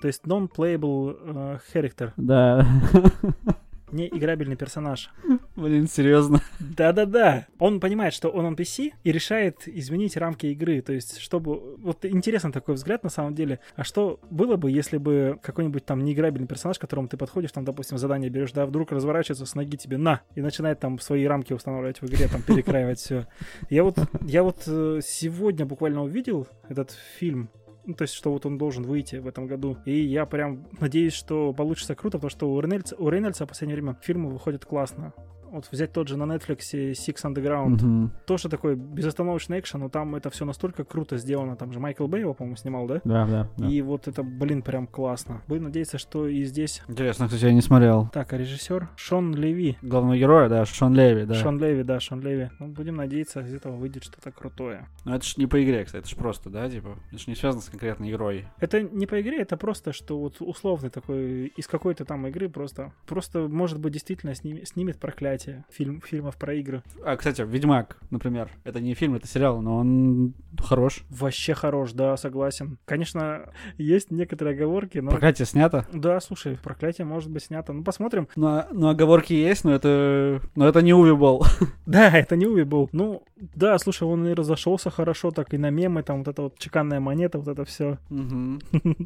то 0.00 0.06
есть 0.06 0.22
non-playable 0.24 1.18
э, 1.20 1.58
character, 1.74 2.12
Да. 2.16 2.64
не 3.92 4.08
играбельный 4.08 4.56
персонаж. 4.56 5.10
Блин, 5.56 5.88
серьезно. 5.88 6.40
Да-да-да. 6.60 7.46
Он 7.58 7.80
понимает, 7.80 8.14
что 8.14 8.28
он 8.28 8.54
NPC 8.54 8.92
и 9.02 9.12
решает 9.12 9.66
изменить 9.66 10.16
рамки 10.16 10.46
игры. 10.46 10.80
То 10.80 10.92
есть, 10.92 11.18
чтобы... 11.18 11.76
Вот 11.78 12.04
интересный 12.04 12.52
такой 12.52 12.74
взгляд 12.74 13.04
на 13.04 13.10
самом 13.10 13.34
деле. 13.34 13.60
А 13.76 13.84
что 13.84 14.20
было 14.30 14.56
бы, 14.56 14.70
если 14.70 14.98
бы 14.98 15.38
какой-нибудь 15.42 15.84
там 15.84 16.04
неиграбельный 16.04 16.48
персонаж, 16.48 16.78
к 16.78 16.80
которому 16.80 17.08
ты 17.08 17.16
подходишь, 17.16 17.52
там, 17.52 17.64
допустим, 17.64 17.98
задание 17.98 18.30
берешь, 18.30 18.52
да, 18.52 18.66
вдруг 18.66 18.92
разворачивается 18.92 19.46
с 19.46 19.54
ноги 19.54 19.76
тебе 19.76 19.98
на 19.98 20.20
и 20.34 20.40
начинает 20.40 20.80
там 20.80 20.98
свои 20.98 21.24
рамки 21.24 21.52
устанавливать 21.52 22.00
в 22.00 22.06
игре, 22.06 22.28
там, 22.28 22.42
перекраивать 22.42 22.98
все. 22.98 23.26
Я 23.70 23.84
вот, 23.84 23.98
я 24.22 24.42
вот 24.42 24.62
э, 24.66 25.00
сегодня 25.02 25.66
буквально 25.66 26.02
увидел 26.02 26.46
этот 26.68 26.92
фильм, 27.18 27.50
ну, 27.88 27.94
то 27.94 28.02
есть, 28.02 28.12
что 28.12 28.30
вот 28.30 28.44
он 28.44 28.58
должен 28.58 28.84
выйти 28.84 29.16
в 29.16 29.26
этом 29.26 29.46
году. 29.46 29.78
И 29.86 29.98
я 29.98 30.26
прям 30.26 30.68
надеюсь, 30.78 31.14
что 31.14 31.54
получится 31.54 31.94
круто, 31.94 32.18
потому 32.18 32.30
что 32.30 32.50
у 32.50 32.60
Рейнольдса, 32.60 32.94
у 32.96 33.08
Рейнольдса 33.08 33.46
в 33.46 33.48
последнее 33.48 33.76
время 33.76 33.98
фильмы 34.02 34.30
выходят 34.30 34.66
классно. 34.66 35.14
Вот 35.50 35.68
взять 35.70 35.92
тот 35.92 36.08
же 36.08 36.16
на 36.16 36.24
Netflix 36.24 36.58
Six 36.92 37.14
Underground, 37.24 37.68
Мгм. 37.82 38.12
тоже 38.26 38.48
такой 38.48 38.76
безостановочный 38.76 39.60
экшен, 39.60 39.80
но 39.80 39.88
там 39.88 40.14
это 40.14 40.30
все 40.30 40.44
настолько 40.44 40.84
круто 40.84 41.16
сделано. 41.16 41.56
Там 41.56 41.72
же 41.72 41.80
Майкл 41.80 42.06
Бэй 42.06 42.20
его, 42.20 42.34
по-моему, 42.34 42.56
снимал, 42.56 42.86
да? 42.86 43.00
Да, 43.04 43.26
да. 43.26 43.48
да. 43.56 43.66
И 43.68 43.80
вот 43.82 44.08
это, 44.08 44.22
блин, 44.22 44.62
прям 44.62 44.86
классно. 44.86 45.42
Будем 45.48 45.64
надеяться, 45.64 45.98
что 45.98 46.26
и 46.28 46.42
здесь... 46.44 46.82
Интересно, 46.88 47.26
кстати, 47.26 47.44
я 47.44 47.52
не 47.52 47.60
смотрел. 47.62 48.08
Так, 48.12 48.32
а 48.32 48.36
режиссер 48.38 48.88
Шон 48.96 49.34
Леви. 49.34 49.76
Главного 49.82 50.16
героя, 50.18 50.48
да, 50.48 50.64
Шон 50.66 50.94
Леви, 50.94 51.24
да. 51.24 51.34
Шон 51.34 51.58
Леви, 51.58 51.82
да, 51.82 52.00
Шон 52.00 52.20
Леви. 52.20 52.50
Ну, 52.58 52.68
будем 52.68 52.96
надеяться, 52.96 53.40
из 53.40 53.54
этого 53.54 53.76
выйдет 53.76 54.04
что-то 54.04 54.30
крутое. 54.32 54.86
Ну 55.04 55.14
это 55.14 55.24
ж 55.24 55.36
не 55.36 55.46
по 55.46 55.62
игре, 55.62 55.84
кстати, 55.84 56.02
это 56.04 56.10
ж 56.10 56.16
просто, 56.16 56.50
да, 56.50 56.68
типа. 56.68 56.98
Это 57.10 57.18
ж 57.20 57.26
не 57.26 57.34
связано 57.34 57.62
с 57.62 57.68
конкретной 57.68 58.10
игрой. 58.10 58.46
Это 58.60 58.82
не 58.82 59.06
по 59.06 59.20
игре, 59.20 59.40
это 59.40 59.56
просто, 59.56 59.92
что 59.92 60.18
вот 60.18 60.36
условный 60.40 60.90
такой, 60.90 61.46
из 61.56 61.66
какой-то 61.66 62.04
там 62.04 62.26
игры 62.26 62.48
просто, 62.48 62.92
просто, 63.06 63.48
может 63.48 63.78
быть, 63.80 63.92
действительно 63.92 64.30
сними- 64.32 64.64
снимет 64.64 64.98
проклятие 64.98 65.37
фильм, 65.70 66.00
фильмов 66.00 66.36
про 66.36 66.54
игры. 66.54 66.82
А, 67.04 67.16
кстати, 67.16 67.42
Ведьмак, 67.42 67.98
например. 68.10 68.50
Это 68.64 68.80
не 68.80 68.94
фильм, 68.94 69.14
это 69.14 69.26
сериал, 69.26 69.60
но 69.60 69.78
он 69.78 70.34
хорош. 70.58 71.04
Вообще 71.10 71.54
хорош, 71.54 71.92
да, 71.92 72.16
согласен. 72.16 72.78
Конечно, 72.84 73.50
есть 73.76 74.10
некоторые 74.10 74.54
оговорки, 74.54 74.98
но... 74.98 75.10
Проклятие 75.10 75.46
снято. 75.46 75.86
Да, 75.92 76.20
слушай, 76.20 76.58
проклятие 76.62 77.06
может 77.06 77.30
быть 77.30 77.44
снято. 77.44 77.72
Ну, 77.72 77.84
посмотрим. 77.84 78.28
Но, 78.36 78.66
но 78.72 78.90
оговорки 78.90 79.32
есть, 79.32 79.64
но 79.64 79.74
это. 79.74 80.40
Но 80.54 80.66
это 80.68 80.82
не 80.82 80.92
Увибол. 80.92 81.44
Да, 81.86 82.10
это 82.10 82.36
не 82.36 82.46
Уви 82.46 82.64
был. 82.64 82.90
Ну, 82.92 83.22
да, 83.36 83.78
слушай, 83.78 84.02
он 84.02 84.26
и 84.26 84.34
разошелся 84.34 84.90
хорошо, 84.90 85.30
так 85.30 85.54
и 85.54 85.58
на 85.58 85.70
мемы, 85.70 86.02
там 86.02 86.18
вот 86.18 86.28
эта 86.28 86.42
вот 86.42 86.58
чеканная 86.58 87.00
монета, 87.00 87.38
вот 87.38 87.48
это 87.48 87.64
все. 87.64 87.98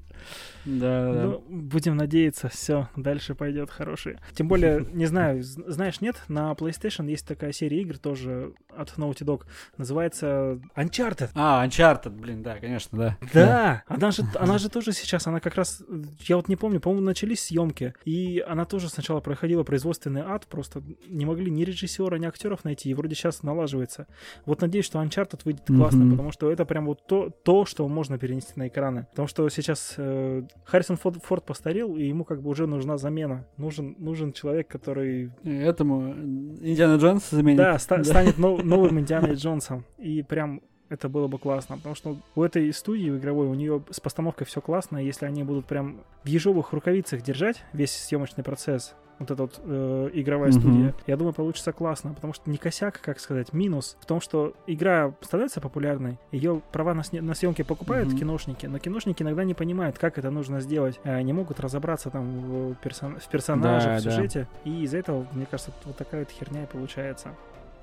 Да. 0.65 1.13
Ну, 1.25 1.45
будем 1.49 1.97
надеяться, 1.97 2.49
все, 2.49 2.89
дальше 2.97 3.35
пойдет 3.35 3.71
хороший. 3.71 4.19
Тем 4.35 4.47
более, 4.47 4.87
не 4.93 5.07
знаю, 5.07 5.43
знаешь, 5.43 6.01
нет, 6.01 6.22
на 6.29 6.53
PlayStation 6.53 7.09
есть 7.09 7.27
такая 7.27 7.53
серия 7.53 7.81
игр 7.83 7.99
тоже 7.99 8.55
от 8.77 8.91
Naughty 8.97 9.25
Dog, 9.25 9.43
называется 9.77 10.61
Uncharted. 10.77 11.31
А, 11.35 11.67
Uncharted, 11.67 12.11
блин, 12.11 12.43
да, 12.43 12.57
конечно, 12.59 12.99
да. 12.99 13.19
Да, 13.33 13.83
она 13.87 14.11
же, 14.11 14.23
она 14.37 14.59
же 14.59 14.69
тоже 14.69 14.93
сейчас, 14.93 15.27
она 15.27 15.41
как 15.41 15.55
раз, 15.55 15.83
я 16.29 16.37
вот 16.37 16.49
не 16.49 16.57
помню, 16.57 16.81
по-моему, 16.81 17.05
начались 17.05 17.43
съемки, 17.45 17.95
и 18.05 18.43
она 18.47 18.65
тоже 18.65 18.89
сначала 18.89 19.21
проходила 19.21 19.63
производственный 19.63 20.23
ад, 20.23 20.47
просто 20.47 20.83
не 21.09 21.25
могли 21.27 21.51
ни 21.51 21.65
режиссера, 21.65 22.19
ни 22.19 22.27
актеров 22.27 22.65
найти, 22.65 22.91
и 22.91 22.95
вроде 22.95 23.15
сейчас 23.15 23.43
налаживается. 23.43 24.07
Вот 24.47 24.61
надеюсь, 24.61 24.87
что 24.87 25.03
Uncharted 25.03 25.41
выйдет 25.45 25.67
классно, 25.67 26.05
Мгм. 26.05 26.11
потому 26.13 26.33
что 26.33 26.51
это 26.51 26.65
прям 26.65 26.87
вот 26.87 27.07
то, 27.07 27.31
то, 27.31 27.65
что 27.65 27.87
можно 27.89 28.19
перенести 28.19 28.53
на 28.57 28.69
экраны. 28.69 29.07
Потому 29.11 29.29
что 29.29 29.49
сейчас 29.49 29.95
э, 29.97 30.43
Харрисон 30.65 30.97
Форд, 30.97 31.23
Форд 31.25 31.45
постарел, 31.45 31.97
и 31.97 32.05
ему 32.05 32.25
как 32.25 32.43
бы 32.43 32.51
уже 32.51 32.67
нужна 32.67 32.97
замена. 32.99 33.47
Нужен, 33.57 33.95
нужен 33.99 34.33
человек, 34.33 34.69
который 34.69 35.31
Этому 35.45 36.12
Индиана 36.15 36.97
Джонс 36.97 37.29
заменит. 37.31 37.59
да, 37.59 37.79
ста- 37.79 37.99
Да. 37.99 38.05
станет 38.05 38.39
нов- 38.39 38.63
новым 38.65 38.99
Индианой 39.01 39.35
Джонсом. 39.35 39.85
И 39.99 40.23
прям 40.23 40.61
это 40.93 41.09
было 41.09 41.27
бы 41.27 41.39
классно, 41.39 41.77
потому 41.79 41.95
что 41.95 42.17
у 42.35 42.43
этой 42.43 42.71
студии 42.73 43.09
игровой, 43.09 43.47
у 43.47 43.55
нее 43.55 43.83
с 43.91 43.99
постановкой 43.99 44.47
все 44.47 44.61
классно, 44.61 44.99
если 44.99 45.25
они 45.25 45.43
будут 45.43 45.65
прям 45.67 46.01
в 46.23 46.29
ежовых 46.29 46.73
рукавицах 46.73 47.23
держать 47.23 47.65
весь 47.73 47.93
съемочный 47.93 48.45
процесс, 48.45 48.95
вот 49.19 49.31
эта 49.31 49.43
вот 49.43 49.61
э, 49.65 50.11
игровая 50.15 50.51
Мгм. 50.51 50.61
студия, 50.61 50.95
я 51.07 51.17
думаю, 51.17 51.33
получится 51.33 51.73
классно, 51.73 52.13
потому 52.13 52.33
что 52.35 52.51
не 52.51 52.59
косяк, 52.59 53.01
как 53.01 53.21
сказать, 53.21 53.53
минус 53.53 53.97
в 54.01 54.07
том, 54.07 54.21
что 54.21 54.53
игра 54.67 55.15
становится 55.23 55.61
популярной, 55.61 56.19
ее 56.31 56.61
права 56.73 56.93
на, 56.93 57.03
на 57.13 57.35
съемки 57.35 57.63
покупают 57.63 58.09
Мгм. 58.11 58.19
киношники, 58.19 58.67
но 58.67 58.79
киношники 58.79 59.23
иногда 59.23 59.45
не 59.45 59.55
понимают, 59.55 59.97
как 59.99 60.19
это 60.19 60.31
нужно 60.31 60.61
сделать, 60.61 61.01
э, 61.05 61.23
не 61.23 61.33
могут 61.33 61.59
разобраться 61.61 62.11
там 62.11 62.41
в, 62.41 62.73
персон- 62.85 63.19
в 63.19 63.29
персонажах, 63.29 63.93
Да, 63.95 63.99
в 64.01 64.05
да. 64.05 64.11
сюжете, 64.11 64.49
и 64.65 64.83
из-за 64.83 64.99
этого, 64.99 65.27
мне 65.33 65.47
кажется, 65.47 65.73
вот 65.85 65.97
такая 65.97 66.23
вот 66.23 66.31
херня 66.31 66.65
и 66.65 66.67
получается. 66.67 67.35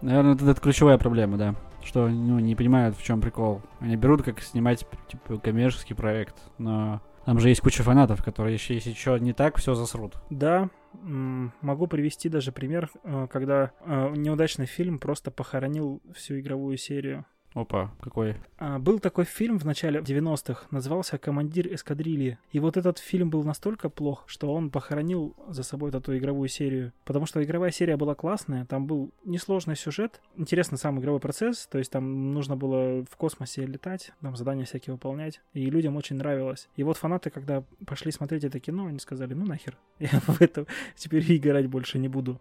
Наверное, 0.02 0.36
это, 0.36 0.50
это 0.50 0.62
ключевая 0.62 0.98
проблема, 0.98 1.38
да. 1.38 1.56
Что 1.84 2.08
ну, 2.08 2.40
не 2.40 2.56
понимают, 2.56 2.98
в 2.98 3.04
чем 3.04 3.22
прикол. 3.22 3.62
Они 3.80 3.96
берут, 3.96 4.24
как 4.24 4.42
снимать 4.42 4.86
типа 5.08 5.40
коммерческий 5.40 5.94
проект, 5.94 6.36
но 6.58 7.02
там 7.26 7.40
же 7.40 7.50
есть 7.50 7.62
куча 7.62 7.84
фанатов, 7.84 8.24
которые 8.24 8.56
еще, 8.56 8.74
если 8.74 8.94
что 8.94 9.18
не 9.18 9.34
так, 9.34 9.58
все 9.58 9.76
засрут. 9.76 10.16
Да, 10.30 10.70
могу 10.94 11.88
привести 11.88 12.28
даже 12.30 12.52
пример, 12.52 12.90
э, 13.04 13.28
когда 13.32 13.72
э, 13.82 14.14
неудачный 14.16 14.66
фильм 14.66 15.00
просто 15.00 15.30
похоронил 15.30 16.02
всю 16.16 16.40
игровую 16.40 16.78
серию. 16.78 17.26
Опа, 17.54 17.92
какой. 18.00 18.36
А, 18.60 18.78
Был 18.78 19.00
такой 19.00 19.26
фильм 19.26 19.58
в 19.58 19.66
начале 19.66 20.02
90-х, 20.02 20.68
назывался 20.70 21.18
«Командир 21.18 21.74
эскадрильи». 21.74 22.38
И 22.52 22.60
вот 22.60 22.78
этот 22.78 23.00
фильм 23.00 23.32
был 23.32 23.44
настолько 23.44 23.90
плох, 23.90 24.24
что 24.28 24.54
он 24.54 24.70
похоронил 24.70 25.36
за 25.48 25.64
собой 25.64 25.90
эту 25.90 26.16
игровую 26.16 26.48
серию. 26.48 26.94
Потому 27.06 27.26
что 27.26 27.44
игровая 27.44 27.72
серия 27.72 27.98
была 27.98 28.14
классная, 28.14 28.66
там 28.66 28.86
был 28.86 29.12
несложный 29.26 29.76
сюжет, 29.76 30.22
интересный 30.36 30.78
сам 30.78 31.00
игровой 31.00 31.20
процесс, 31.20 31.68
то 31.68 31.80
есть 31.80 31.92
там 31.92 32.34
нужно 32.34 32.56
было 32.56 33.04
в 33.10 33.16
космосе 33.18 33.66
летать, 33.66 34.12
там 34.22 34.36
задания 34.36 34.66
всякие 34.66 34.94
выполнять, 34.94 35.42
и 35.54 35.70
людям 35.72 35.98
очень 35.98 36.18
нравилось. 36.18 36.70
И 36.76 36.84
вот 36.84 36.98
фанаты, 36.98 37.32
когда 37.32 37.64
пошли 37.88 38.12
смотреть 38.12 38.44
это 38.44 38.60
кино, 38.60 38.86
они 38.86 39.00
сказали, 39.00 39.34
ну 39.34 39.46
нахер, 39.46 39.76
я 39.98 40.10
в 40.28 40.40
это 40.40 40.68
теперь 40.96 41.26
играть 41.36 41.66
больше 41.66 41.98
не 41.98 42.10
буду. 42.10 42.40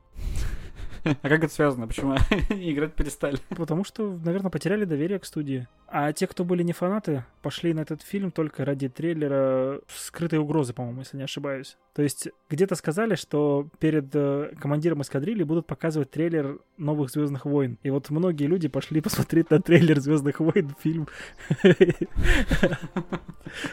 А 1.22 1.28
как 1.28 1.44
это 1.44 1.52
связано? 1.52 1.87
Почему 1.87 2.14
играть 2.50 2.94
перестали? 2.94 3.38
Потому 3.50 3.84
что, 3.84 4.18
наверное, 4.24 4.50
потеряли 4.50 4.84
доверие 4.84 5.18
к 5.18 5.24
студии. 5.24 5.66
А 5.87 6.12
те, 6.12 6.26
кто 6.26 6.44
были 6.44 6.62
не 6.62 6.72
фанаты, 6.72 7.24
пошли 7.40 7.72
на 7.72 7.80
этот 7.80 8.02
фильм 8.02 8.30
только 8.30 8.64
ради 8.64 8.88
трейлера 8.88 9.80
«Скрытой 9.88 10.38
угрозы», 10.38 10.74
по-моему, 10.74 11.00
если 11.00 11.16
не 11.16 11.22
ошибаюсь. 11.22 11.78
То 11.94 12.02
есть 12.02 12.28
где-то 12.50 12.74
сказали, 12.74 13.14
что 13.14 13.68
перед 13.80 14.14
э, 14.14 14.52
командиром 14.61 15.02
эскадрильи 15.02 15.42
будут 15.42 15.66
показывать 15.66 16.11
трейлер 16.11 16.61
новых 16.76 17.11
Звездных 17.11 17.44
войн. 17.44 17.78
И 17.82 17.90
вот 17.90 18.11
многие 18.11 18.44
люди 18.44 18.68
пошли 18.68 19.00
посмотреть 19.02 19.50
на 19.50 19.61
трейлер 19.61 19.98
Звездных 19.98 20.40
войн, 20.40 20.74
фильм. 20.78 21.08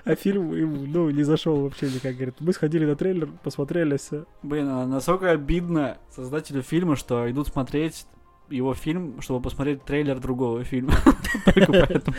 А 0.06 0.16
фильм 0.16 0.56
им, 0.56 0.92
ну, 0.92 1.10
не 1.10 1.24
зашел 1.24 1.62
вообще 1.62 1.88
никак. 1.88 2.16
Говорит, 2.16 2.36
мы 2.40 2.54
сходили 2.54 2.86
на 2.86 2.96
трейлер, 2.96 3.30
посмотрели 3.44 3.98
все. 3.98 4.26
Блин, 4.42 4.70
а 4.70 4.86
насколько 4.88 5.32
обидно 5.32 5.98
создателю 6.10 6.62
фильма, 6.62 6.96
что 6.96 7.15
идут 7.30 7.48
смотреть 7.48 8.06
его 8.50 8.74
фильм, 8.74 9.22
чтобы 9.22 9.42
посмотреть 9.42 9.84
трейлер 9.84 10.20
другого 10.20 10.64
фильма. 10.64 10.94
Только 11.46 11.72
поэтому. 11.72 12.18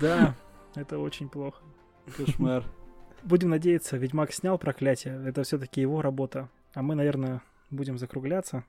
Да, 0.00 0.34
это 0.74 0.98
очень 0.98 1.28
плохо. 1.28 1.62
Кошмар. 2.16 2.64
Будем 3.22 3.50
надеяться, 3.50 3.96
Ведьмак 3.96 4.32
снял 4.32 4.58
проклятие. 4.58 5.20
Это 5.26 5.42
все-таки 5.42 5.80
его 5.80 6.02
работа. 6.02 6.48
А 6.74 6.82
мы, 6.82 6.94
наверное, 6.94 7.42
будем 7.70 7.98
закругляться. 7.98 8.64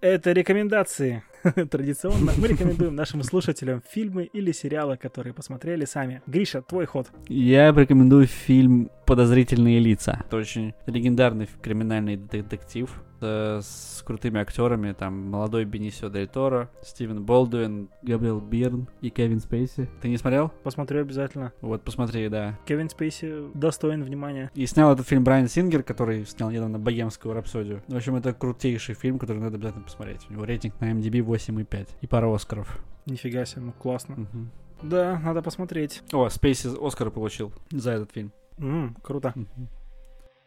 Это 0.00 0.32
рекомендации. 0.32 1.22
Традиционно 1.70 2.32
мы 2.38 2.48
рекомендуем 2.48 2.94
нашим 2.94 3.22
слушателям 3.22 3.82
фильмы 3.88 4.24
или 4.24 4.52
сериалы, 4.52 4.96
которые 4.96 5.34
посмотрели 5.34 5.84
сами. 5.84 6.22
Гриша, 6.26 6.62
твой 6.62 6.86
ход. 6.86 7.08
Я 7.28 7.72
рекомендую 7.72 8.26
фильм 8.26 8.90
«Подозрительные 9.06 9.80
лица». 9.80 10.22
Это 10.26 10.36
очень 10.36 10.74
легендарный 10.86 11.48
криминальный 11.60 12.16
детектив 12.16 13.02
э, 13.20 13.60
с 13.62 14.02
крутыми 14.06 14.40
актерами. 14.40 14.92
Там 14.92 15.30
молодой 15.30 15.64
Бенисио 15.64 16.08
Дель 16.08 16.28
Торо, 16.28 16.70
Стивен 16.82 17.24
Болдуин, 17.24 17.88
Габриэл 18.02 18.40
Бирн 18.40 18.88
и 19.00 19.10
Кевин 19.10 19.40
Спейси. 19.40 19.88
Ты 20.00 20.08
не 20.08 20.18
смотрел? 20.18 20.52
Посмотрю 20.62 21.00
обязательно. 21.00 21.52
Вот, 21.60 21.82
посмотри, 21.82 22.28
да. 22.28 22.58
Кевин 22.66 22.88
Спейси 22.88 23.50
достоин 23.54 24.04
внимания. 24.04 24.50
И 24.54 24.66
снял 24.66 24.92
этот 24.92 25.08
фильм 25.08 25.24
Брайан 25.24 25.48
Сингер, 25.48 25.82
который 25.82 26.24
снял 26.24 26.50
недавно 26.50 26.78
«Богемскую 26.78 27.34
рапсодию». 27.34 27.82
В 27.88 27.96
общем, 27.96 28.14
это 28.16 28.32
крутейший 28.32 28.94
фильм, 28.94 29.18
который 29.18 29.38
надо 29.38 29.56
обязательно 29.56 29.84
посмотреть. 29.84 30.26
У 30.30 30.32
него 30.32 30.44
рейтинг 30.44 30.80
на 30.80 30.92
MDB 30.92 31.22
8,5 31.32 31.88
и 32.00 32.06
пара 32.06 32.32
Оскаров. 32.32 32.82
Нифига 33.06 33.44
себе, 33.44 33.62
ну 33.62 33.72
классно. 33.72 34.16
Мгм. 34.16 34.50
Да, 34.82 35.18
надо 35.18 35.42
посмотреть. 35.42 36.02
О, 36.12 36.28
Спейси 36.28 36.68
Оскар 36.84 37.10
получил 37.10 37.52
за 37.70 37.92
этот 37.92 38.12
фильм. 38.12 38.32
М, 38.58 38.96
круто. 39.02 39.32
Мгм. 39.34 39.68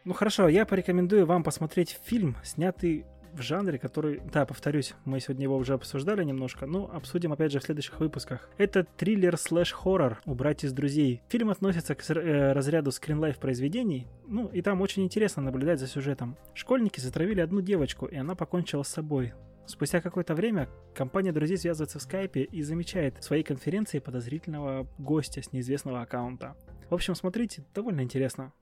Ну 0.04 0.14
хорошо, 0.14 0.48
я 0.48 0.64
порекомендую 0.66 1.26
вам 1.26 1.42
посмотреть 1.42 1.98
фильм, 2.04 2.36
снятый 2.44 3.04
в 3.32 3.42
жанре, 3.42 3.78
который, 3.78 4.22
да, 4.32 4.46
повторюсь, 4.46 4.94
мы 5.04 5.20
сегодня 5.20 5.44
его 5.44 5.56
уже 5.56 5.74
обсуждали 5.74 6.24
немножко, 6.24 6.66
но 6.66 6.90
обсудим 6.92 7.32
опять 7.32 7.52
же 7.52 7.60
в 7.60 7.64
следующих 7.64 8.00
выпусках. 8.00 8.48
Это 8.56 8.84
триллер 8.84 9.36
слэш 9.36 9.72
хоррор 9.72 10.20
«Убрать 10.24 10.64
из 10.64 10.72
друзей». 10.72 11.22
Фильм 11.28 11.50
относится 11.50 11.94
к 11.94 12.10
э, 12.10 12.52
разряду 12.52 12.92
скринлайф 12.92 13.38
произведений, 13.38 14.06
ну 14.26 14.46
и 14.48 14.62
там 14.62 14.80
очень 14.80 15.02
интересно 15.02 15.42
наблюдать 15.42 15.80
за 15.80 15.86
сюжетом. 15.86 16.36
Школьники 16.54 17.00
затравили 17.00 17.40
одну 17.40 17.60
девочку, 17.60 18.06
и 18.06 18.16
она 18.16 18.34
покончила 18.34 18.84
с 18.84 18.88
собой. 18.88 19.34
Спустя 19.66 20.00
какое-то 20.00 20.34
время 20.34 20.68
компания 20.94 21.32
друзей 21.32 21.58
связывается 21.58 21.98
в 21.98 22.02
скайпе 22.02 22.42
и 22.42 22.62
замечает 22.62 23.18
в 23.18 23.24
своей 23.24 23.42
конференции 23.42 23.98
подозрительного 23.98 24.86
гостя 24.98 25.42
с 25.42 25.52
неизвестного 25.52 26.02
аккаунта. 26.02 26.56
В 26.88 26.94
общем, 26.94 27.16
смотрите, 27.16 27.64
довольно 27.74 28.02
интересно. 28.02 28.52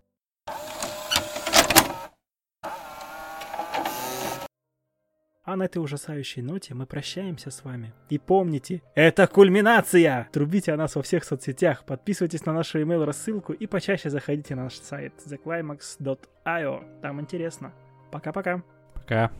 А 5.47 5.57
на 5.57 5.65
этой 5.65 5.77
ужасающей 5.77 6.41
ноте 6.41 6.73
мы 6.73 6.87
прощаемся 6.87 7.51
с 7.51 7.63
вами. 7.65 7.93
И 8.09 8.19
помните, 8.19 8.81
это 8.95 9.27
кульминация! 9.27 10.31
Трубите 10.33 10.73
о 10.73 10.79
нас 10.79 10.97
во 10.97 11.03
всех 11.03 11.23
соцсетях, 11.23 11.85
подписывайтесь 11.85 12.47
на 12.47 12.55
нашу 12.55 12.81
email 12.81 13.05
рассылку 13.05 13.53
и 13.53 13.67
почаще 13.67 14.09
заходите 14.09 14.55
на 14.55 14.65
наш 14.65 14.77
сайт 14.77 15.13
theclimax.io. 15.27 17.01
Там 17.03 17.21
интересно. 17.21 17.75
Пока-пока. 18.11 18.63
Пока. 18.95 19.31